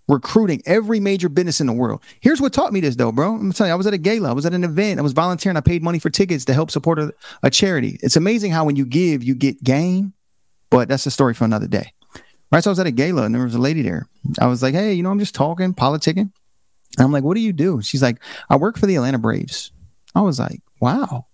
[0.08, 2.02] Recruiting every major business in the world.
[2.20, 3.32] Here's what taught me this, though, bro.
[3.32, 5.02] I'm gonna tell you, I was at a gala, I was at an event, I
[5.02, 7.12] was volunteering, I paid money for tickets to help support a,
[7.42, 7.98] a charity.
[8.02, 10.12] It's amazing how when you give, you get gain,
[10.70, 11.92] but that's a story for another day.
[12.52, 12.62] Right.
[12.62, 14.08] So I was at a gala and there was a lady there.
[14.40, 16.30] I was like, hey, you know, I'm just talking, politicking.
[16.96, 17.82] And I'm like, what do you do?
[17.82, 18.18] She's like,
[18.48, 19.72] I work for the Atlanta Braves.
[20.14, 21.26] I was like, wow.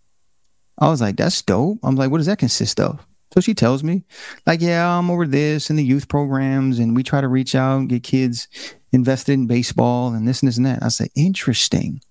[0.78, 1.78] I was like, that's dope.
[1.82, 3.06] I'm like, what does that consist of?
[3.32, 4.04] So she tells me,
[4.46, 7.78] like, yeah, I'm over this in the youth programs, and we try to reach out
[7.78, 8.46] and get kids
[8.92, 10.82] invested in baseball and this and this and that.
[10.82, 12.02] I said, interesting.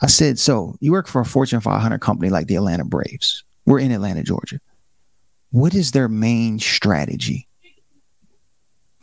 [0.00, 3.44] I said, so you work for a Fortune 500 company like the Atlanta Braves.
[3.66, 4.58] We're in Atlanta, Georgia.
[5.50, 7.46] What is their main strategy?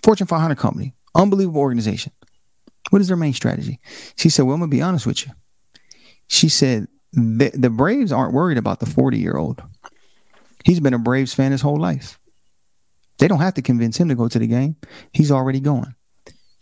[0.03, 2.11] Fortune 500 company, unbelievable organization.
[2.89, 3.79] What is their main strategy?
[4.15, 5.33] She said, well, I'm going to be honest with you
[6.29, 9.61] she said the, the Braves aren't worried about the 40 year old.
[10.63, 12.19] He's been a Braves fan his whole life.
[13.17, 14.77] They don't have to convince him to go to the game.
[15.11, 15.95] He's already going.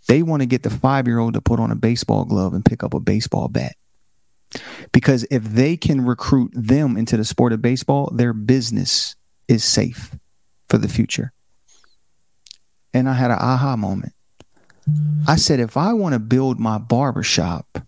[0.08, 2.66] They want to get the five year old to put on a baseball glove and
[2.66, 3.76] pick up a baseball bat.
[4.94, 9.18] Because if they can recruit them into the sport of baseball, their business
[9.50, 10.16] is safe
[10.70, 11.34] for the future.
[12.94, 14.14] And I had an aha moment.
[15.28, 17.80] I said, if I want to build my barbershop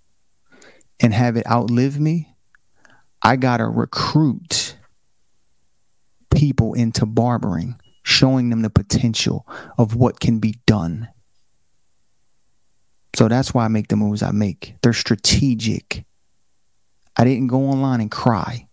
[1.00, 2.36] and have it outlive me,
[3.22, 4.76] I got to recruit
[6.34, 9.48] people into barbering, showing them the potential
[9.78, 11.08] of what can be done.
[13.16, 14.76] So that's why I make the moves I make.
[14.82, 16.06] They're strategic.
[17.16, 18.68] I didn't go online and cry.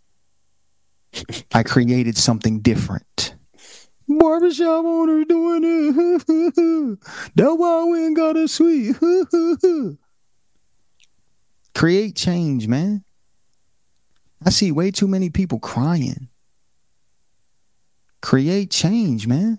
[1.55, 3.36] I created something different.
[4.09, 6.99] Barbershop owner doing it.
[7.35, 8.97] That's why we ain't got a suite.
[11.75, 13.05] Create change, man.
[14.45, 16.29] I see way too many people crying.
[18.23, 19.59] Create change, man.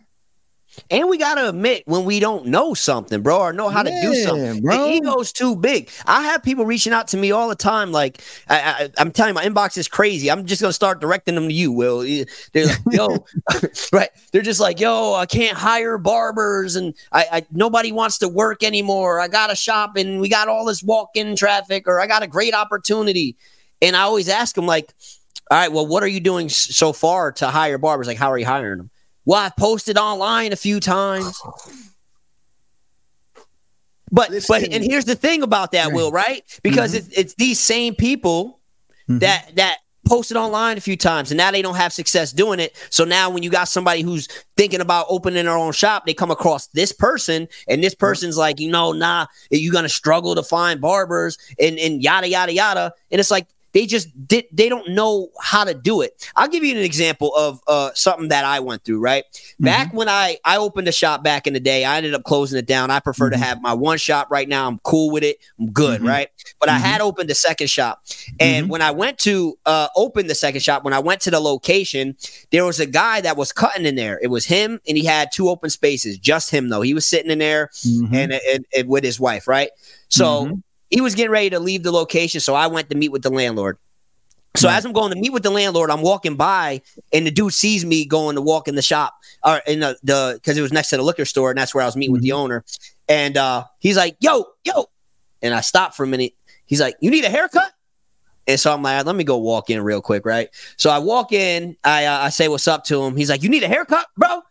[0.89, 4.07] And we gotta admit when we don't know something, bro, or know how yeah, to
[4.07, 4.61] do something.
[4.61, 4.77] Bro.
[4.77, 5.89] The ego's too big.
[6.05, 7.91] I have people reaching out to me all the time.
[7.91, 10.31] Like I, am telling you, my inbox is crazy.
[10.31, 11.71] I'm just gonna start directing them to you.
[11.71, 13.25] Will eh, they're like, yo,
[13.91, 14.09] right?
[14.31, 18.63] They're just like, yo, I can't hire barbers, and I, I nobody wants to work
[18.63, 19.19] anymore.
[19.19, 22.27] I got a shop, and we got all this walk-in traffic, or I got a
[22.27, 23.35] great opportunity.
[23.79, 24.91] And I always ask them, like,
[25.51, 28.07] all right, well, what are you doing so far to hire barbers?
[28.07, 28.89] Like, how are you hiring them?
[29.27, 31.37] Well, I've posted online a few times.
[34.09, 34.61] But Listen.
[34.61, 36.43] but and here's the thing about that, Will, right?
[36.63, 37.09] Because mm-hmm.
[37.09, 38.61] it's it's these same people
[39.09, 39.19] mm-hmm.
[39.19, 42.73] that that posted online a few times and now they don't have success doing it.
[42.89, 46.31] So now when you got somebody who's thinking about opening their own shop, they come
[46.31, 50.79] across this person and this person's like, you know, nah, you're gonna struggle to find
[50.79, 52.93] barbers and, and yada yada yada.
[53.11, 56.63] And it's like they just did they don't know how to do it i'll give
[56.63, 59.65] you an example of uh, something that i went through right mm-hmm.
[59.65, 62.57] back when i i opened a shop back in the day i ended up closing
[62.57, 63.39] it down i prefer mm-hmm.
[63.39, 66.09] to have my one shop right now i'm cool with it i'm good mm-hmm.
[66.09, 66.29] right
[66.59, 66.85] but i mm-hmm.
[66.85, 68.03] had opened a second shop
[68.39, 68.71] and mm-hmm.
[68.71, 72.15] when i went to uh, open the second shop when i went to the location
[72.51, 75.29] there was a guy that was cutting in there it was him and he had
[75.31, 78.15] two open spaces just him though he was sitting in there mm-hmm.
[78.15, 79.69] and, and, and with his wife right
[80.09, 80.59] so
[80.89, 83.29] he was getting ready to leave the location, so I went to meet with the
[83.29, 83.77] landlord.
[84.55, 86.81] So as I'm going to meet with the landlord, I'm walking by,
[87.13, 90.57] and the dude sees me going to walk in the shop or in the because
[90.57, 92.13] it was next to the liquor store, and that's where I was meeting mm-hmm.
[92.13, 92.39] with the mm-hmm.
[92.39, 92.65] owner.
[93.07, 94.85] And uh, he's like, "Yo, yo,"
[95.41, 96.33] and I stopped for a minute.
[96.65, 97.71] He's like, "You need a haircut?"
[98.47, 101.33] And so I'm like, "Let me go walk in real quick, right?" So I walk
[101.33, 103.15] in, I uh, I say what's up to him.
[103.15, 104.41] He's like, "You need a haircut, bro?"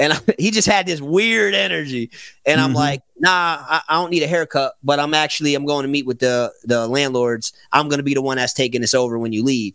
[0.00, 2.10] And I, he just had this weird energy.
[2.44, 2.76] And I'm mm-hmm.
[2.76, 6.06] like, nah, I, I, don't need a haircut, but I'm actually I'm going to meet
[6.06, 7.52] with the the landlords.
[7.70, 9.74] I'm going to be the one that's taking this over when you leave.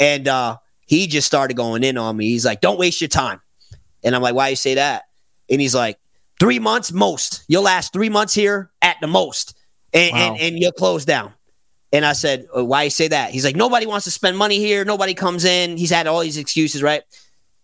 [0.00, 2.28] And uh, he just started going in on me.
[2.28, 3.40] He's like, "Don't waste your time,"
[4.04, 5.04] and I'm like, "Why you say that?"
[5.50, 5.98] And he's like,
[6.38, 7.44] three months most.
[7.48, 9.56] You'll last three months here at the most,
[9.92, 10.18] and wow.
[10.18, 11.34] and, and you'll close down."
[11.92, 14.84] And I said, "Why you say that?" He's like, "Nobody wants to spend money here.
[14.84, 17.02] Nobody comes in." He's had all these excuses, right?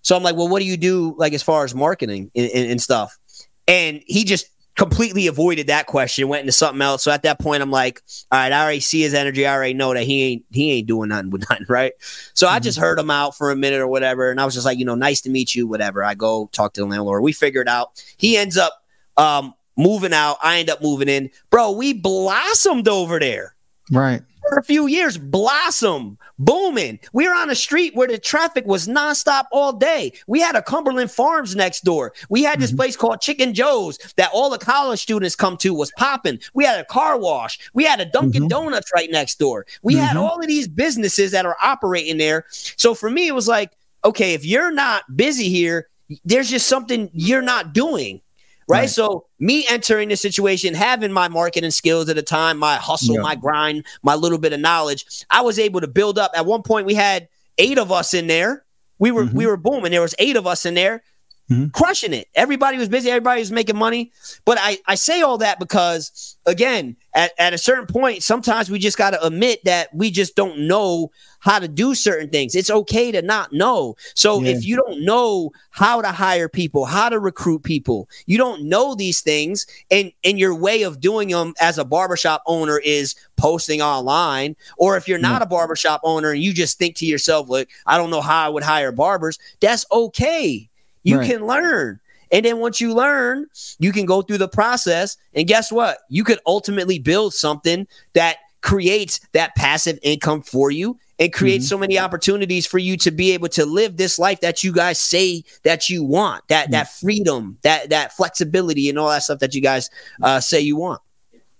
[0.04, 2.70] So I'm like, "Well, what do you do like as far as marketing and, and,
[2.70, 3.18] and stuff?"
[3.66, 7.02] And he just completely avoided that question, went into something else.
[7.02, 8.02] So at that point, I'm like,
[8.32, 9.46] all right, I already see his energy.
[9.46, 11.92] I already know that he ain't he ain't doing nothing with nothing, right?
[12.34, 12.56] So mm-hmm.
[12.56, 14.78] I just heard him out for a minute or whatever, and I was just like,
[14.78, 16.02] you know, nice to meet you, whatever.
[16.02, 17.22] I go talk to the landlord.
[17.22, 18.02] We figure it out.
[18.16, 18.72] He ends up
[19.16, 20.38] um, moving out.
[20.42, 21.72] I end up moving in, bro.
[21.72, 23.54] We blossomed over there,
[23.90, 24.22] right?
[24.48, 26.98] For a few years, blossom, booming.
[27.12, 30.12] We were on a street where the traffic was nonstop all day.
[30.26, 32.12] We had a Cumberland Farms next door.
[32.28, 32.78] We had this mm-hmm.
[32.78, 36.38] place called Chicken Joe's that all the college students come to was popping.
[36.54, 37.58] We had a car wash.
[37.74, 38.48] We had a Dunkin' mm-hmm.
[38.48, 39.66] Donuts right next door.
[39.82, 40.04] We mm-hmm.
[40.04, 42.46] had all of these businesses that are operating there.
[42.50, 43.72] So for me, it was like,
[44.04, 45.88] okay, if you're not busy here,
[46.24, 48.20] there's just something you're not doing.
[48.66, 48.80] Right?
[48.80, 48.90] right?
[48.90, 53.20] So me entering the situation, having my marketing skills at the time, my hustle, yeah.
[53.20, 56.32] my grind, my little bit of knowledge, I was able to build up.
[56.34, 57.28] At one point, we had
[57.58, 58.64] eight of us in there.
[58.98, 59.36] We were mm-hmm.
[59.36, 59.90] we were booming.
[59.90, 61.02] There was eight of us in there,
[61.50, 61.68] mm-hmm.
[61.68, 62.28] crushing it.
[62.34, 63.10] Everybody was busy.
[63.10, 64.12] Everybody was making money.
[64.44, 68.78] But I I say all that because again, at, at a certain point, sometimes we
[68.78, 71.10] just got to admit that we just don't know
[71.40, 72.54] how to do certain things.
[72.54, 73.96] It's okay to not know.
[74.14, 74.52] So yeah.
[74.52, 78.94] if you don't know how to hire people, how to recruit people, you don't know
[78.94, 83.82] these things, and and your way of doing them as a barbershop owner is posting
[83.82, 85.44] online, or if you're not yeah.
[85.44, 88.48] a barbershop owner and you just think to yourself, look, I don't know how I
[88.48, 90.70] would hire barbers, that's okay.
[91.04, 91.30] You right.
[91.30, 92.00] can learn.
[92.32, 93.46] And then once you learn,
[93.78, 95.16] you can go through the process.
[95.34, 95.98] And guess what?
[96.08, 101.74] You could ultimately build something that creates that passive income for you and creates mm-hmm.
[101.74, 104.98] so many opportunities for you to be able to live this life that you guys
[104.98, 106.72] say that you want that mm-hmm.
[106.72, 109.90] that freedom that that flexibility and all that stuff that you guys
[110.22, 111.00] uh, say you want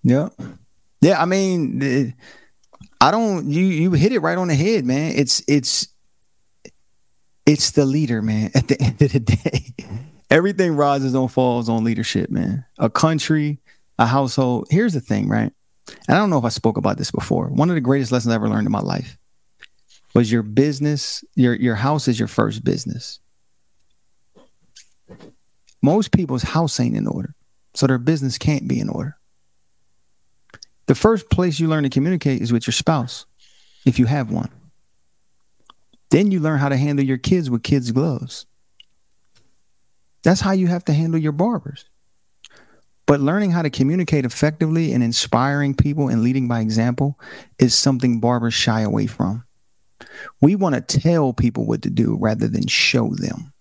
[0.03, 0.31] yeah
[1.03, 2.15] yeah i mean
[3.03, 5.89] i don't you you hit it right on the head man it's it's
[7.47, 9.75] it's the leader man at the end of the day
[10.35, 12.65] everything rises and falls on leadership, man.
[12.79, 13.61] A country,
[13.99, 14.67] a household.
[14.69, 15.53] Here's the thing, right?
[16.09, 17.49] And I don't know if I spoke about this before.
[17.49, 19.17] One of the greatest lessons I ever learned in my life
[20.15, 23.21] was your business, your your house is your first business.
[25.83, 27.35] Most people's house ain't in order,
[27.75, 29.17] so their business can't be in order.
[30.87, 33.27] The first place you learn to communicate is with your spouse,
[33.85, 34.51] if you have one.
[36.15, 38.47] Then you learn how to handle your kids with kids' gloves.
[40.23, 41.87] That's how you have to handle your barbers.
[43.05, 47.19] But learning how to communicate effectively and inspiring people and leading by example
[47.59, 49.45] is something barbers shy away from.
[50.41, 53.53] We want to tell people what to do rather than show them.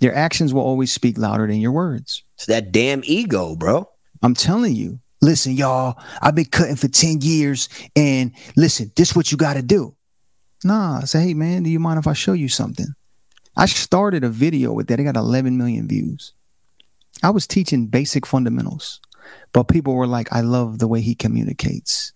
[0.00, 2.22] Your actions will always speak louder than your words.
[2.36, 3.90] It's that damn ego, bro.
[4.22, 5.00] I'm telling you.
[5.20, 9.62] Listen, y'all, I've been cutting for 10 years and listen, this what you got to
[9.62, 9.94] do.
[10.64, 12.94] Nah, I say, hey man, do you mind if I show you something?
[13.56, 15.00] I started a video with that.
[15.00, 16.32] It got 11 million views.
[17.22, 19.00] I was teaching basic fundamentals,
[19.52, 22.12] but people were like, I love the way he communicates.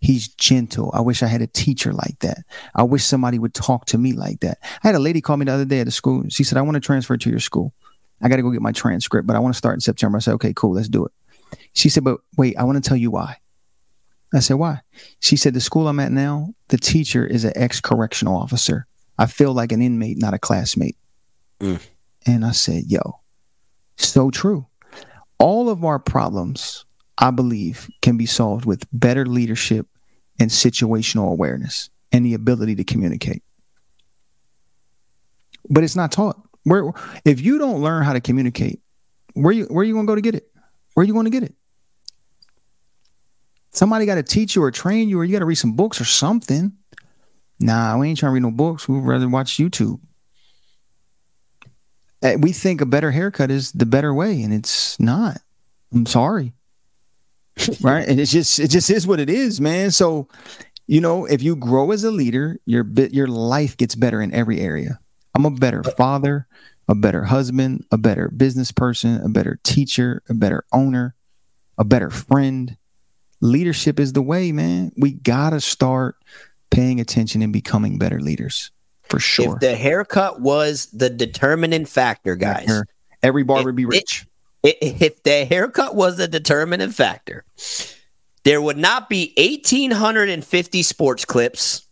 [0.00, 0.90] He's gentle.
[0.92, 2.38] I wish I had a teacher like that.
[2.74, 4.58] I wish somebody would talk to me like that.
[4.62, 6.24] I had a lady call me the other day at the school.
[6.28, 7.72] She said, I want to transfer to your school.
[8.20, 10.16] I got to go get my transcript, but I want to start in September.
[10.16, 11.12] I said, okay, cool, let's do it.
[11.72, 13.38] She said, but wait, I want to tell you why.
[14.36, 14.80] I said, why?
[15.20, 18.86] She said, the school I'm at now, the teacher is an ex correctional officer.
[19.18, 20.96] I feel like an inmate, not a classmate.
[21.60, 21.80] Mm.
[22.26, 23.20] And I said, yo,
[23.96, 24.66] so true.
[25.38, 26.84] All of our problems,
[27.18, 29.86] I believe, can be solved with better leadership
[30.40, 33.42] and situational awareness and the ability to communicate.
[35.68, 36.40] But it's not taught.
[36.64, 36.92] Where
[37.24, 38.80] if you don't learn how to communicate,
[39.34, 40.50] where you where you gonna go to get it?
[40.94, 41.54] Where are you going to get it?
[43.74, 46.00] Somebody got to teach you or train you, or you got to read some books
[46.00, 46.72] or something.
[47.60, 48.88] Nah, we ain't trying to read no books.
[48.88, 50.00] We'd rather watch YouTube.
[52.22, 55.38] Eh, we think a better haircut is the better way, and it's not.
[55.92, 56.54] I'm sorry.
[57.80, 58.06] right?
[58.06, 59.90] And it's just it just is what it is, man.
[59.90, 60.28] So,
[60.86, 64.32] you know, if you grow as a leader, your bit your life gets better in
[64.32, 64.98] every area.
[65.34, 66.46] I'm a better father,
[66.88, 71.14] a better husband, a better business person, a better teacher, a better owner,
[71.76, 72.76] a better friend.
[73.44, 74.90] Leadership is the way, man.
[74.96, 76.16] We gotta start
[76.70, 78.70] paying attention and becoming better leaders
[79.02, 79.52] for sure.
[79.54, 82.82] If the haircut was the determining factor, guys,
[83.22, 84.26] every barber would be rich.
[84.62, 87.44] It, it, if the haircut was the determining factor,
[88.44, 91.86] there would not be 1,850 sports clips.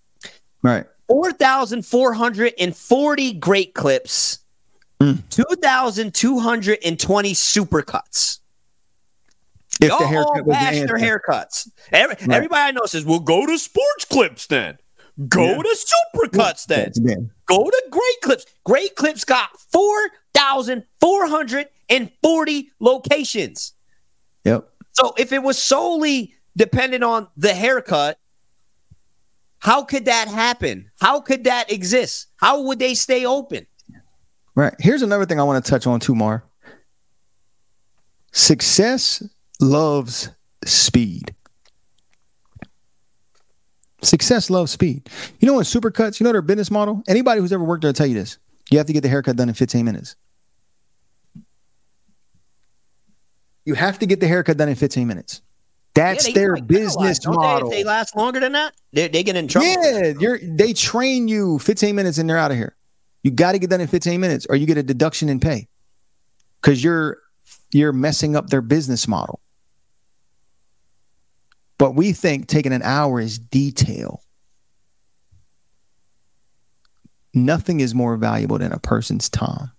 [0.63, 0.87] Right.
[1.09, 4.39] 4,440 great clips,
[5.01, 5.19] mm.
[5.29, 8.39] 2,220 supercuts.
[9.83, 11.69] If Y'all the haircut was bash the their haircuts.
[11.91, 12.37] Every, right.
[12.37, 14.79] Everybody I know says, "Well, go to sports clips then.
[15.29, 15.63] Go yeah.
[15.63, 16.93] to supercuts then.
[16.95, 17.17] Yeah.
[17.47, 18.47] Go to great clips.
[18.65, 19.95] Great clips got four
[20.35, 23.73] thousand four hundred and forty locations.
[24.45, 24.69] Yep.
[24.93, 28.19] So if it was solely dependent on the haircut,
[29.59, 30.91] how could that happen?
[31.01, 32.29] How could that exist?
[32.37, 33.67] How would they stay open?
[34.55, 34.75] Right.
[34.79, 36.45] Here's another thing I want to touch on too, Mar.
[38.33, 39.23] Success
[39.63, 40.31] loves
[40.65, 41.35] speed.
[44.03, 45.09] Success loves speed.
[45.39, 47.03] You know, in supercuts, you know their business model?
[47.07, 48.39] Anybody who's ever worked there will tell you this.
[48.71, 50.17] You have to get the haircut done in 15 minutes.
[53.65, 55.41] You have to get the haircut done in 15 minutes.
[55.95, 57.71] That's yeah, their business model.
[57.71, 59.69] They, they, last longer than that, they, they get in trouble.
[59.69, 62.77] Yeah, you're, they train you 15 minutes and they're out of here.
[63.23, 65.69] You got to get done in 15 minutes or you get a deduction in pay
[66.61, 67.19] because you're
[67.73, 69.42] you're messing up their business model.
[71.79, 74.23] But we think taking an hour is detail.
[77.35, 79.73] Nothing is more valuable than a person's time.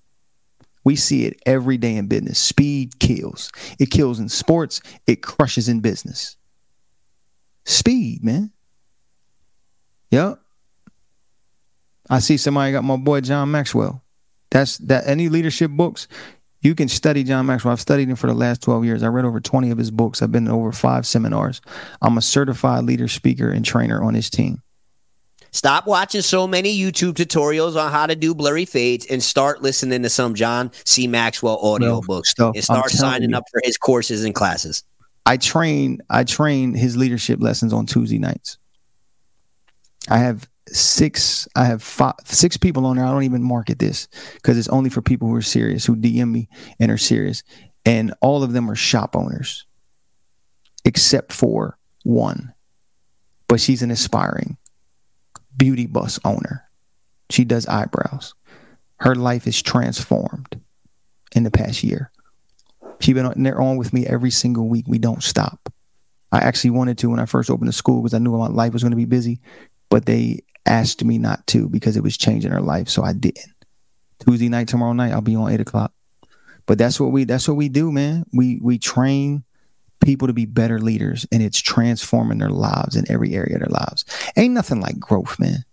[0.84, 2.40] We see it every day in business.
[2.40, 3.52] Speed kills.
[3.80, 6.36] It kills in sports, it crushes in business.
[7.66, 8.52] Speed, man.
[10.12, 10.40] Yep.
[12.10, 14.04] I see somebody got my boy John Maxwell.
[14.52, 16.08] That's that any leadership books,
[16.64, 17.74] you can study John Maxwell.
[17.74, 19.04] I've studied him for the last 12 years.
[19.04, 20.22] I read over 20 of his books.
[20.22, 21.62] I've been to over five seminars.
[22.02, 24.62] I'm a certified leader, speaker, and trainer on his team.
[25.52, 30.02] Stop watching so many YouTube tutorials on how to do blurry fades and start listening
[30.02, 31.06] to some John C.
[31.06, 34.84] Maxwell audio books stuff, and start signing you, up for his courses and classes.
[35.28, 38.58] I train I train his leadership lessons on Tuesday nights.
[40.10, 43.06] I have six I have five six people on there.
[43.06, 46.32] I don't even market this because it's only for people who are serious, who DM
[46.32, 46.50] me
[46.80, 47.44] and are serious.
[47.86, 49.66] And all of them are shop owners,
[50.86, 52.54] except for one.
[53.48, 54.58] But she's an aspiring
[55.56, 56.70] beauty bus owner.
[57.30, 58.34] She does eyebrows.
[58.98, 60.62] Her life is transformed
[61.36, 62.12] in the past year.
[63.00, 64.86] She's been on, there on with me every single week.
[64.88, 65.74] We don't stop.
[66.32, 68.74] I actually wanted to when I first opened the school because I knew my life
[68.74, 69.42] was going to be busy,
[69.90, 73.54] but they asked me not to because it was changing her life, so I didn't.
[74.20, 75.94] Tuesday night, tomorrow night, I'll be on eight o'clock.
[76.66, 78.26] But that's what we that's what we do, man.
[78.34, 79.44] We we train
[80.04, 83.70] people to be better leaders and it's transforming their lives in every area of their
[83.70, 84.06] lives.
[84.36, 85.64] Ain't nothing like growth, man.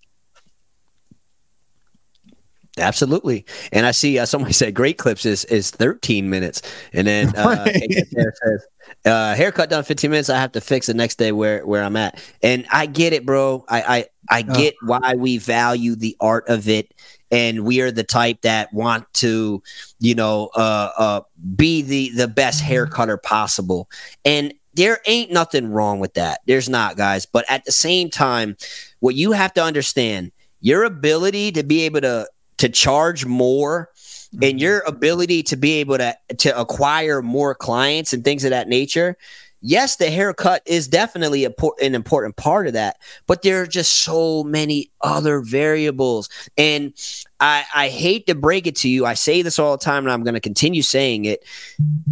[2.81, 3.45] Absolutely.
[3.73, 6.63] And I see uh, somebody said great clips is is 13 minutes.
[6.93, 8.67] And then uh, says,
[9.05, 10.31] uh, haircut done 15 minutes.
[10.31, 12.23] I have to fix the next day where, where I'm at.
[12.43, 13.65] And I get it, bro.
[13.69, 14.55] I, I, I oh.
[14.55, 16.93] get why we value the art of it
[17.31, 19.63] and we are the type that want to
[19.99, 21.21] you know uh, uh,
[21.57, 23.89] be the the best hair cutter possible
[24.25, 28.57] and there ain't nothing wrong with that there's not guys but at the same time
[29.01, 32.27] what you have to understand your ability to be able to
[32.61, 33.91] to charge more
[34.33, 34.59] and mm-hmm.
[34.59, 39.17] your ability to be able to to acquire more clients and things of that nature
[39.61, 42.97] yes, the haircut is definitely a, an important part of that,
[43.27, 46.29] but there are just so many other variables.
[46.57, 46.93] And
[47.39, 49.07] I, I hate to break it to you.
[49.07, 51.45] I say this all the time, and I'm going to continue saying it.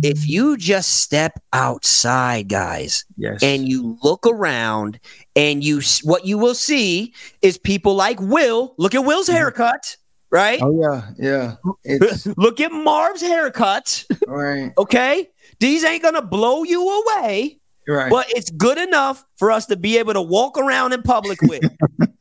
[0.02, 3.42] If you just step outside, guys, yes.
[3.42, 5.00] and you look around,
[5.36, 8.74] and you what you will see is people like Will.
[8.78, 9.36] Look at Will's mm-hmm.
[9.36, 9.96] haircut
[10.30, 10.60] right?
[10.62, 11.96] Oh yeah, yeah.
[12.36, 14.04] Look at Marv's haircut.
[14.26, 14.72] Right.
[14.76, 15.28] okay.
[15.60, 18.10] These ain't gonna blow you away, right.
[18.10, 21.64] but it's good enough for us to be able to walk around in public with.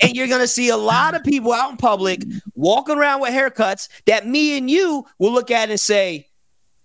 [0.00, 2.24] and you're gonna see a lot of people out in public
[2.54, 6.26] walking around with haircuts that me and you will look at and say,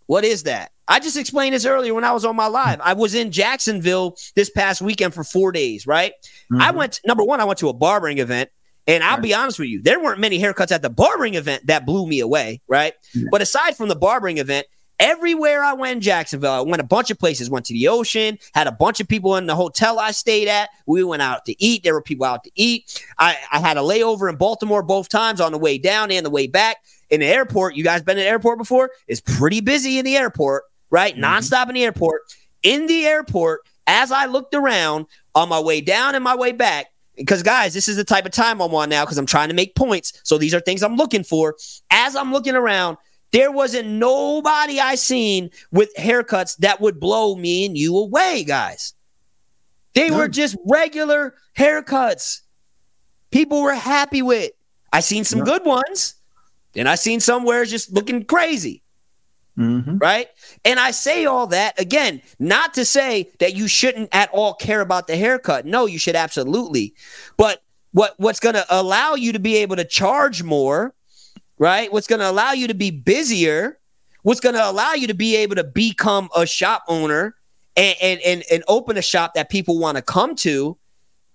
[0.05, 2.79] "What is that?" I just explained this earlier when I was on my live.
[2.81, 6.13] I was in Jacksonville this past weekend for four days, right?
[6.51, 6.61] Mm-hmm.
[6.61, 8.49] I went, number one, I went to a barbering event.
[8.87, 11.85] And I'll be honest with you, there weren't many haircuts at the barbering event that
[11.85, 12.93] blew me away, right?
[13.13, 13.23] Yeah.
[13.31, 14.67] But aside from the barbering event,
[14.99, 18.39] Everywhere I went in Jacksonville, I went a bunch of places, went to the ocean,
[18.53, 20.69] had a bunch of people in the hotel I stayed at.
[20.85, 21.83] We went out to eat.
[21.83, 23.03] There were people out to eat.
[23.17, 26.29] I, I had a layover in Baltimore both times on the way down and the
[26.29, 26.77] way back.
[27.09, 28.89] In the airport, you guys been in the airport before?
[29.07, 31.13] It's pretty busy in the airport, right?
[31.13, 31.25] Mm-hmm.
[31.25, 32.21] Nonstop in the airport.
[32.63, 36.87] In the airport, as I looked around on my way down and my way back,
[37.15, 39.55] because guys, this is the type of time I'm on now because I'm trying to
[39.55, 40.13] make points.
[40.23, 41.55] So these are things I'm looking for.
[41.91, 42.97] As I'm looking around,
[43.31, 48.93] there wasn't nobody I seen with haircuts that would blow me and you away, guys.
[49.93, 50.17] They no.
[50.17, 52.41] were just regular haircuts.
[53.31, 54.51] people were happy with.
[54.93, 56.15] I seen some good ones,
[56.73, 58.84] and I seen some where it's just looking crazy
[59.57, 59.99] Mm-hmm.
[59.99, 60.27] right?
[60.65, 64.81] And I say all that again, not to say that you shouldn't at all care
[64.81, 65.65] about the haircut.
[65.65, 66.93] No, you should absolutely.
[67.37, 67.61] But
[67.93, 70.93] what what's going to allow you to be able to charge more,
[71.57, 71.91] right?
[71.93, 73.79] What's going to allow you to be busier?
[74.23, 77.35] What's going to allow you to be able to become a shop owner
[77.77, 80.77] and and and, and open a shop that people want to come to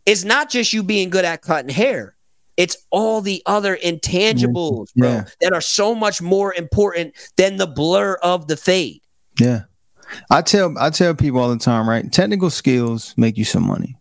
[0.04, 2.14] is not just you being good at cutting hair.
[2.60, 5.24] It's all the other intangibles, bro, Yeah.
[5.40, 9.00] that are so much more important than the blur of the fade.
[9.40, 9.62] Yeah.
[10.30, 12.12] I tell I tell people all the time, right?
[12.12, 13.96] Technical skills make you some money.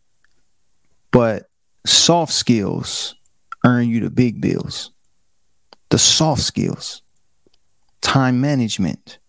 [1.12, 1.50] But
[1.86, 3.16] soft skills
[3.64, 4.92] earn you the big bills.
[5.90, 7.02] The soft skills.
[8.02, 9.20] Time management.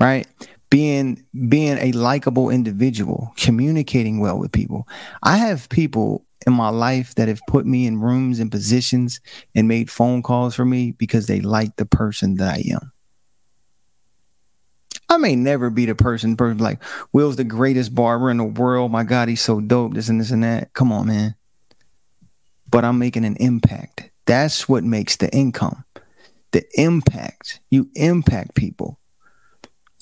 [0.00, 0.26] Right?
[0.70, 4.88] Being being a likable individual, communicating well with people.
[5.22, 9.20] I have people in my life that have put me in rooms and positions
[9.54, 12.92] and made phone calls for me because they like the person that I am.
[15.08, 16.82] I may never be the person, person like
[17.12, 18.92] Will's the greatest barber in the world.
[18.92, 19.94] My God, he's so dope.
[19.94, 20.72] This and this and that.
[20.74, 21.34] Come on, man.
[22.70, 24.10] But I'm making an impact.
[24.26, 25.84] That's what makes the income.
[26.52, 27.60] The impact.
[27.70, 28.98] You impact people.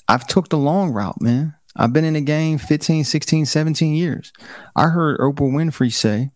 [0.09, 1.55] I've took the long route, man.
[1.77, 4.33] I've been in the game 15, 16, 17 years.
[4.75, 6.31] I heard Oprah Winfrey say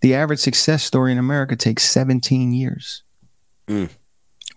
[0.00, 3.02] the average success story in America takes 17 years.
[3.66, 3.90] Mm.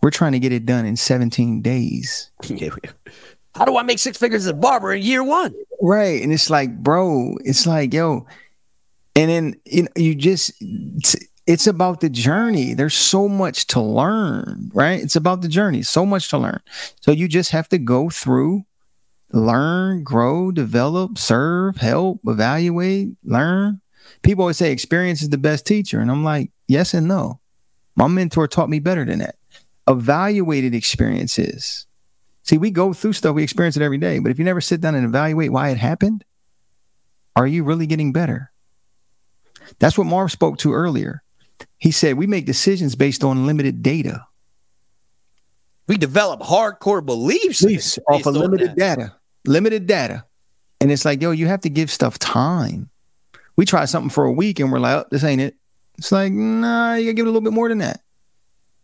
[0.01, 2.31] We're trying to get it done in 17 days.
[3.55, 5.55] How do I make six figures as a barber in year one?
[5.81, 6.21] Right.
[6.21, 8.27] And it's like, bro, it's like, yo,
[9.15, 12.73] and then you know, you just it's, it's about the journey.
[12.75, 15.01] There's so much to learn, right?
[15.01, 16.61] It's about the journey, so much to learn.
[17.01, 18.65] So you just have to go through,
[19.31, 23.81] learn, grow, develop, serve, help, evaluate, learn.
[24.23, 25.99] People always say experience is the best teacher.
[25.99, 27.39] And I'm like, yes and no.
[27.95, 29.35] My mentor taught me better than that.
[29.87, 31.85] Evaluated experiences.
[32.43, 34.19] See, we go through stuff, we experience it every day.
[34.19, 36.23] But if you never sit down and evaluate why it happened,
[37.35, 38.51] are you really getting better?
[39.77, 41.21] That's what Marv spoke to earlier.
[41.77, 44.25] He said we make decisions based on limited data,
[45.87, 48.77] We develop hardcore beliefs Beliefs off of limited that.
[48.77, 49.15] data,
[49.45, 50.25] limited data.
[50.81, 52.89] And it's like, yo, you have to give stuff time.
[53.55, 55.55] We try something for a week and we're like, oh, this ain't it.
[55.97, 58.01] It's like, nah, you gotta give it a little bit more than that.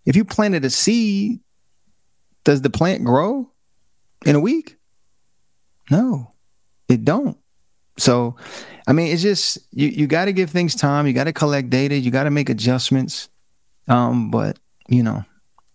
[0.06, 1.40] If you planted a seed,
[2.44, 3.50] does the plant grow
[4.26, 4.78] in a week?
[5.90, 6.34] No,
[6.90, 7.38] it don't.
[7.98, 8.36] So,
[8.88, 9.88] I mean, it's just you.
[9.88, 11.08] You got to give things time.
[11.08, 11.96] You got to collect data.
[11.98, 13.30] You got to make adjustments.
[13.88, 14.60] Um, but
[14.90, 15.24] you know,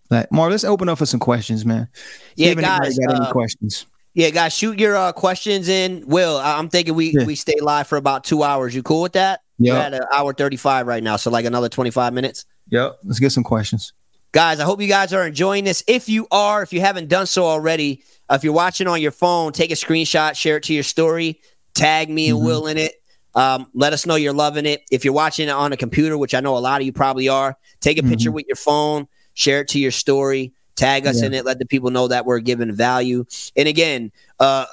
[0.09, 1.89] like Mar, let's open up for some questions, man.
[2.35, 2.99] Yeah, anybody guys.
[2.99, 3.85] got any uh, questions?
[4.13, 6.03] Yeah, guys, shoot your uh, questions in.
[6.07, 7.25] Will, I- I'm thinking we Yeah.
[7.25, 8.75] we stay live for about two hours.
[8.75, 9.41] You cool with that?
[9.59, 9.79] We're Yeah.
[9.85, 12.45] at an hour 35 right now, so like another 25 minutes.
[12.69, 12.99] Yep.
[13.03, 13.93] Let's get some questions.
[14.31, 15.83] Guys, I hope you guys are enjoying this.
[15.87, 19.11] If you are, if you haven't done so already, uh, if you're watching on your
[19.11, 21.41] phone, take a screenshot, share it to your story,
[21.73, 22.45] tag me and Mhm.
[22.45, 22.93] Will in it.
[23.35, 24.83] Um, let us know you're loving it.
[24.89, 27.27] If you're watching it on a computer, which I know a lot of you probably
[27.29, 28.33] are, take a picture Mhm.
[28.35, 31.27] with your phone, share it to your story, tag us Yeah.
[31.27, 33.25] in it, let the people know that we're giving value.
[33.55, 34.65] And again, uh,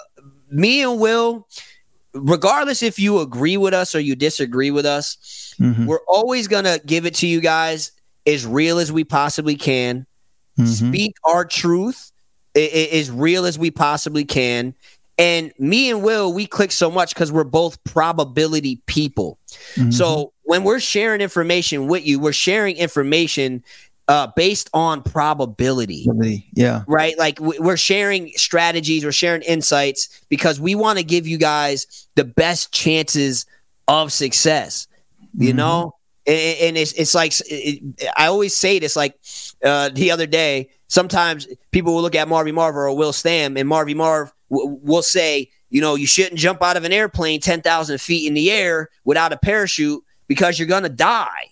[0.50, 1.46] me and Will,
[2.14, 5.86] regardless if you agree with us or you disagree with us, Mhm.
[5.86, 7.92] we're always gonna give it to you guys
[8.26, 10.06] as real as we possibly can.
[10.58, 10.88] Mhm.
[10.88, 12.12] Speak our truth
[12.54, 14.74] as real as we possibly can.
[15.16, 19.38] And me and Will, we click so much because we're both probability people.
[19.76, 19.92] Mhm.
[19.92, 23.62] So when we're sharing information with you, we're sharing information
[24.09, 26.06] uh, based on probability
[26.55, 26.82] yeah.
[26.89, 27.16] right?
[27.18, 32.24] Like we're sharing strategies, we're sharing insights because we want to give you guys the
[32.24, 33.44] best chances
[33.86, 34.86] of success.
[35.36, 35.56] You Mhm.
[35.56, 35.94] know,
[36.26, 37.82] and, and it's it's like it,
[38.16, 38.97] I always say this.
[38.97, 39.14] Like
[39.62, 43.68] uh, the other day, sometimes people will look at Marvy Marv or Will Stamm, and
[43.68, 47.60] Marvy Marv w- will say, you know, you shouldn't jump out of an airplane ten
[47.60, 51.51] thousand feet in the air without a parachute because you're gonna die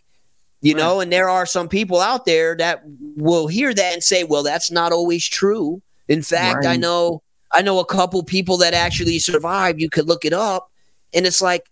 [0.63, 0.81] you Right.
[0.81, 2.83] know and there are some people out there that
[3.17, 7.23] will hear that and say well that's not always true in fact i know
[7.53, 10.71] i know a couple people that actually survived you could look it up
[11.15, 11.67] and it's like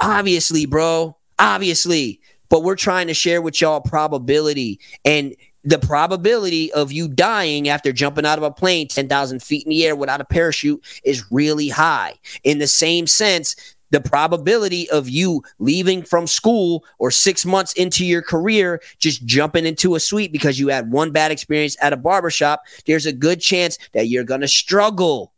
[0.00, 5.34] obviously bro obviously but we're trying to share with y'all probability and
[5.66, 9.86] the probability of you dying after jumping out of a plane 10,000 feet in the
[9.86, 12.12] air without a parachute is really high.
[12.42, 13.56] In the same sense,
[13.94, 19.64] the probability of you leaving from school or six months into your career, just jumping
[19.64, 23.40] into a suite because you had one bad experience at a barbershop, there's a good
[23.40, 25.32] chance that you're going to struggle.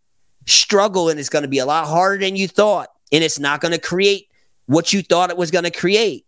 [0.47, 2.89] Struggle, and it's going to be a lot harder than you thought.
[3.13, 4.31] And it's not going to create
[4.65, 6.25] what you thought it was going to create.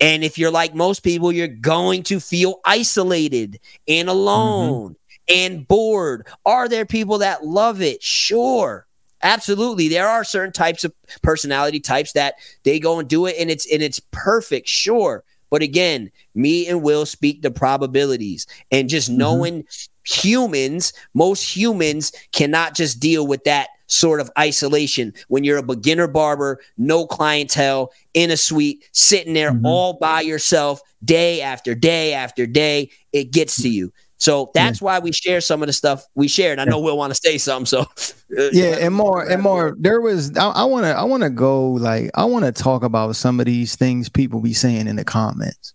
[0.00, 5.34] And if you're like most people, you're going to feel isolated and alone mm-hmm.
[5.36, 6.28] and bored.
[6.46, 8.04] Are there people that love it?
[8.04, 8.86] Sure.
[9.22, 9.88] Absolutely.
[9.88, 10.92] There are certain types of
[11.22, 12.34] personality types that
[12.64, 15.24] they go and do it and it's and it's perfect, sure.
[15.50, 19.18] But again, me and Will speak the probabilities and just mm-hmm.
[19.18, 20.28] knowing mm-hmm.
[20.28, 26.08] humans, most humans cannot just deal with that sort of isolation when you're a beginner
[26.08, 29.66] barber, no clientele, in a suite, sitting there mm-hmm.
[29.66, 32.90] all by yourself day after day after day.
[33.12, 33.92] It gets to you.
[34.22, 34.84] So that's yeah.
[34.84, 36.60] why we share some of the stuff we shared.
[36.60, 37.66] I know we'll want to say something.
[37.66, 37.80] So
[38.38, 39.74] uh, yeah, and more and more.
[39.76, 43.16] There was I want to I want to go like I want to talk about
[43.16, 45.74] some of these things people be saying in the comments.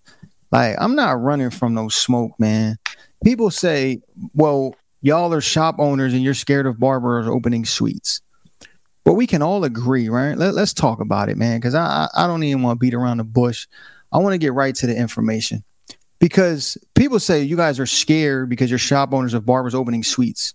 [0.50, 2.78] Like I'm not running from no smoke, man.
[3.22, 4.00] People say,
[4.34, 8.22] "Well, y'all are shop owners and you're scared of barbers opening suites.
[9.04, 10.38] But we can all agree, right?
[10.38, 13.18] Let, us talk about it, man, because I, I don't even want to beat around
[13.18, 13.68] the bush.
[14.14, 15.66] I want to get right to the information
[16.20, 20.54] because people say you guys are scared because you're shop owners of barbers opening suites.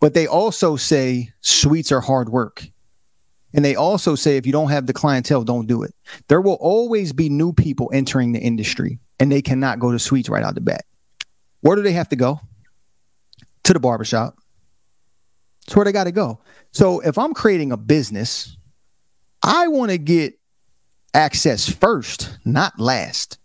[0.00, 2.68] But they also say suites are hard work.
[3.54, 5.94] And they also say if you don't have the clientele, don't do it.
[6.28, 10.28] There will always be new people entering the industry and they cannot go to suites
[10.28, 10.84] right out the bat.
[11.62, 12.40] Where do they have to go?
[13.68, 14.38] to the barbershop.
[15.66, 16.40] That's where they got to go.
[16.72, 18.56] So if I'm creating a business,
[19.42, 20.38] I want to get
[21.12, 23.37] access first, not last.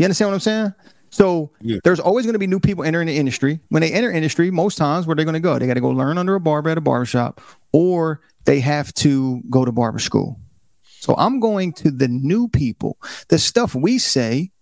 [0.00, 0.74] You understand what I'm saying?
[1.10, 1.76] So yeah.
[1.84, 3.60] there's always going to be new people entering the industry.
[3.68, 5.90] When they enter industry, most times where they're going to go, they got to go
[5.90, 7.38] learn under a barber at a barbershop,
[7.70, 10.40] or they have to go to barber school.
[10.84, 12.96] So I'm going to the new people.
[13.28, 14.52] The stuff we say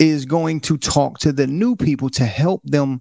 [0.00, 3.00] is going to talk to the new people to help them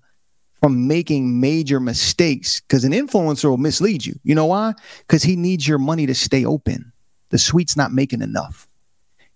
[0.62, 4.20] from making major mistakes because an influencer will mislead you.
[4.24, 4.76] You know why?
[5.00, 6.92] Because he needs your money to stay open.
[7.30, 8.67] The suite's not making enough.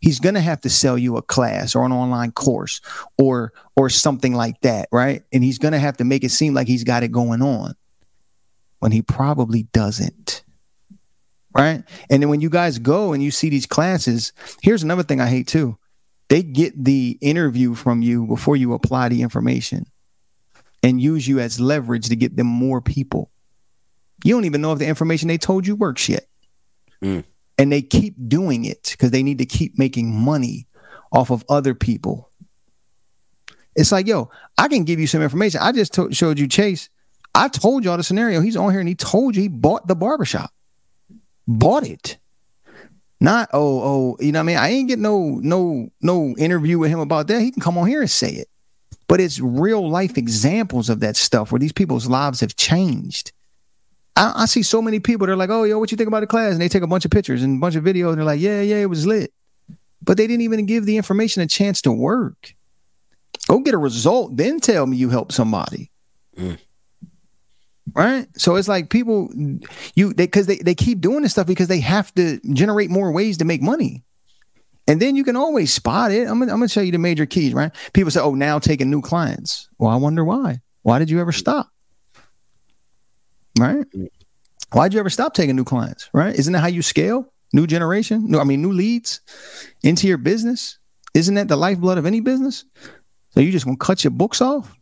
[0.02, 2.82] He's going to have to sell you a class or an online course
[3.18, 5.24] or or something like that, right?
[5.32, 7.76] And he's going to have to make it seem like he's got it going on
[8.80, 10.44] when he probably doesn't.
[11.56, 11.84] Right?
[12.10, 15.28] And then when you guys go and you see these classes, here's another thing I
[15.28, 15.78] hate too.
[16.30, 19.86] They get the interview from you before you apply the information
[20.82, 23.30] and use you as leverage to get them more people.
[24.24, 26.26] You don't even know if the information they told you works yet.
[27.04, 27.26] Mm.
[27.62, 30.68] And they keep doing it because they need to keep making money
[31.12, 32.30] off of other people.
[33.76, 35.62] It's like, yo, I can give you some information.
[35.62, 36.90] I just showed you Chase.
[37.36, 38.42] I told y'all the scenario.
[38.42, 40.52] He's on here and he told you he bought the barbershop.
[41.48, 42.18] Bought it.
[43.20, 44.58] Not oh oh, you know what I mean?
[44.58, 47.42] I ain't get no no no interview with him about that.
[47.42, 48.48] He can come on here and say it
[49.12, 53.34] but it's real life examples of that stuff where these people's lives have changed.
[54.16, 55.28] I, I, see so many people.
[55.28, 57.06] They're like, "Oh, yo, what you think about the class?" And they take a bunch
[57.06, 58.10] of pictures and a bunch of videos.
[58.10, 59.34] And they're like, "Yeah, yeah, it was lit,"
[60.02, 62.54] but they didn't even give the information a chance to work.
[63.48, 65.92] Go get a result, then tell me you helped somebody.
[66.38, 66.58] Mm.
[67.94, 68.28] Right?
[68.38, 69.30] So it's like people
[69.96, 73.12] you they because they, they keep doing this stuff because they have to generate more
[73.12, 74.04] ways to make money.
[74.88, 76.28] And then you can always spot it.
[76.28, 77.72] I'm gonna, I'm gonna show you the major keys, right?
[77.94, 80.62] People say, "Oh, now taking new clients." Well, I wonder why.
[80.84, 81.71] Why did you ever stop?
[83.60, 83.86] Right?
[84.74, 86.10] Why'd you ever stop taking new clients?
[86.14, 86.34] Right?
[86.34, 87.32] Isn't that how you scale?
[87.54, 88.26] New generation?
[88.30, 89.22] No, I mean new leads
[89.84, 90.78] into your business.
[91.14, 92.64] Isn't that the lifeblood of any business?
[93.32, 94.74] So you just gonna cut your books off?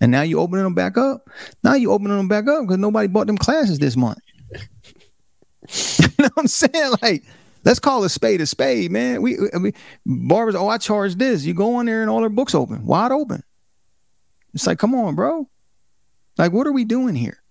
[0.00, 1.28] And now you opening them back up.
[1.62, 4.18] Now you opening them back up because nobody bought them classes this month.
[4.52, 6.92] you know what I'm saying?
[7.02, 7.24] Like
[7.64, 9.20] Let's call a spade a spade, man.
[9.22, 9.72] We, I mean,
[10.06, 10.54] barbers.
[10.54, 11.44] Oh, I charge this.
[11.44, 13.42] You go in there and all their books open, wide open.
[14.54, 15.48] It's like, come on, bro.
[16.38, 17.42] Like, what are we doing here?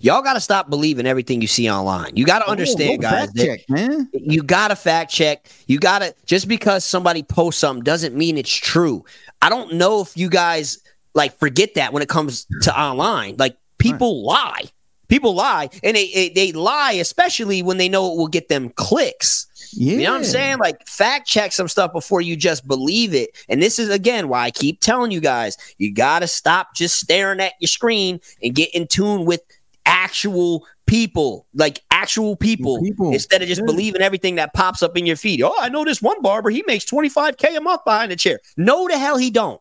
[0.00, 2.16] Y'all got to stop believing everything you see online.
[2.16, 3.32] You got to oh, understand, oh, guys.
[3.32, 4.10] Check, man.
[4.12, 5.48] You got to fact check.
[5.68, 9.04] You got to just because somebody posts something doesn't mean it's true.
[9.40, 10.78] I don't know if you guys
[11.14, 13.36] like forget that when it comes to online.
[13.38, 14.34] Like people right.
[14.34, 14.62] lie.
[15.08, 19.46] People lie, and they, they lie, especially when they know it will get them clicks.
[19.72, 19.92] Yeah.
[19.92, 20.58] You know what I'm saying?
[20.58, 23.30] Like fact check some stuff before you just believe it.
[23.48, 26.98] And this is again why I keep telling you guys, you got to stop just
[26.98, 29.40] staring at your screen and get in tune with
[29.86, 33.12] actual people, like actual people, people.
[33.12, 33.66] instead of just yeah.
[33.66, 35.42] believing everything that pops up in your feed.
[35.42, 38.40] Oh, I know this one barber, he makes 25k a month behind the chair.
[38.56, 39.60] No the hell he don't.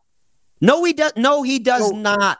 [0.59, 1.13] No, he does.
[1.15, 2.39] No, he does not.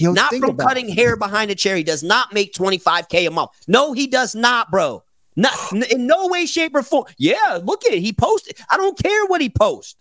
[0.00, 0.98] not from cutting it.
[0.98, 1.76] hair behind a chair.
[1.76, 3.50] He does not make 25k a month.
[3.66, 5.02] No, he does not, bro.
[5.36, 5.54] Not
[5.90, 7.06] in no way, shape, or form.
[7.18, 8.00] Yeah, look at it.
[8.00, 8.56] He posted.
[8.70, 9.96] I don't care what he posts.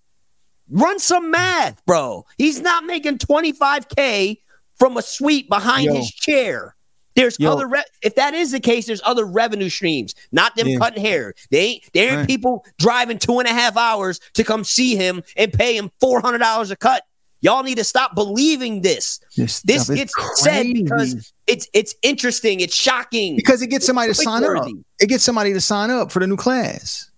[0.69, 2.25] Run some math, bro.
[2.37, 4.37] He's not making 25k
[4.75, 5.95] from a suite behind Yo.
[5.95, 6.75] his chair.
[7.15, 7.51] There's Yo.
[7.51, 10.15] other re- if that is the case, there's other revenue streams.
[10.31, 10.79] Not them Yeah.
[10.79, 11.33] cutting hair.
[11.51, 12.27] They ain't there ain't Right.
[12.27, 16.21] people driving two and a half hours to come see him and pay him four
[16.21, 17.03] hundred dollars a cut.
[17.41, 19.19] Y'all need to stop believing this.
[19.35, 23.35] This, This gets said because it's it's interesting, it's shocking.
[23.35, 24.65] because it gets somebody to sign up.
[24.99, 27.09] It gets somebody to sign up for the new class.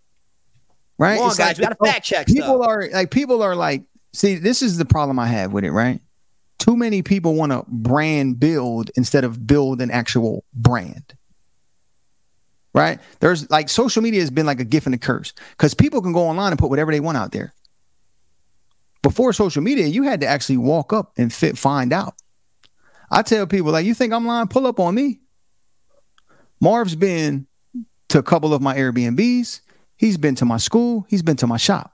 [0.97, 1.17] Right?
[1.17, 2.67] Come on, guys, we gotta oh, fact check People stuff.
[2.67, 3.83] are like people are like,
[4.13, 5.99] see, this is the problem I have with it, right?
[6.57, 11.13] Too many people want to brand build instead of build an actual brand.
[12.73, 12.99] Right?
[13.19, 16.13] There's like social media has been like a gift and a curse because people can
[16.13, 17.53] go online and put whatever they want out there.
[19.01, 22.15] Before social media, you had to actually walk up and fit, find out.
[23.09, 24.47] I tell people, like, you think I'm lying?
[24.47, 25.19] Pull up on me.
[26.59, 27.47] Marv's been
[28.09, 29.61] to a couple of my Airbnbs.
[29.97, 31.05] He's been to my school.
[31.09, 31.93] He's been to my shop.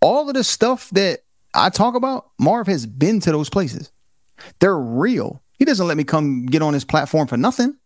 [0.00, 1.20] All of the stuff that
[1.54, 3.90] I talk about, Marv has been to those places.
[4.60, 5.42] They're real.
[5.58, 7.76] He doesn't let me come get on his platform for nothing.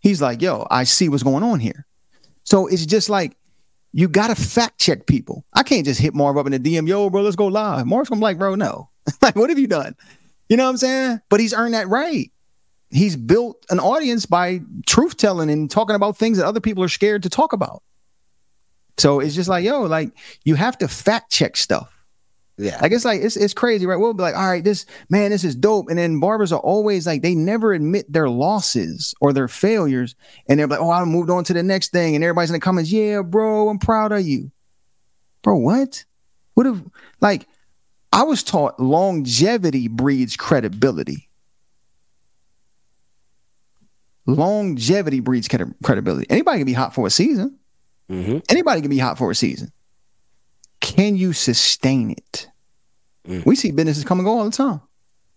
[0.00, 1.86] He's like, yo, I see what's going on here.
[2.44, 3.36] So it's just like,
[3.92, 5.44] you got to fact check people.
[5.54, 7.86] I can't just hit Marv up in the DM, yo, bro, let's go live.
[7.86, 8.90] Marv's gonna be like, bro, no.
[9.22, 9.94] like, what have you done?
[10.48, 11.20] You know what I'm saying?
[11.28, 12.30] But he's earned that right.
[12.90, 16.88] He's built an audience by truth telling and talking about things that other people are
[16.88, 17.82] scared to talk about.
[18.98, 20.12] So it's just like, yo, like
[20.44, 21.90] you have to fact check stuff.
[22.56, 22.78] Yeah.
[22.80, 23.96] Like it's like it's it's crazy, right?
[23.96, 25.88] We'll be like, all right, this man, this is dope.
[25.88, 30.14] And then barbers are always like, they never admit their losses or their failures.
[30.48, 32.14] And they're like, oh, I moved on to the next thing.
[32.14, 34.52] And everybody's in the comments, yeah, bro, I'm proud of you.
[35.42, 36.04] Bro, what?
[36.54, 36.80] What if
[37.20, 37.48] like
[38.14, 41.28] I was taught longevity breeds credibility.
[44.26, 46.26] Longevity breeds credi- credibility.
[46.30, 47.58] Anybody can be hot for a season.
[48.08, 48.42] Mhm.
[48.48, 49.72] Anybody can be hot for a season.
[50.80, 52.48] Can you sustain it?
[53.26, 53.44] Mm.
[53.44, 54.80] We see businesses come and go all the time,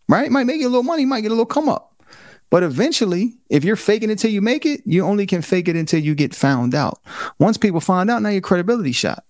[0.08, 0.30] right?
[0.32, 2.04] Might make you a little money, might get a little come up.
[2.50, 5.76] But eventually, if you're faking it till you make it, you only can fake it
[5.76, 7.00] until you get found out.
[7.40, 9.26] Once people find out, now your credibility shot.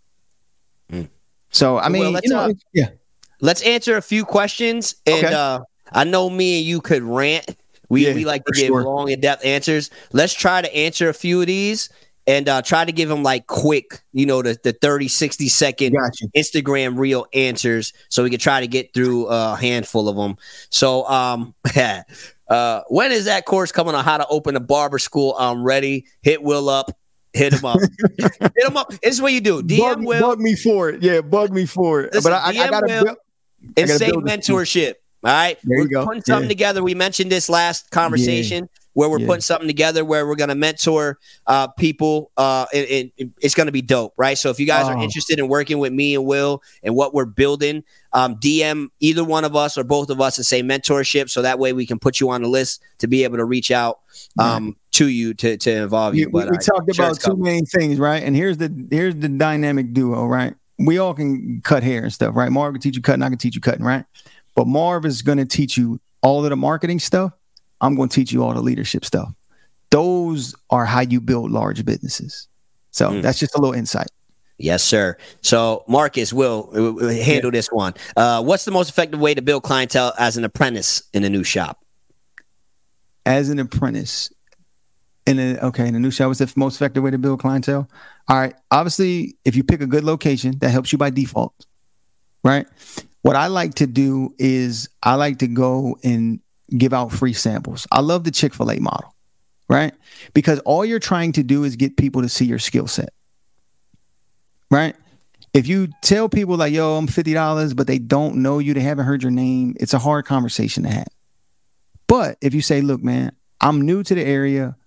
[0.91, 1.07] Mm.
[1.49, 2.89] So I mean, let's, you know, uh, yeah,
[3.41, 4.95] Let's answer a few questions.
[5.05, 5.33] And Okay.
[5.33, 5.59] uh
[5.91, 7.55] I know me and you could rant.
[7.89, 8.83] We Yeah, we like to give sure.
[8.83, 9.89] long in depth answers.
[10.11, 11.89] Let's try to answer a few of these
[12.25, 15.93] and uh try to give them like quick, you know, the, the 30, 60 second
[15.93, 16.27] got you.
[16.35, 20.35] Instagram reel answers so we can try to get through a handful of them.
[20.69, 21.53] So um
[22.49, 25.35] uh when is that course coming on how to open a barber school?
[25.39, 26.05] I'm ready.
[26.21, 26.91] Hit Will up.
[27.33, 27.79] Hit him up.
[28.19, 28.89] Hit him up.
[28.89, 29.61] This is what you do.
[29.61, 31.03] DM bug, Will bug me for it.
[31.03, 32.13] Yeah, bug me for it.
[32.13, 33.17] Listen, but I, I, I gotta build-
[33.61, 34.55] and gotta say build this team.
[34.55, 34.93] mentorship.
[35.23, 35.57] All right.
[35.63, 36.05] There we're go.
[36.05, 36.49] putting something Yeah.
[36.49, 36.83] together.
[36.83, 39.25] We mentioned this last conversation where we're Yeah.
[39.27, 41.17] putting something together where we're going to mentor
[41.47, 42.31] uh, people.
[42.37, 44.37] Uh, it's going to be dope, right?
[44.37, 45.01] So if you guys are Oh.
[45.01, 49.43] interested in working with me and Will and what we're building, um, DM either one
[49.43, 51.29] of us or both of us and say mentorship.
[51.29, 53.71] So that way we can put you on the list to be able to reach
[53.71, 53.99] out
[54.39, 56.25] um, to you to, to involve we, you.
[56.27, 58.21] we- But we uh, talked about two main things, right?
[58.23, 60.53] And here's the here's the dynamic duo, right?
[60.79, 62.51] We all can cut hair and stuff, right?
[62.51, 64.05] Marv can teach you cutting, I can teach you cutting, right?
[64.55, 67.31] But Marv is going to teach you all of the marketing stuff.
[67.81, 69.31] I'm going to teach you all the leadership stuff.
[69.89, 72.47] Those are how you build large businesses.
[72.91, 73.21] So Mm.
[73.21, 74.07] that's just a little insight.
[74.59, 75.17] Yes, sir.
[75.41, 77.93] So, Marcus will uh, handle this one.
[78.15, 81.43] Uh, what's the most effective way to build clientele as an apprentice in a new
[81.43, 81.83] shop?
[83.25, 84.31] as an apprentice
[85.27, 87.89] in a okay a new shop what's the most effective way to build clientele.
[88.27, 91.53] All right obviously if you pick a good location that helps you by default
[92.43, 92.65] right?
[93.21, 96.39] What i like to do is i like to go and
[96.75, 97.87] give out free samples.
[97.91, 99.13] I love the chick-fil-a model
[99.69, 99.93] right?
[100.33, 103.09] Because all you're trying to do is get people to see your skill set
[104.71, 104.95] right?
[105.53, 109.05] If you tell people like yo i'm $50 but they don't know you they haven't
[109.05, 111.07] heard your name it's a hard conversation to have.
[112.07, 114.77] But if you say, look, man, I'm new to the area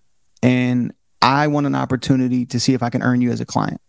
[0.42, 0.92] and
[1.22, 3.80] I want an opportunity to see if I can earn you as a client,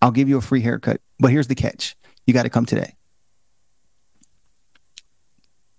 [0.00, 1.00] I'll give you a free haircut.
[1.18, 1.96] But here's the catch
[2.26, 2.94] you got to come today.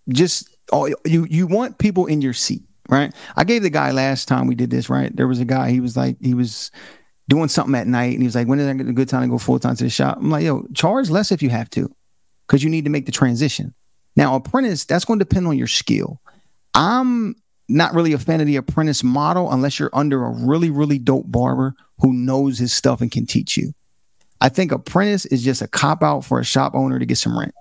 [0.10, 3.14] Just oh, you you want people in your seat, right?
[3.36, 5.14] I gave the guy last time we did this, right?
[5.16, 6.72] There was a guy, he was like, he was
[7.28, 9.38] doing something at night and he was like, when is a good time to go
[9.38, 10.18] full time to the shop?
[10.18, 11.94] I'm like, yo, charge less if you have to,
[12.48, 13.74] because you need to make the transition.
[14.16, 16.22] Now, apprentice, that's going to depend on your skill.
[16.74, 17.36] I'm
[17.70, 21.30] not really a fan of the apprentice model unless you're under a really, really dope
[21.32, 23.74] barber who knows his stuff and can teach you.
[24.40, 27.38] I think apprentice is just a cop out for a shop owner to get some
[27.38, 27.54] rent.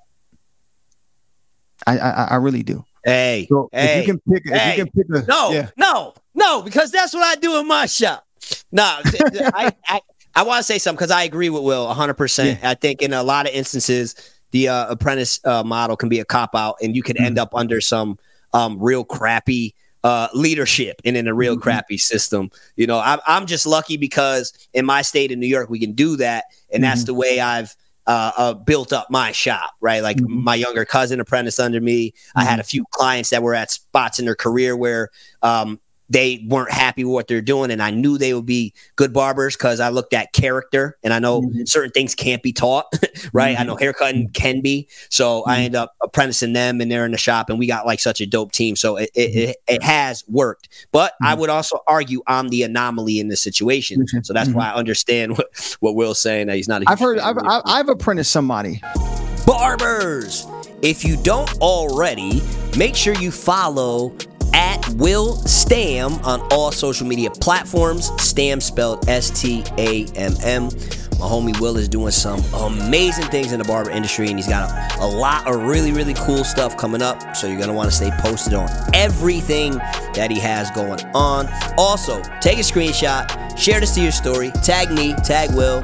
[1.86, 2.84] I I, I really do.
[3.04, 4.76] Hey, So hey, if you can pick, if hey.
[4.76, 7.86] you can pick a no, yeah, no, no, because that's what I do in my
[7.86, 8.24] shop.
[8.72, 10.00] No, I, I,
[10.34, 12.62] I want to say something because I agree with Will 100%.
[12.64, 14.14] I think in a lot of instances,
[14.50, 17.26] the uh, apprentice uh, model can be a cop out and you can Mm-hmm.
[17.26, 18.18] end up under some
[18.52, 19.74] um, real crappy
[20.06, 21.62] uh, leadership and in a real mm-hmm.
[21.62, 22.48] crappy system.
[22.76, 25.94] You know, I'm, I'm just lucky because in my state of New York, we can
[25.94, 26.44] do that.
[26.72, 26.90] And mm-hmm.
[26.90, 27.74] that's the way I've
[28.06, 30.04] uh, uh, built up my shop, right?
[30.04, 30.44] Like mm-hmm.
[30.44, 32.14] my younger cousin apprenticed under me.
[32.36, 32.60] I had mm-hmm.
[32.60, 35.08] a few clients that were at spots in their career where
[35.42, 39.12] um, they weren't happy with what they're doing and i knew they would be good
[39.12, 41.64] barbers because i looked at character and i know mm-hmm.
[41.64, 42.86] certain things can't be taught
[43.32, 43.62] right mm-hmm.
[43.62, 45.50] i know haircutting can be so mm-hmm.
[45.50, 48.20] i end up apprenticing them and they're in the shop and we got like such
[48.20, 51.40] a dope team so it, it, it, it has worked but i mm-hmm.
[51.40, 54.78] would also argue i'm the anomaly in this situation so that's why i mm-hmm.
[54.78, 58.80] understand what, what will's saying that he's not i've heard I've, I've, I've apprenticed somebody
[59.46, 60.46] barbers
[60.82, 62.42] if you don't already
[62.76, 64.14] make sure you follow
[64.54, 68.10] at Will Stamm on all social media platforms.
[68.12, 70.68] Stamm spelled S T A M M.
[71.18, 74.70] My homie Will is doing some amazing things in the barber industry, and he's got
[74.70, 77.34] a, a lot of really, really cool stuff coming up.
[77.34, 79.72] So you're gonna want to stay posted on everything
[80.12, 81.48] that he has going on.
[81.78, 85.80] Also, take a screenshot, share this to your story, tag me, tag Will,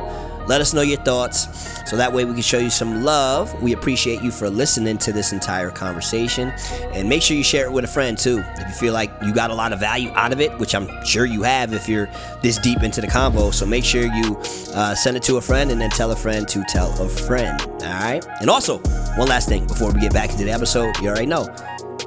[0.49, 1.72] let us know your thoughts.
[1.87, 3.61] So that way we can show you some love.
[3.63, 6.53] We appreciate you for listening to this entire conversation.
[6.93, 8.43] And make sure you share it with a friend too.
[8.57, 10.89] If you feel like you got a lot of value out of it, which I'm
[11.05, 12.09] sure you have if you're
[12.43, 13.53] this deep into the convo.
[13.53, 14.37] So make sure you
[14.75, 17.61] uh, send it to a friend and then tell a friend to tell a friend.
[17.61, 18.25] All right.
[18.41, 18.79] And also,
[19.17, 21.49] one last thing before we get back into the episode, you already know.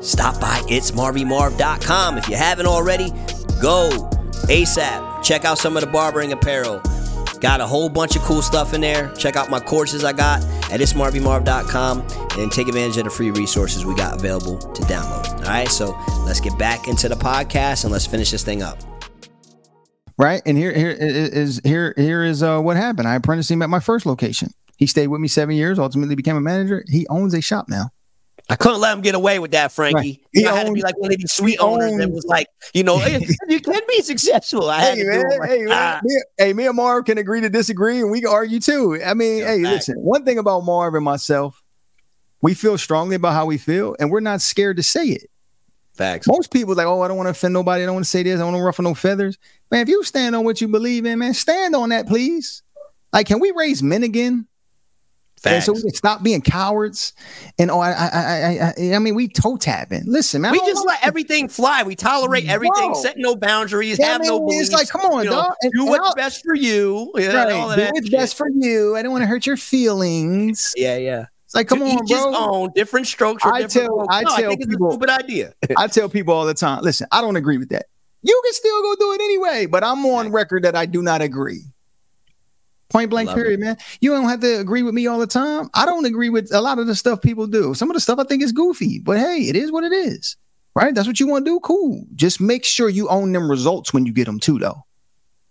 [0.02, 2.18] Stop by itsmarvymarv.com.
[2.18, 3.10] If you haven't already,
[3.62, 3.90] go
[4.48, 5.24] ASAP.
[5.24, 6.82] Check out some of the barbering apparel.
[7.40, 9.14] Got a whole bunch of cool stuff in there.
[9.16, 12.08] Check out my courses I got at itsmarvymarv.com
[12.40, 15.34] and take advantage of the free resources we got available to download.
[15.38, 18.80] All right, so let's get back into the podcast and let's finish this thing up.
[20.18, 23.08] Right, and here here is here here is uh, what happened.
[23.08, 24.52] I apprenticed him at my first location.
[24.78, 25.78] He stayed with me seven years.
[25.78, 26.86] Ultimately, became a manager.
[26.88, 27.90] He owns a shop now.
[28.48, 30.22] I couldn't let him get away with that, Frankie.
[30.36, 30.46] Right.
[30.46, 32.98] I had to be like one of these suite owners that was like, you know,
[33.00, 34.70] hey, you can be successful.
[34.70, 35.48] I had hey, to man, do it.
[35.48, 36.00] Hey, ah.
[36.04, 39.02] me, hey, me and Marv can agree to disagree, and we can argue too.
[39.04, 39.96] I mean, hey, listen.
[40.00, 41.64] One thing about Marv and myself,
[42.42, 45.30] we feel strongly about how we feel, and we're not scared to say it.
[45.96, 46.28] Facts.
[46.28, 47.82] Most people like, oh, I don't want to offend nobody.
[47.82, 48.36] I don't want to say this.
[48.36, 49.38] I don't want to ruffle no feathers.
[49.72, 52.64] Man, if you stand on what you believe in, man, stand on that, please.
[53.14, 54.46] Like, can we raise men again?
[55.38, 55.66] Facts.
[55.66, 57.14] so we can stop being cowards.
[57.60, 60.04] And oh, I, I, I, I, I mean, we toe tapping.
[60.06, 61.84] Listen, man, we just let everything fly.
[61.84, 63.02] We tolerate everything, Bro.
[63.02, 64.70] set no boundaries, yeah, have no beliefs.
[64.70, 65.54] It's like, come on, you know, dog.
[65.74, 67.12] do what's best for you.
[67.16, 67.76] Yeah, right.
[67.76, 68.96] do what's best for you.
[68.96, 70.74] I don't want to hurt your feelings.
[70.76, 71.26] Yeah, yeah.
[71.46, 72.36] It's like, come on, bro.
[72.36, 73.44] Own different strokes.
[73.44, 75.54] For I different tell, I tell I people, stupid idea.
[75.78, 76.82] I tell people all the time.
[76.82, 77.86] Listen, I don't agree with that.
[78.24, 81.22] You can still go do it anyway, but I'm on record that I do not
[81.22, 81.62] agree.
[82.90, 83.64] Point blank, period, it.
[83.64, 83.78] man.
[84.00, 85.70] You don't have to agree with me all the time.
[85.74, 87.74] I don't agree with a lot of the stuff people do.
[87.74, 90.38] Some of the stuff I think is goofy, but hey, it is what it is.
[90.76, 90.94] Right?
[90.94, 91.60] That's what you want to do.
[91.62, 92.06] Cool.
[92.16, 94.84] Just make sure you own them results when you get them too, though.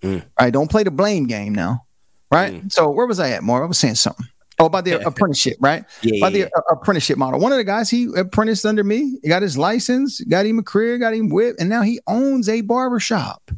[0.03, 0.25] Mm.
[0.39, 0.53] Right?
[0.53, 1.87] Don't play the blame game now.
[2.31, 2.63] Right?
[2.63, 2.73] Mm.
[2.73, 3.63] So where was I at, More?
[3.65, 4.27] I was saying something.
[4.59, 5.85] Oh, about the apprenticeship, right?
[6.03, 7.41] Yeah, about yeah, the uh, apprenticeship model.
[7.41, 10.63] One of the guys he apprenticed under me, he got his license, got him a
[10.63, 13.43] career, got him whip, and now he owns a barbershop.
[13.49, 13.57] shop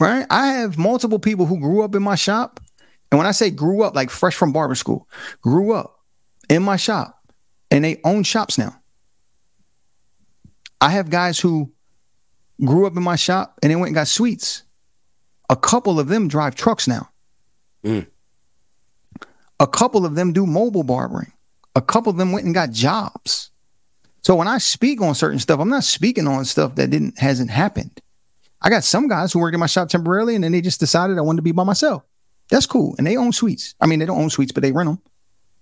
[0.00, 0.26] right?
[0.30, 2.60] I have multiple people who grew up in my shop.
[3.10, 5.08] And when I say grew up, like fresh from barber school,
[5.40, 5.98] grew up
[6.48, 7.22] in my shop
[7.70, 8.80] and they own shops now.
[10.80, 11.72] I have guys who
[12.64, 14.62] grew up in my shop and they went and got suites.
[15.50, 17.08] A couple of them drive trucks now.
[17.82, 18.06] Mm.
[19.60, 21.32] A couple of them do mobile barbering.
[21.74, 23.50] A couple of them went and got jobs.
[24.22, 27.50] So when I speak on certain stuff, I'm not speaking on stuff that didn't hasn't
[27.50, 28.00] happened.
[28.60, 31.18] I got some guys who worked in my shop temporarily and then they just decided
[31.18, 32.02] I wanted to be by myself.
[32.50, 32.94] That's cool.
[32.98, 33.74] And they own suites.
[33.80, 35.00] I mean, they don't own suites, but they rent them.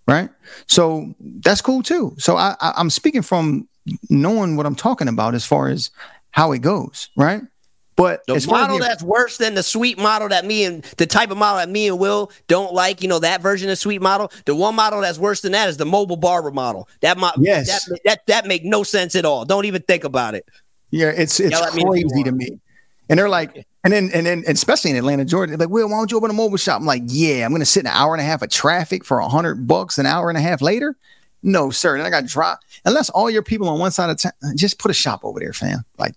[0.07, 0.31] Right.
[0.67, 2.15] So that's cool too.
[2.19, 3.69] So I, I, I'm speaking from
[4.09, 5.91] knowing what I'm talking about as far as
[6.31, 7.11] how it goes.
[7.17, 7.43] Right.
[7.97, 11.39] But the model that's worse than the suite model that me and the type of
[11.39, 14.31] model that me and Will don't like, you know, that version of suite model.
[14.45, 16.91] The one model that's worse than that is the mobile barber model.
[17.01, 17.87] That mo- yes.
[17.87, 19.47] that that that make no sense at all.
[19.47, 20.47] Don't even think about it.
[20.91, 22.61] Yeah, it's it's crazy to me.
[23.09, 25.97] And they're like, and then and then especially in Atlanta, Georgia, they're like, Will, why
[25.97, 26.81] don't you open a mobile shop?
[26.81, 29.19] I'm like, yeah, I'm gonna sit in an hour and a half of traffic for
[29.21, 30.97] a hundred bucks an hour and a half later.
[31.43, 31.95] No, sir.
[31.95, 32.61] And I got drop.
[32.85, 35.53] Unless all your people on one side of town, just put a shop over there,
[35.53, 35.85] fam.
[35.97, 36.15] Like,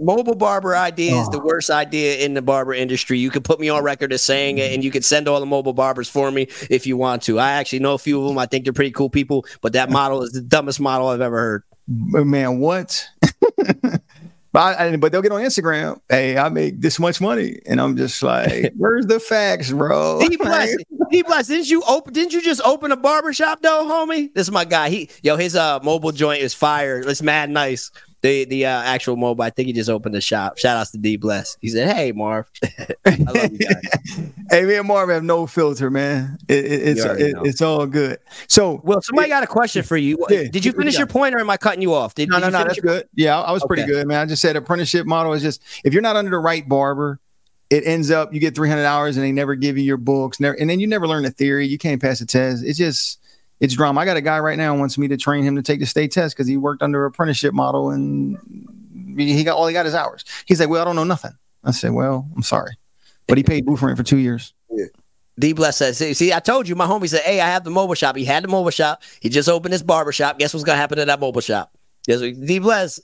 [0.00, 1.22] mobile barber idea oh.
[1.22, 1.44] is the oh.
[1.44, 3.18] worst idea in the barber industry.
[3.18, 5.46] You can put me on record as saying it, and you can send all the
[5.46, 7.40] mobile barbers for me if you want to.
[7.40, 8.38] I actually know a few of them.
[8.38, 11.36] I think they're pretty cool people, but that model is the dumbest model I've ever
[11.36, 11.62] heard.
[11.88, 13.08] Man, what?
[14.52, 16.00] But, I, but they'll get on Instagram.
[16.08, 20.36] Hey, I make this much money, and I'm just like, "Where's the facts, bro?" D
[20.36, 20.74] bless,
[21.10, 21.48] D bless.
[21.48, 22.14] Didn't you open?
[22.14, 24.32] Didn't you just open a barbershop though, homie?
[24.32, 24.88] This is my guy.
[24.88, 27.00] He yo, his uh mobile joint is fire.
[27.00, 27.90] It's mad nice.
[28.22, 29.44] The the uh, actual mobile.
[29.44, 30.58] I think he just opened the shop.
[30.58, 31.56] Shout outs to D Bless.
[31.60, 32.50] He said, "Hey, Marv,
[33.06, 36.38] I love you guys." hey, me and Marv have no filter, man.
[36.48, 38.18] It, it, it's it, it's all good.
[38.48, 40.18] So, well, somebody got a question for you.
[40.28, 42.14] Yeah, Did you finish your point, or am I cutting you off?
[42.14, 42.64] Did, no, did no, no.
[42.64, 43.08] That's your- good.
[43.14, 43.68] Yeah, I, I was okay.
[43.68, 44.20] pretty good, man.
[44.20, 47.20] I just said apprenticeship model is just if you're not under the right barber,
[47.70, 50.56] it ends up you get 300 hours and they never give you your books, never,
[50.58, 51.66] and then you never learn the theory.
[51.66, 52.64] You can't pass the test.
[52.64, 53.20] It's just
[53.60, 54.00] it's drama.
[54.00, 56.12] I got a guy right now wants me to train him to take the state
[56.12, 58.38] test because he worked under apprenticeship model and
[59.16, 60.24] he got all he got his hours.
[60.46, 61.32] He's like, well, I don't know nothing.
[61.64, 62.76] I said, well, I'm sorry,
[63.26, 64.54] but he paid booth rent for two years.
[64.70, 64.86] Yeah.
[65.38, 67.94] D Bless says, see, I told you, my homie said, hey, I have the mobile
[67.94, 68.16] shop.
[68.16, 69.02] He had the mobile shop.
[69.20, 70.38] He just opened his barber shop.
[70.38, 71.72] Guess what's gonna happen to that mobile shop?
[72.06, 72.46] Guess what?
[72.46, 73.00] D Bless,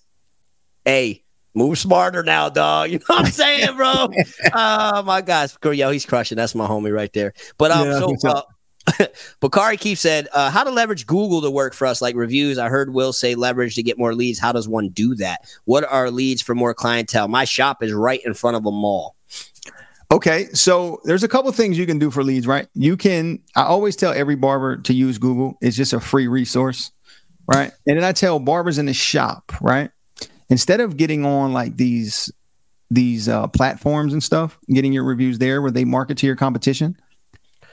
[0.85, 1.23] hey,
[1.55, 2.91] move smarter now, dog.
[2.95, 4.09] You know what I'm saying, bro?
[4.55, 6.37] oh my gosh, yo, he's crushing.
[6.37, 7.35] That's my homie right there.
[7.59, 8.43] But um, yeah, so uh,
[9.41, 12.59] Bakari Keith said, uh, how to leverage Google to work for us, like reviews.
[12.59, 14.39] I heard Will say leverage to get more leads.
[14.39, 15.41] How does one do that?
[15.65, 17.29] What are leads for more clientele?
[17.29, 19.17] My shop is right in front of a mall.
[20.13, 22.69] Okay, so there's a couple things you can do for leads, right?
[22.75, 25.57] You can, I always tell every barber to use Google.
[25.61, 26.93] It's just a free resource,
[27.47, 27.73] right?
[27.87, 29.91] And then I tell barbers in the shop, right?
[30.51, 32.31] Instead of getting on like these
[32.91, 36.97] these uh, platforms and stuff, getting your reviews there where they market to your competition,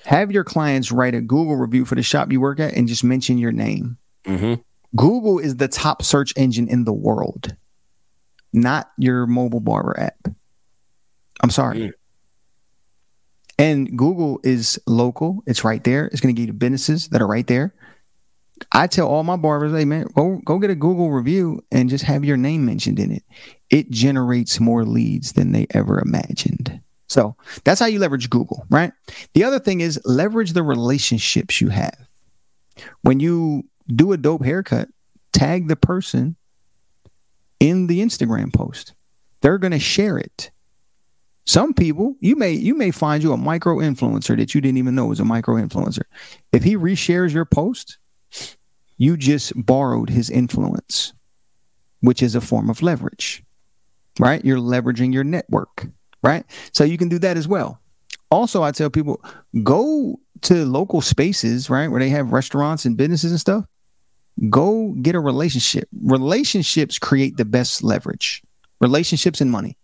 [0.06, 3.03] have your clients write a Google review for the shop you work at and just
[3.03, 3.98] mention your name.
[4.26, 4.61] Mm-hmm.
[4.95, 7.56] Google is the top search engine in the world,
[8.52, 10.28] not your mobile barber app.
[11.41, 11.80] I'm sorry.
[11.80, 11.91] Mm.
[13.57, 15.44] And Google is local.
[15.45, 16.07] It's right there.
[16.07, 17.73] It's going to give you businesses that are right there.
[18.72, 22.03] I tell all my barbers, hey man, go go get a Google review and just
[22.06, 23.23] have your name mentioned in it.
[23.69, 26.82] It generates more leads than they ever imagined.
[27.11, 27.35] So
[27.65, 28.93] that's how you leverage Google, right?
[29.33, 32.07] The other thing is leverage the relationships you have.
[33.01, 34.88] When you do a dope haircut,
[35.33, 36.38] tag the person
[37.59, 38.93] in the Instagram post.
[39.41, 40.51] They're going to share it.
[41.45, 44.95] Some people, you may you may find you a micro influencer that you didn't even
[44.95, 46.03] know was a micro influencer.
[46.53, 47.97] If he reshares your post,
[48.97, 51.11] you just borrowed his influence,
[51.99, 53.43] which is a form of leverage.
[54.17, 54.45] Right?
[54.45, 55.88] You're leveraging your network
[56.23, 56.45] right?
[56.73, 57.80] So you can do that as well.
[58.30, 59.23] Also, I tell people
[59.64, 63.65] go to local spaces, right, where they have restaurants and businesses and stuff.
[64.49, 65.88] Go get a relationship.
[66.02, 68.41] Relationships create the best leverage.
[68.80, 69.77] Relationships and money,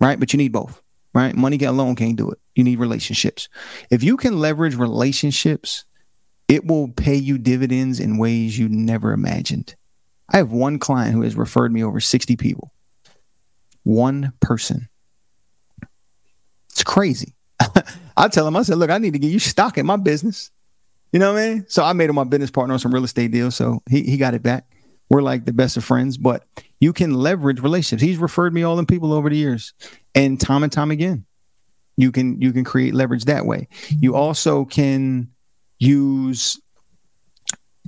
[0.00, 0.20] right?
[0.20, 0.82] But you need both,
[1.14, 1.34] right?
[1.34, 2.38] Money alone can't do it.
[2.54, 3.48] You need relationships.
[3.90, 5.84] If you can leverage relationships,
[6.48, 9.76] it will pay you dividends in ways you never imagined.
[10.28, 12.72] I have one client who has referred me over 60 people.
[13.84, 14.89] One person.
[16.80, 17.34] It's crazy.
[18.16, 20.50] I tell him, I said, look, I need to get you stock in my business.
[21.12, 21.66] You know what I mean?
[21.68, 23.54] So I made him my business partner on some real estate deals.
[23.54, 24.64] So he, he got it back.
[25.10, 26.42] We're like the best of friends, but
[26.80, 28.00] you can leverage relationships.
[28.00, 29.74] He's referred me all them people over the years.
[30.14, 31.26] And time and time again,
[31.98, 33.68] you can you can create leverage that way.
[33.90, 35.28] You also can
[35.78, 36.58] use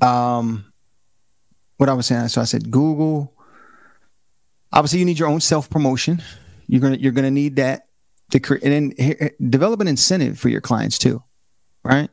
[0.02, 0.70] um
[1.78, 2.28] what I was saying.
[2.28, 3.32] So I said Google.
[4.70, 6.22] Obviously, you need your own self promotion.
[6.66, 7.86] You're gonna you're gonna need that
[8.32, 11.22] and then develop an incentive for your clients too,
[11.84, 12.10] right?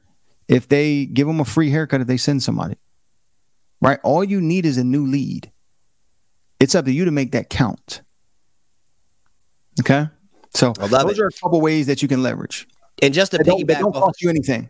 [0.48, 2.78] If they give them a free haircut if they send somebody,
[3.82, 4.00] right?
[4.04, 5.52] All you need is a new lead.
[6.60, 8.02] It's up to you to make that count.
[9.80, 10.10] Okay,
[10.54, 11.20] so those it.
[11.20, 12.68] are a couple ways that you can leverage.
[13.02, 14.70] And just to they piggyback, don't, don't cost you anything.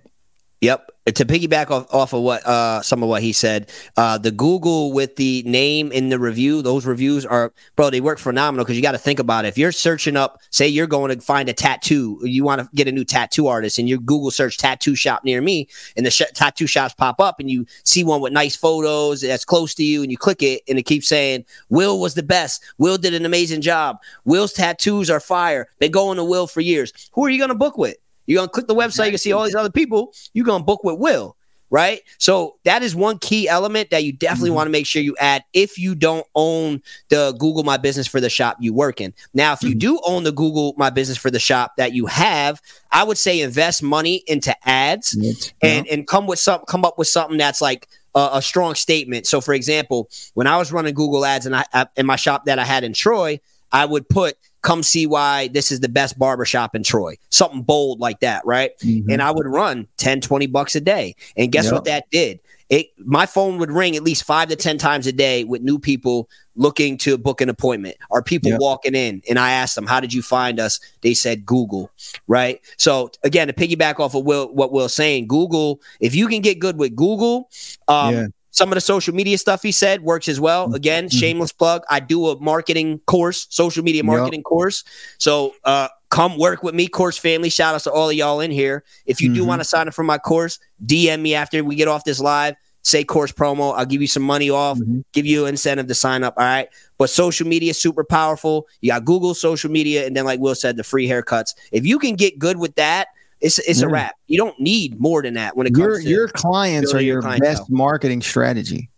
[0.61, 0.91] Yep.
[1.15, 4.91] To piggyback off, off of what uh, some of what he said, uh, the Google
[4.91, 8.83] with the name in the review, those reviews are, bro, they work phenomenal because you
[8.83, 9.47] got to think about it.
[9.47, 12.87] If you're searching up, say you're going to find a tattoo, you want to get
[12.87, 15.67] a new tattoo artist, and you Google search tattoo shop near me,
[15.97, 19.45] and the sh- tattoo shops pop up, and you see one with nice photos that's
[19.45, 22.63] close to you, and you click it, and it keeps saying, Will was the best.
[22.77, 23.97] Will did an amazing job.
[24.25, 25.69] Will's tattoos are fire.
[25.79, 26.93] Been going to Will for years.
[27.13, 27.97] Who are you going to book with?
[28.29, 30.13] You're gonna click the website, you can see all these other people.
[30.33, 31.35] You're gonna book with Will,
[31.71, 32.01] right?
[32.19, 34.55] So that is one key element that you definitely mm-hmm.
[34.57, 38.21] want to make sure you add if you don't own the Google My Business for
[38.21, 39.15] the shop you work in.
[39.33, 39.79] Now, if you mm-hmm.
[39.79, 42.61] do own the Google My Business for the shop that you have,
[42.91, 45.17] I would say invest money into ads
[45.63, 49.25] and and come with some come up with something that's like a, a strong statement.
[49.25, 51.65] So, for example, when I was running Google Ads and I
[51.95, 53.39] in my shop that I had in Troy,
[53.71, 57.15] I would put come see why this is the best barbershop in Troy.
[57.29, 58.77] Something bold like that, right?
[58.79, 59.09] Mm-hmm.
[59.09, 61.15] And I would run 10, 20 bucks a day.
[61.37, 61.73] And guess yep.
[61.73, 62.39] what that did?
[62.69, 65.79] It my phone would ring at least five to ten times a day with new
[65.79, 68.59] people looking to book an appointment or people yep.
[68.59, 69.23] walking in.
[69.27, 70.79] And I asked them, How did you find us?
[71.01, 71.89] They said Google,
[72.27, 72.61] right?
[72.77, 76.59] So again, to piggyback off of Will, what Will's saying, Google, if you can get
[76.59, 77.49] good with Google,
[77.87, 80.65] um, yeah some of the social media stuff he said works as well.
[80.65, 80.75] Mm-hmm.
[80.75, 81.83] Again, shameless plug.
[81.89, 84.45] I do a marketing course, social media marketing yep.
[84.45, 84.83] course.
[85.17, 87.49] So uh, come work with me, course family.
[87.49, 88.83] Shout out to all of y'all in here.
[89.05, 89.35] If you mm-hmm.
[89.35, 92.19] do want to sign up for my course, DM me after we get off this
[92.19, 92.55] live.
[92.81, 93.75] Say course promo.
[93.77, 95.01] I'll give you some money off, mm-hmm.
[95.11, 96.35] give you an incentive to sign up.
[96.37, 96.69] All right.
[96.97, 98.67] But social media is super powerful.
[98.81, 101.53] You got Google social media, and then like Will said, the free haircuts.
[101.71, 103.09] If you can get good with that,
[103.41, 103.85] it's it's yeah.
[103.85, 104.15] a wrap.
[104.27, 107.21] You don't need more than that when it comes your, to your clients are your,
[107.21, 108.89] your best marketing strategy.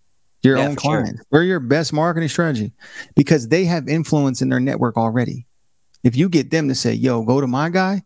[0.42, 1.20] Your yeah, own clients.
[1.20, 1.26] Sure.
[1.32, 2.72] They're your best marketing strategy
[3.16, 5.46] because they have influence in their network already.
[6.04, 8.02] If you get them to say, yo, go to my guy,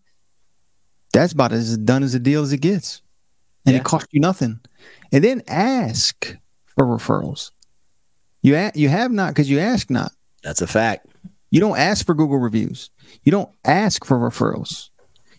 [1.14, 3.02] that's about as done as a deal as it gets.
[3.66, 3.80] And yeah.
[3.80, 4.60] it costs you nothing.
[5.14, 6.36] And then ask
[6.66, 7.52] for referrals.
[8.42, 10.12] You a- you have not because you ask not.
[10.44, 11.08] That's a fact.
[11.52, 12.90] You don't ask for Google reviews.
[13.24, 14.90] You don't ask for referrals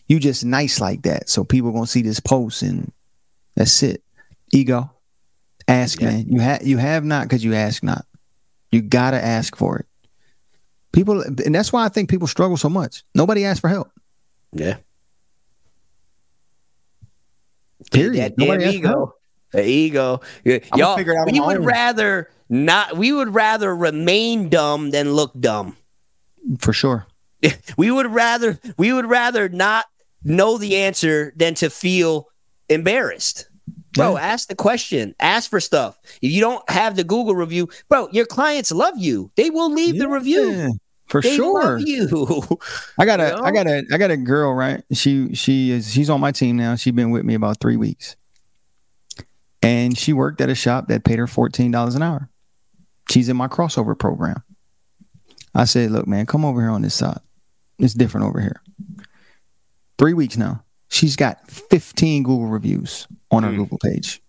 [0.07, 1.29] you just nice like that.
[1.29, 2.91] So people gonna see this post and
[3.55, 4.03] that's it.
[4.51, 4.91] Ego.
[5.67, 6.11] Ask yeah.
[6.11, 6.25] man.
[6.29, 8.05] You have you have not because you ask not.
[8.71, 9.85] You gotta ask for it.
[10.93, 13.03] People and that's why I think people struggle so much.
[13.13, 13.91] Nobody asks for help.
[14.53, 14.77] Yeah.
[17.91, 18.15] Period.
[18.15, 19.13] That Nobody ego.
[19.51, 20.21] The ego.
[20.75, 21.63] Y'all, we would own.
[21.63, 25.75] rather not we would rather remain dumb than look dumb.
[26.59, 27.07] For sure.
[27.77, 29.85] We would rather we would rather not
[30.23, 32.27] know the answer than to feel
[32.69, 33.49] embarrassed.
[33.93, 34.21] Bro, yeah.
[34.21, 35.15] ask the question.
[35.19, 35.97] Ask for stuff.
[36.21, 39.31] If you don't have the Google review, bro, your clients love you.
[39.35, 40.77] They will leave yeah, the review.
[41.07, 41.79] For they sure.
[41.79, 42.43] you.
[42.99, 43.43] I got a you know?
[43.43, 44.83] I got a I got a girl, right?
[44.91, 46.75] She she is she's on my team now.
[46.75, 48.15] She's been with me about three weeks.
[49.63, 52.29] And she worked at a shop that paid her $14 an hour.
[53.09, 54.43] She's in my crossover program.
[55.55, 57.19] I said, look, man, come over here on this side.
[57.79, 58.61] It's different over here
[59.97, 60.63] three weeks now.
[60.89, 63.57] She's got 15 Google reviews on her mm.
[63.57, 64.21] Google page.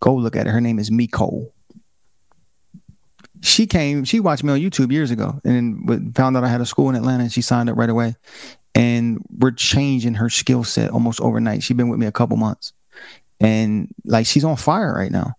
[0.00, 0.50] Go look at it.
[0.50, 1.50] Her name is Miko.
[3.42, 6.66] She came, she watched me on YouTube years ago and found out I had a
[6.66, 8.16] school in Atlanta and she signed up right away.
[8.74, 11.62] And we're changing her skill set almost overnight.
[11.62, 12.72] She's been with me a couple months.
[13.40, 15.34] And like she's on fire right now.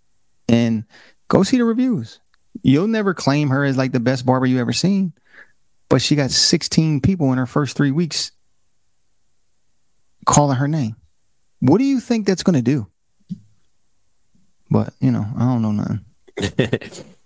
[0.48, 0.86] And
[1.28, 2.20] go see the reviews.
[2.62, 5.14] You'll never claim her as like the best barber you ever seen,
[5.90, 8.32] but she got 16 people in her first three weeks
[10.26, 10.96] calling her name.
[11.60, 12.88] What do you think that's going to do?
[14.70, 16.06] But, you know, I don't know nothing.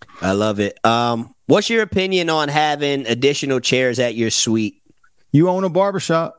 [0.21, 0.83] I love it.
[0.85, 4.81] Um, what's your opinion on having additional chairs at your suite?
[5.31, 6.35] You own a barbershop.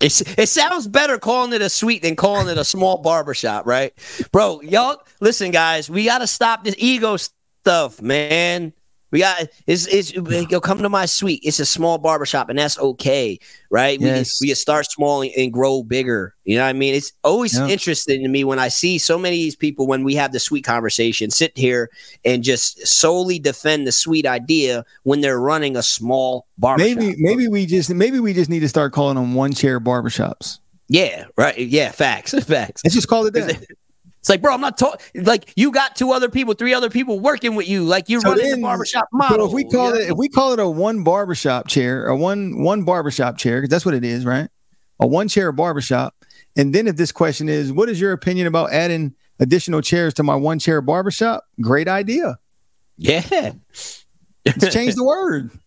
[0.00, 3.92] It's, it sounds better calling it a suite than calling it a small barbershop, right?
[4.32, 8.72] Bro, y'all, listen, guys, we got to stop this ego stuff, man.
[9.10, 11.40] We got it's it's you'll come to my suite.
[11.42, 13.38] It's a small barbershop, and that's okay,
[13.70, 14.00] right?
[14.00, 14.40] Yes.
[14.40, 16.34] We we start small and grow bigger.
[16.44, 16.94] You know what I mean?
[16.94, 17.68] It's always yeah.
[17.68, 20.40] interesting to me when I see so many of these people when we have the
[20.40, 21.90] suite conversation sit here
[22.24, 26.96] and just solely defend the suite idea when they're running a small barbershop.
[26.98, 30.58] Maybe maybe we just maybe we just need to start calling them one chair barbershops.
[30.88, 31.56] Yeah, right.
[31.58, 32.82] Yeah, facts, facts.
[32.84, 33.64] Let's just call it that.
[34.20, 35.24] It's like, bro, I'm not talking.
[35.24, 37.84] Like, you got two other people, three other people working with you.
[37.84, 39.46] Like, you're so running then, the barbershop model.
[39.46, 42.84] If we call it, if we call it a one barbershop chair, a one one
[42.84, 44.48] barbershop chair, because that's what it is, right?
[45.00, 46.14] A one chair barbershop.
[46.54, 50.22] And then if this question is, what is your opinion about adding additional chairs to
[50.22, 51.44] my one chair barbershop?
[51.60, 52.38] Great idea.
[52.98, 53.52] Yeah.
[54.44, 55.50] Let's change the word.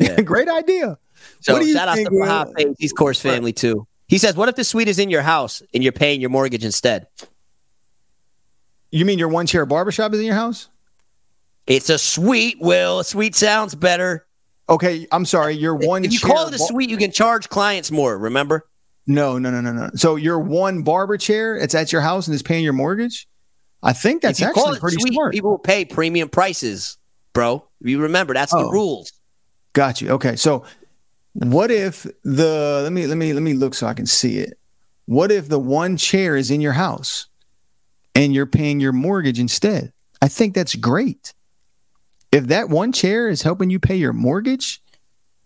[0.00, 0.20] Yeah.
[0.20, 0.96] Great idea.
[1.40, 3.88] So shout out to Bahab uh, he's course family too.
[4.06, 6.64] He says, what if the suite is in your house and you're paying your mortgage
[6.64, 7.08] instead?
[8.90, 10.68] You mean your one chair barbershop is in your house?
[11.66, 13.00] It's a suite, Will.
[13.00, 14.26] A suite sounds better.
[14.68, 15.54] Okay, I'm sorry.
[15.54, 16.04] Your one.
[16.04, 18.16] If you call it a suite, you can charge clients more.
[18.16, 18.66] Remember?
[19.06, 19.90] No, no, no, no, no.
[19.94, 23.26] So your one barber chair, it's at your house and it's paying your mortgage.
[23.82, 25.32] I think that's actually pretty suite, smart.
[25.32, 26.98] People pay premium prices,
[27.32, 27.66] bro.
[27.80, 29.12] You remember that's oh, the rules.
[29.72, 30.10] Got you.
[30.10, 30.64] Okay, so
[31.32, 34.58] what if the let me let me let me look so I can see it.
[35.06, 37.27] What if the one chair is in your house?
[38.18, 39.92] And you're paying your mortgage instead.
[40.20, 41.34] I think that's great.
[42.32, 44.82] If that one chair is helping you pay your mortgage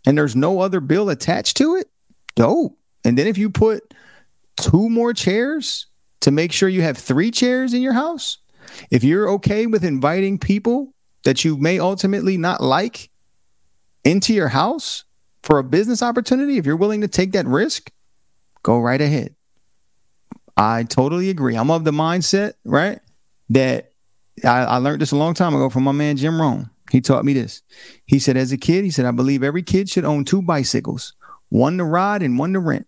[0.07, 1.91] and there's no other bill attached to it,
[2.35, 2.79] dope.
[3.05, 3.93] And then if you put
[4.57, 5.87] two more chairs
[6.23, 8.39] to make sure you have three chairs in your house,
[8.91, 10.95] if you're okay with inviting people
[11.25, 13.11] that you may ultimately not like
[14.03, 15.05] into your house
[15.43, 17.91] for a business opportunity, if you're willing to take that risk,
[18.63, 19.35] go right ahead.
[20.57, 21.57] I totally agree.
[21.57, 22.99] I'm of the mindset, right?
[23.51, 23.93] That
[24.45, 26.71] I, I learned this a long time ago from my man Jim Rohn.
[26.91, 27.63] He taught me this.
[28.05, 31.15] He said, as a kid, he said, I believe every kid should own two bicycles,
[31.49, 32.87] one to ride and one to rent.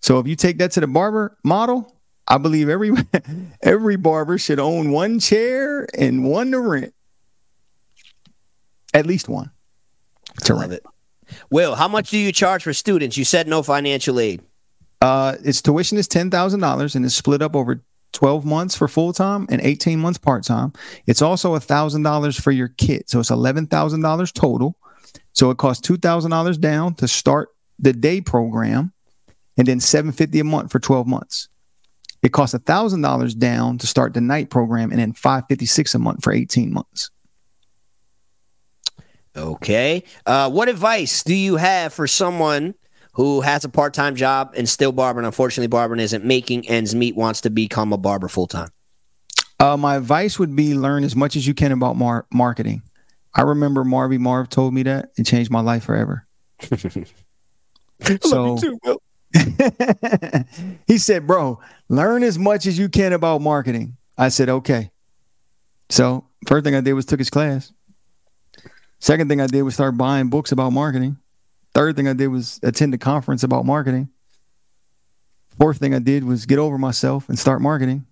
[0.00, 1.96] So if you take that to the barber model,
[2.28, 2.92] I believe every
[3.62, 6.94] every barber should own one chair and one to rent.
[8.92, 9.50] At least one
[10.44, 10.72] to rent.
[10.72, 10.84] it.
[11.50, 13.16] Will, how much do you charge for students?
[13.16, 14.42] You said no financial aid.
[15.00, 17.82] Uh, its tuition is ten thousand dollars and is split up over
[18.12, 20.72] twelve months for full time and eighteen months part time.
[21.06, 24.76] It's also thousand dollars for your kit, so it's eleven thousand dollars total.
[25.32, 28.92] So it costs two thousand dollars down to start the day program,
[29.58, 31.48] and then seven fifty a month for twelve months.
[32.22, 35.94] It costs thousand dollars down to start the night program, and then five fifty six
[35.94, 37.10] a month for eighteen months.
[39.36, 40.02] Okay.
[40.24, 42.74] Uh, what advice do you have for someone
[43.16, 45.24] who has a part time job and still barbering?
[45.24, 48.68] Unfortunately, barbering isn't making ends meet, wants to become a barber full time.
[49.58, 52.82] Uh, my advice would be learn as much as you can about mar- marketing.
[53.34, 56.26] I remember Marvy Marv told me that it changed my life forever.
[58.22, 58.58] so
[60.86, 64.90] he said, "Bro, learn as much as you can about marketing." I said, "Okay."
[65.88, 67.72] So first thing I did was took his class.
[68.98, 71.16] Second thing I did was start buying books about marketing.
[71.76, 74.08] Third thing I did was attend a conference about marketing.
[75.60, 78.06] Fourth thing I did was get over myself and start marketing.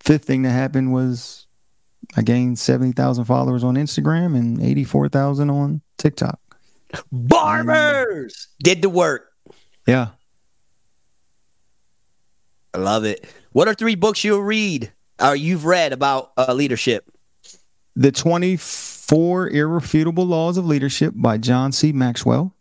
[0.00, 1.46] Fifth thing that happened was
[2.18, 6.38] I gained 70,000 followers on Instagram and 84,000 on TikTok.
[7.10, 9.30] Barbers did the work.
[9.86, 10.08] Yeah.
[12.74, 13.26] I love it.
[13.52, 17.09] What are three books you'll read or you've read about uh, leadership?
[17.96, 21.92] The 24 Irrefutable Laws of Leadership by John C.
[21.92, 22.54] Maxwell.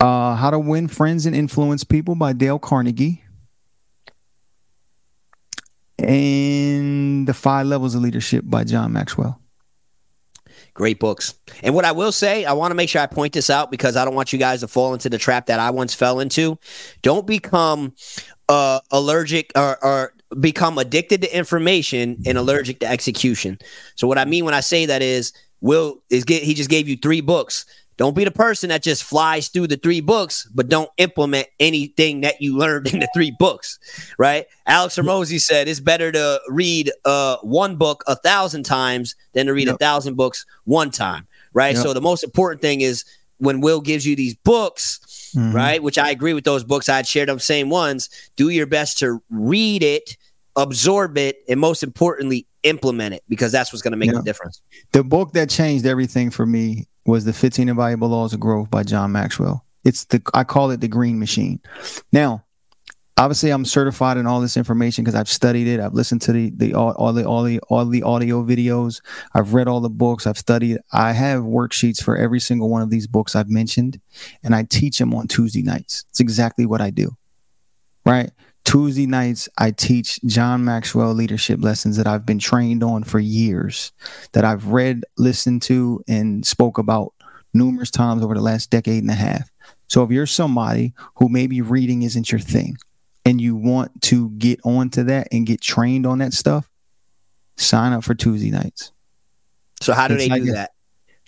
[0.00, 3.22] Uh, How to Win Friends and Influence People by Dale Carnegie.
[5.98, 9.40] And The Five Levels of Leadership by John Maxwell.
[10.74, 11.34] Great books.
[11.62, 13.94] And what I will say, I want to make sure I point this out because
[13.94, 16.58] I don't want you guys to fall into the trap that I once fell into.
[17.02, 17.94] Don't become
[18.48, 23.58] uh, allergic or, or become addicted to information and allergic to execution.
[23.96, 26.88] So what I mean when I say that is Will is get he just gave
[26.88, 27.64] you three books.
[27.98, 32.22] Don't be the person that just flies through the three books, but don't implement anything
[32.22, 33.78] that you learned in the three books,
[34.18, 34.46] right?
[34.66, 39.52] Alex Hormozi said it's better to read uh, one book a thousand times than to
[39.52, 39.74] read Yep.
[39.76, 41.74] a thousand books one time, right?
[41.74, 41.82] Yep.
[41.82, 43.04] So the most important thing is
[43.38, 44.98] when Will gives you these books,
[45.36, 45.52] Mhm.
[45.54, 45.82] right?
[45.82, 46.88] Which I agree with those books.
[46.88, 48.08] I'd share them same ones.
[48.36, 50.16] Do your best to read it,
[50.56, 54.18] absorb it, and most importantly, implement it because that's what's going to make Yeah.
[54.18, 54.60] the difference.
[54.92, 58.82] The book that changed everything for me was the 15 Invaluable Laws of Growth by
[58.84, 59.64] John Maxwell.
[59.84, 61.58] It's the I call it the green machine.
[62.12, 62.44] Now,
[63.16, 65.80] obviously I'm certified in all this information because I've studied it.
[65.80, 69.00] I've listened to the the all, all the all the all the audio videos.
[69.34, 70.26] I've read all the books.
[70.26, 70.78] I've studied.
[70.92, 74.00] I have worksheets for every single one of these books I've mentioned
[74.44, 76.04] and I teach them on Tuesday nights.
[76.10, 77.16] It's exactly what I do.
[78.06, 78.30] Right?
[78.64, 83.92] Tuesday nights, I teach John Maxwell leadership lessons that I've been trained on for years,
[84.32, 87.12] that I've read, listened to, and spoke about
[87.52, 89.50] numerous times over the last decade and a half.
[89.88, 92.78] So if you're somebody who maybe reading isn't your thing
[93.26, 96.70] and you want to get onto that and get trained on that stuff,
[97.56, 98.92] sign up for Tuesday nights.
[99.80, 100.70] So how do It's they like do that?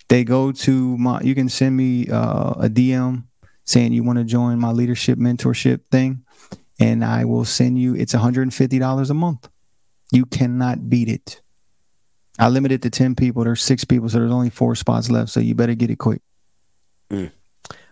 [0.09, 3.25] They go to my, you can send me uh, a DM
[3.65, 6.24] saying you want to join my leadership mentorship thing,
[6.81, 9.49] and I will send you, it's $150 a month.
[10.13, 11.41] You cannot beat it.
[12.39, 13.45] I limited to 10 people.
[13.45, 15.31] There's six people, so there's only four spots left.
[15.31, 16.21] So you better get it quick.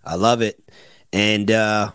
[0.05, 0.61] I love it.
[1.13, 1.93] And uh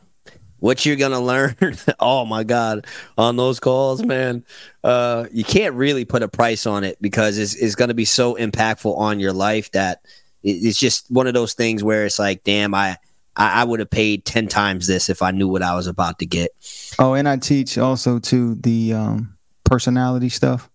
[0.59, 1.55] what you're gonna learn,
[1.99, 2.85] oh my god,
[3.17, 4.45] on those calls, man.
[4.83, 8.35] Uh you can't really put a price on it because it's it's gonna be so
[8.35, 10.01] impactful on your life that
[10.43, 12.97] it's just one of those things where it's like, damn, I
[13.37, 16.19] I, I would have paid ten times this if I knew what I was about
[16.19, 16.51] to get.
[16.99, 20.69] Oh, and I teach also to the um, personality stuff.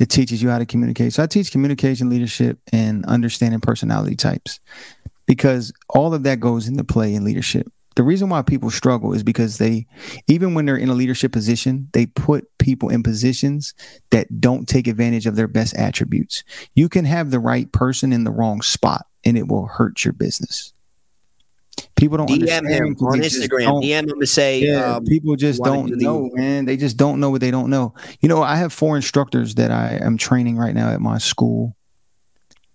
[0.00, 1.12] It teaches you how to communicate.
[1.12, 4.58] So I teach communication, leadership, and understanding personality types
[5.26, 7.68] because all of that goes into play in leadership.
[7.96, 9.86] The reason why people struggle is because they,
[10.26, 13.72] even when they're in a leadership position, they put people in positions
[14.10, 16.42] that don't take advantage of their best attributes.
[16.74, 20.12] You can have the right person in the wrong spot and it will hurt your
[20.12, 20.73] business.
[21.96, 23.82] People don't DM him on Instagram.
[23.82, 26.64] DM him to say, yeah, um, people just don't do the- know, man.
[26.64, 27.94] They just don't know what they don't know.
[28.20, 31.76] You know, I have four instructors that I am training right now at my school.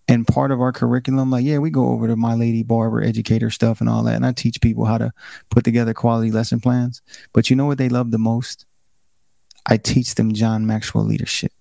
[0.07, 3.51] And part of our curriculum, like, yeah, we go over to my lady barber educator
[3.51, 4.15] stuff and all that.
[4.15, 5.11] And I teach people how to
[5.51, 7.03] put together quality lesson plans.
[7.31, 8.65] But you know what they love the most?
[9.67, 11.51] I teach them John Maxwell leadership.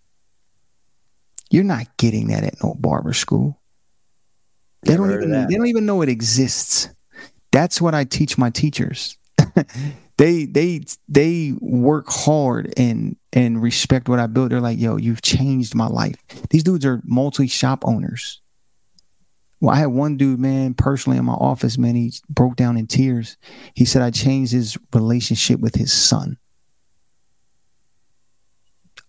[1.50, 3.60] You're not getting that at no barber school.
[4.82, 6.88] They Never don't even they don't even know it exists.
[7.52, 9.16] That's what I teach my teachers.
[10.16, 14.50] they they they work hard and and respect what I built.
[14.50, 16.16] They're like, yo, you've changed my life.
[16.50, 18.42] These dudes are multi shop owners.
[19.60, 22.86] Well, I had one dude, man, personally in my office, man, he broke down in
[22.86, 23.36] tears.
[23.74, 26.38] He said I changed his relationship with his son.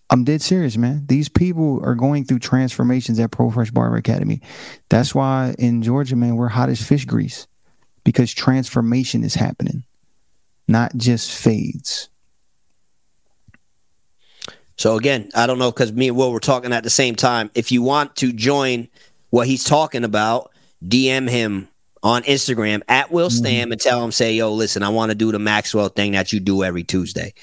[0.09, 1.05] I'm dead serious, man.
[1.05, 4.41] These people are going through transformations at Pro Fresh Barber Academy.
[4.89, 7.45] That's why in Georgia, man, we're hot as fish grease
[8.03, 9.83] because transformation is happening
[10.69, 12.09] not just fades.
[14.77, 17.49] So again, I don't know because me and Will were talking at the same time.
[17.53, 18.87] If you want to join
[19.31, 20.51] what he's talking about,
[20.85, 21.67] DM him
[22.01, 23.45] on Instagram at Will mm-hmm.
[23.45, 26.31] Stamm and tell him, say, yo, listen, I want to do the Maxwell thing that
[26.31, 27.33] you do every Tuesday.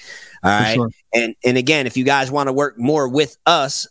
[0.42, 0.76] All right.
[0.76, 0.88] Sure.
[1.12, 3.86] And and again, if you guys want to work more with us,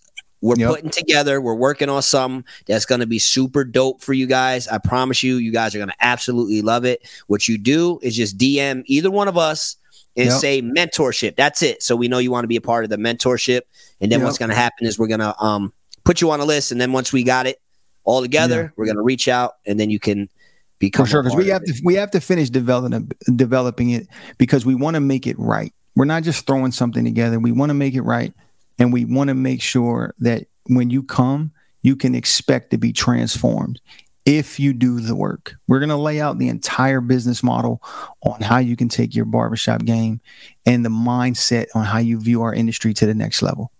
[0.45, 0.69] we're yep.
[0.69, 4.67] putting together, we're working on something that's going to be super dope for you guys.
[4.67, 7.01] I promise you, you guys are going to absolutely love it.
[7.25, 9.77] What you do is just DM either one of us
[10.15, 10.39] and yep.
[10.39, 11.35] say mentorship.
[11.35, 11.81] That's it.
[11.81, 13.61] So we know you want to be a part of the mentorship.
[13.99, 14.27] And then yep.
[14.27, 15.73] what's going to happen is we're going to um,
[16.03, 16.71] put you on a list.
[16.71, 17.59] And then once we got it
[18.03, 20.29] all together, we're going to reach out and then you can
[20.77, 21.23] become for sure.
[21.23, 24.07] Because we have to we have to finish developing developing it
[24.37, 25.73] because we want to make it right.
[25.95, 27.39] We're not just throwing something together.
[27.39, 28.31] We want to make it right.
[28.77, 32.91] And we want to make sure that when you come, you can expect to be
[32.91, 33.79] transformed
[34.25, 35.55] if you do the work.
[35.67, 37.81] We're going to lay out the entire business model
[38.23, 40.19] on how you can take your barbershop game
[40.65, 43.71] and the mindset on how you view our industry to the next level.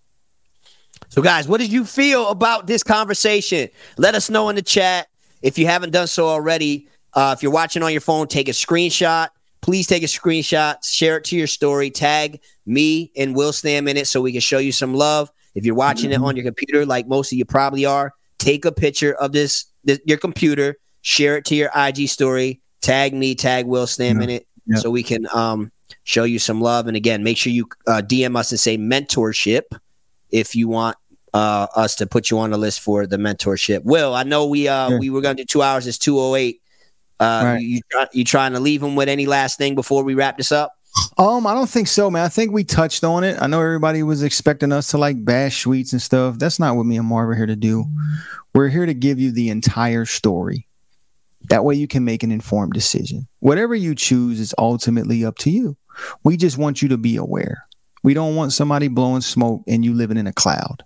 [1.09, 3.69] So, guys, what did you feel about this conversation?
[3.97, 5.07] Let us know in the chat.
[5.41, 8.51] If you haven't done so already, uh, if you're watching on your phone, take a
[8.51, 9.30] screenshot
[9.66, 13.98] please take a screenshot, share it to your story, tag me and Will Stamm in
[13.98, 15.32] it so we can show you some love.
[15.56, 16.24] If you're watching mm-hmm.
[16.24, 19.66] it on your computer, like most of you probably are, take a picture of this,
[19.84, 24.24] this your computer, share it to your IG story, tag me, tag Will Stamm yeah.
[24.24, 24.78] in it, yeah.
[24.78, 25.72] so we can um,
[26.04, 26.86] show you some love.
[26.86, 29.64] And again, make sure you uh, DM us and say mentorship
[30.30, 30.96] if you want
[31.34, 33.84] uh, us to put you on the list for the mentorship.
[33.84, 35.00] Will, I know we uh, sure.
[35.00, 35.88] we were going to do two hours.
[35.88, 36.62] It's two oh eight.
[37.20, 37.62] Uh, right.
[37.62, 37.82] you
[38.12, 40.74] you trying to leave him with any last thing before we wrap this up?
[41.18, 42.24] Um, I don't think so, man.
[42.24, 43.38] I think we touched on it.
[43.42, 46.38] I know everybody was expecting us to like bash suites and stuff.
[46.38, 47.86] That's not what me and Marv are here to do.
[48.54, 50.68] We're here to give you the entire story.
[51.50, 53.28] That way you can make an informed decision.
[53.40, 55.78] Whatever you choose is ultimately up to you.
[56.24, 57.66] We just want you to be aware.
[58.04, 60.84] We don't want somebody blowing smoke and you living in a cloud.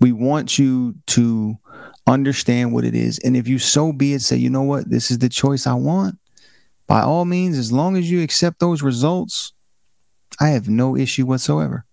[0.00, 1.58] We want you to
[2.06, 3.18] understand what it is.
[3.20, 5.74] And if you so be it, say, you know what, this is the choice I
[5.74, 6.18] want,
[6.86, 9.52] by all means, as long as you accept those results,
[10.40, 11.84] I have no issue whatsoever.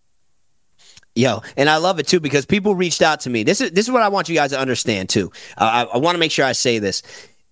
[1.15, 3.43] Yo, and I love it too because people reached out to me.
[3.43, 5.31] This is this is what I want you guys to understand too.
[5.57, 7.01] Uh, I, I want to make sure I say this.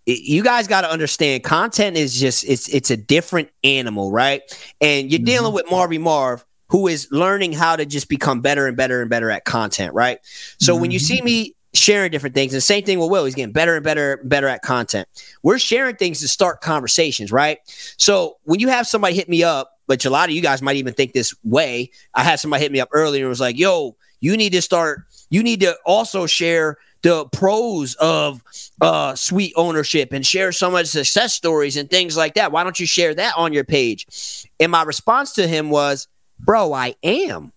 [0.06, 4.42] You guys got to understand, content is just it's it's a different animal, right?
[4.80, 5.26] And you're mm-hmm.
[5.26, 9.10] dealing with Marvy Marv, who is learning how to just become better and better and
[9.10, 10.20] better at content, right?
[10.60, 10.82] So mm-hmm.
[10.84, 12.54] when you see me sharing different things.
[12.54, 13.26] And same thing with Will.
[13.26, 15.08] He's getting better and better, better at content.
[15.44, 17.60] We're sharing things to start conversations, right?
[17.98, 20.76] So when you have somebody hit me up, which a lot of you guys might
[20.76, 23.96] even think this way, I had somebody hit me up earlier and was like, yo,
[24.20, 28.44] you need to start, you need to also share the pros of
[28.82, 32.52] uh, suite ownership and share some of the success stories and things like that.
[32.52, 34.46] Why don't you share that on your page?
[34.60, 36.08] And my response to him was,
[36.40, 37.54] bro, I am.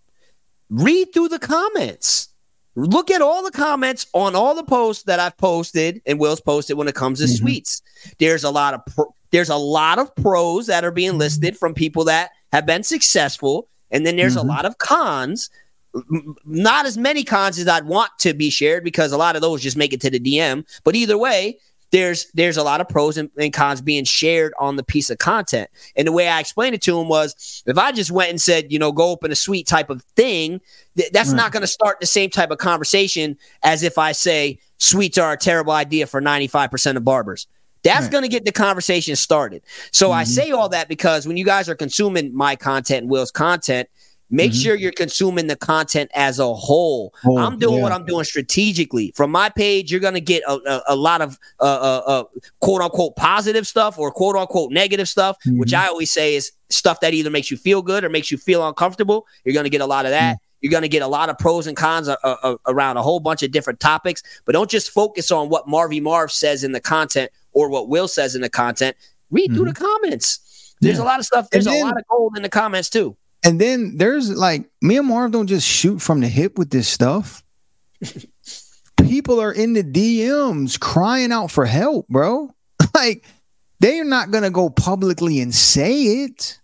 [0.68, 2.30] Read through the comments
[2.76, 6.76] Look at all the comments on all the posts that I've posted and Will's posted
[6.76, 7.34] when it comes to mm-hmm.
[7.34, 7.82] suites.
[8.18, 11.74] There's a lot of pro- there's a lot of pros that are being listed from
[11.74, 14.48] people that have been successful, and then there's mm-hmm.
[14.48, 15.51] a lot of cons.
[16.44, 19.62] Not as many cons as I'd want to be shared because a lot of those
[19.62, 20.64] just make it to the DM.
[20.84, 21.59] But either way,
[21.90, 25.18] there's there's a lot of pros and, and, cons being shared on the piece of
[25.18, 25.68] content.
[25.96, 28.72] And the way I explained it to him was if I just went and said,
[28.72, 30.60] you know, go open a suite type of thing,
[30.96, 31.36] th- that's right.
[31.36, 35.32] not going to start the same type of conversation as if I say suites are
[35.32, 37.46] a terrible idea for 95% of barbers.
[37.82, 38.12] That's right.
[38.12, 39.62] going to get the conversation started.
[39.90, 40.18] So mm-hmm.
[40.18, 43.88] I say all that because when you guys are consuming my content and Will's content,
[44.32, 44.61] Make mm-hmm.
[44.61, 47.12] sure you're consuming the content as a whole.
[47.24, 47.82] Oh, I'm doing yeah.
[47.82, 49.12] what I'm doing strategically.
[49.16, 52.24] From my page, you're going to get a, a, a, lot of uh, uh, uh,
[52.61, 55.59] quote unquote positive stuff or quote unquote negative stuff, mm-hmm.
[55.59, 58.39] which I always say is stuff that either makes you feel good or makes you
[58.39, 59.27] feel uncomfortable.
[59.44, 60.36] You're going to get a lot of that.
[60.36, 60.44] Mm-hmm.
[60.61, 63.02] You're going to get a lot of pros and cons uh, uh, uh, around a
[63.02, 66.73] whole bunch of different topics, but don't just focus on what Marvy Marv says in
[66.73, 68.97] the content or what Will says in the content.
[69.31, 69.85] Read through the mm-hmm.
[69.85, 70.74] comments.
[70.81, 71.05] There's yeah.
[71.05, 71.51] a lot of stuff.
[71.51, 73.16] There's then, a lot of gold in the comments too.
[73.42, 76.88] And then there's like me and Marv don't just shoot from the hip with this
[76.88, 77.42] stuff.
[78.96, 82.50] People are in the DMs crying out for help, bro.
[82.94, 83.24] Like
[83.78, 86.58] they're not gonna go publicly and say it.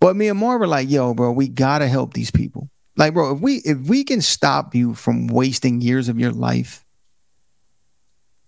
[0.00, 2.70] But me and Marv are like, yo, bro, we gotta help these people.
[2.96, 6.84] Like, bro, if we if we can stop you from wasting years of your life,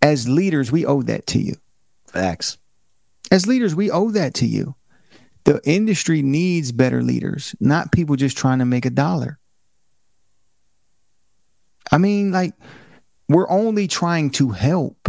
[0.00, 1.56] as leaders, we owe that to you.
[2.06, 2.58] Facts.
[3.30, 4.76] As leaders, we owe that to you.
[5.46, 9.38] The industry needs better leaders, not people just trying to make a dollar.
[11.92, 12.52] I mean, like,
[13.28, 15.08] we're only trying to help.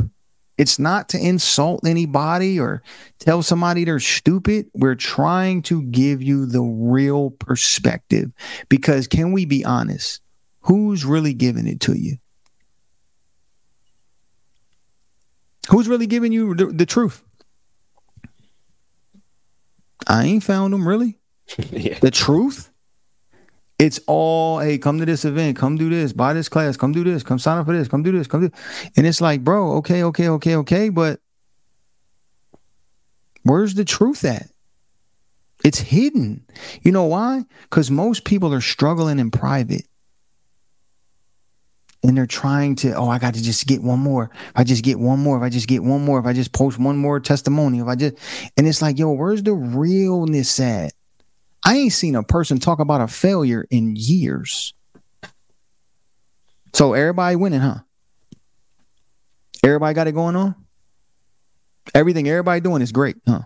[0.55, 2.83] It's not to insult anybody or
[3.17, 4.67] tell somebody they're stupid.
[4.75, 8.31] We're trying to give you the real perspective
[8.69, 10.21] because can we be honest?
[10.61, 12.17] Who's really giving it to you?
[15.69, 17.23] Who's really giving you the, the truth?
[20.07, 21.19] I ain't found them really.
[21.57, 21.99] yeah.
[21.99, 22.71] The truth?
[23.79, 27.03] It's all, hey, come to this event, come do this, buy this class, come do
[27.03, 28.51] this, come sign up for this, come do this, come do.
[28.95, 31.19] And it's like, bro, okay, okay, okay, okay, but
[33.43, 34.49] where's the truth at?
[35.63, 36.45] It's hidden.
[36.81, 37.45] You know why?
[37.63, 39.85] Because most people are struggling in private.
[42.07, 44.31] And they're trying to, oh, I got to just get one more.
[44.33, 46.53] If I just get one more, if I just get one more, if I just
[46.53, 48.15] post one more testimony, if I just,
[48.55, 50.93] and it's like, yo, where's the realness at?
[51.65, 54.73] I ain't seen a person talk about a failure in years.
[56.73, 57.79] So everybody winning, huh?
[59.63, 60.55] Everybody got it going on.
[61.93, 63.41] Everything everybody doing is great, huh?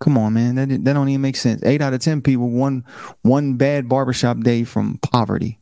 [0.00, 0.54] Come on, man.
[0.54, 1.62] That that don't even make sense.
[1.64, 2.84] Eight out of ten people one
[3.22, 5.58] one bad barbershop day from poverty.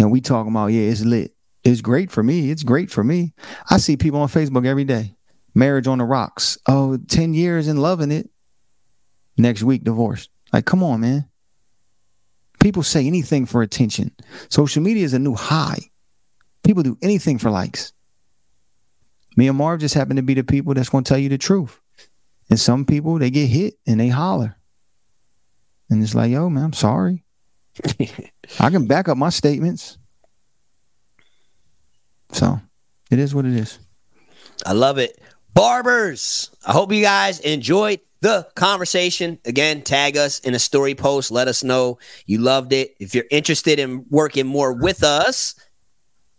[0.00, 1.34] And we talking about, yeah, it's lit.
[1.62, 2.50] It's great for me.
[2.50, 3.32] It's great for me.
[3.70, 5.16] I see people on Facebook every day.
[5.54, 6.58] Marriage on the rocks.
[6.66, 8.28] Oh, 10 years and loving it
[9.38, 10.28] next week divorce.
[10.52, 11.28] Like, come on, man.
[12.60, 14.12] People say anything for attention.
[14.48, 15.78] Social media is a new high.
[16.62, 17.92] People do anything for likes.
[19.36, 21.38] Me and Marv just happen to be the people that's going to tell you the
[21.38, 21.80] truth.
[22.50, 24.56] And some people, they get hit and they holler.
[25.90, 27.24] And it's like, yo, man, I'm sorry.
[28.60, 29.98] I can back up my statements.
[32.32, 32.60] So
[33.10, 33.78] it is what it is.
[34.66, 35.20] I love it.
[35.52, 39.38] Barbers, I hope you guys enjoyed the conversation.
[39.44, 41.30] Again, tag us in a story post.
[41.30, 42.96] Let us know you loved it.
[42.98, 45.54] If you're interested in working more with us,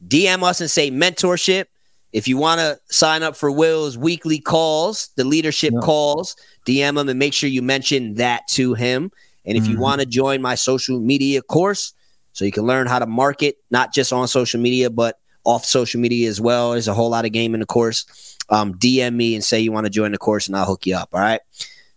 [0.06, 1.66] DM us and say mentorship.
[2.11, 5.82] If you want to sign up for Will's weekly calls, the leadership yeah.
[5.82, 6.35] calls,
[6.67, 9.11] DM him and make sure you mention that to him.
[9.45, 9.74] And if mm-hmm.
[9.74, 11.93] you want to join my social media course,
[12.36, 16.02] so you can learn how to market, not just on social media, but off social
[16.02, 16.72] media as well.
[16.72, 18.38] There's a whole lot of game in the course.
[18.50, 20.98] Um, DM me and say you want to join the course, and I'll hook you
[20.98, 21.10] up.
[21.14, 21.40] All right.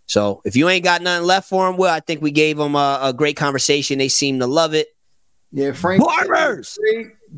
[0.05, 2.75] So if you ain't got nothing left for them, well, I think we gave them
[2.75, 3.99] a, a great conversation.
[3.99, 4.87] They seem to love it.
[5.51, 6.79] Yeah, Frank Barbers.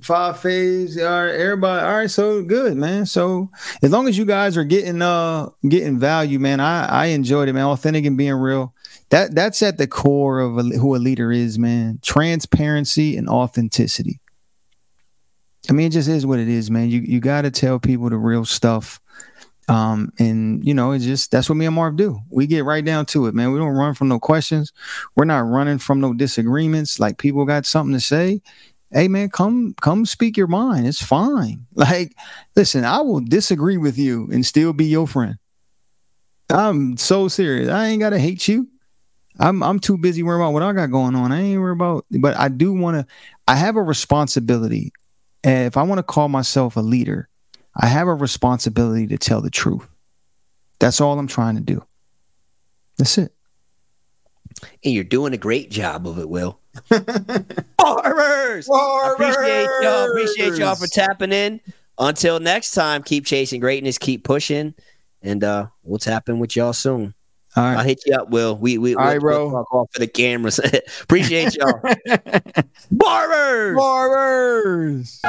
[0.04, 1.00] Five phase.
[1.00, 1.84] All right, everybody.
[1.84, 3.08] All right, so good, man.
[3.08, 3.50] So
[3.82, 7.54] as long as you guys are getting uh getting value, man, I I enjoyed it,
[7.54, 7.66] man.
[7.66, 8.76] Authentic and being real.
[9.12, 12.00] That that's at the core of a, who a leader is, man.
[12.02, 14.20] Transparency and authenticity.
[15.70, 16.90] I mean, it just is what it is, man.
[16.90, 19.00] You you got to tell people the real stuff
[19.72, 22.20] um, and you know, it's just that's what me and Marv do.
[22.30, 23.54] We get right down to it, man.
[23.54, 24.74] We don't run from no questions.
[25.16, 27.00] We're not running from no disagreements.
[27.00, 28.42] Like people got something to say.
[28.92, 30.88] Hey man, come come speak your mind.
[30.88, 31.68] It's fine.
[31.76, 32.16] Like,
[32.56, 35.38] listen, I will disagree with you and still be your friend.
[36.50, 37.70] I'm so serious.
[37.70, 38.68] I ain't gotta hate you.
[39.40, 41.32] I'm I'm too busy worrying about what I got going on.
[41.32, 43.14] I ain't worried about, but I do want to.
[43.48, 44.92] I have a responsibility.
[45.44, 47.28] And if I want to call myself a leader,
[47.76, 49.88] I have a responsibility to tell the truth.
[50.80, 51.84] That's all I'm trying to do.
[52.98, 53.34] That's it.
[54.84, 56.60] And you're doing a great job of it, Will.
[57.80, 58.68] Farmers!
[58.68, 59.14] Farmers!
[59.14, 60.10] Appreciate y'all.
[60.10, 61.62] Appreciate y'all for tapping in.
[61.98, 64.74] Until next time, keep chasing greatness, keep pushing,
[65.22, 67.14] and uh we'll tap in with y'all soon.
[67.56, 67.78] All right.
[67.78, 68.58] I'll hit you up, Will.
[68.58, 69.50] We we All we'll, right, bro.
[69.50, 70.60] We'll off for the cameras.
[71.02, 71.82] Appreciate y'all.
[72.92, 73.78] Barbers.
[73.78, 75.22] Barbers.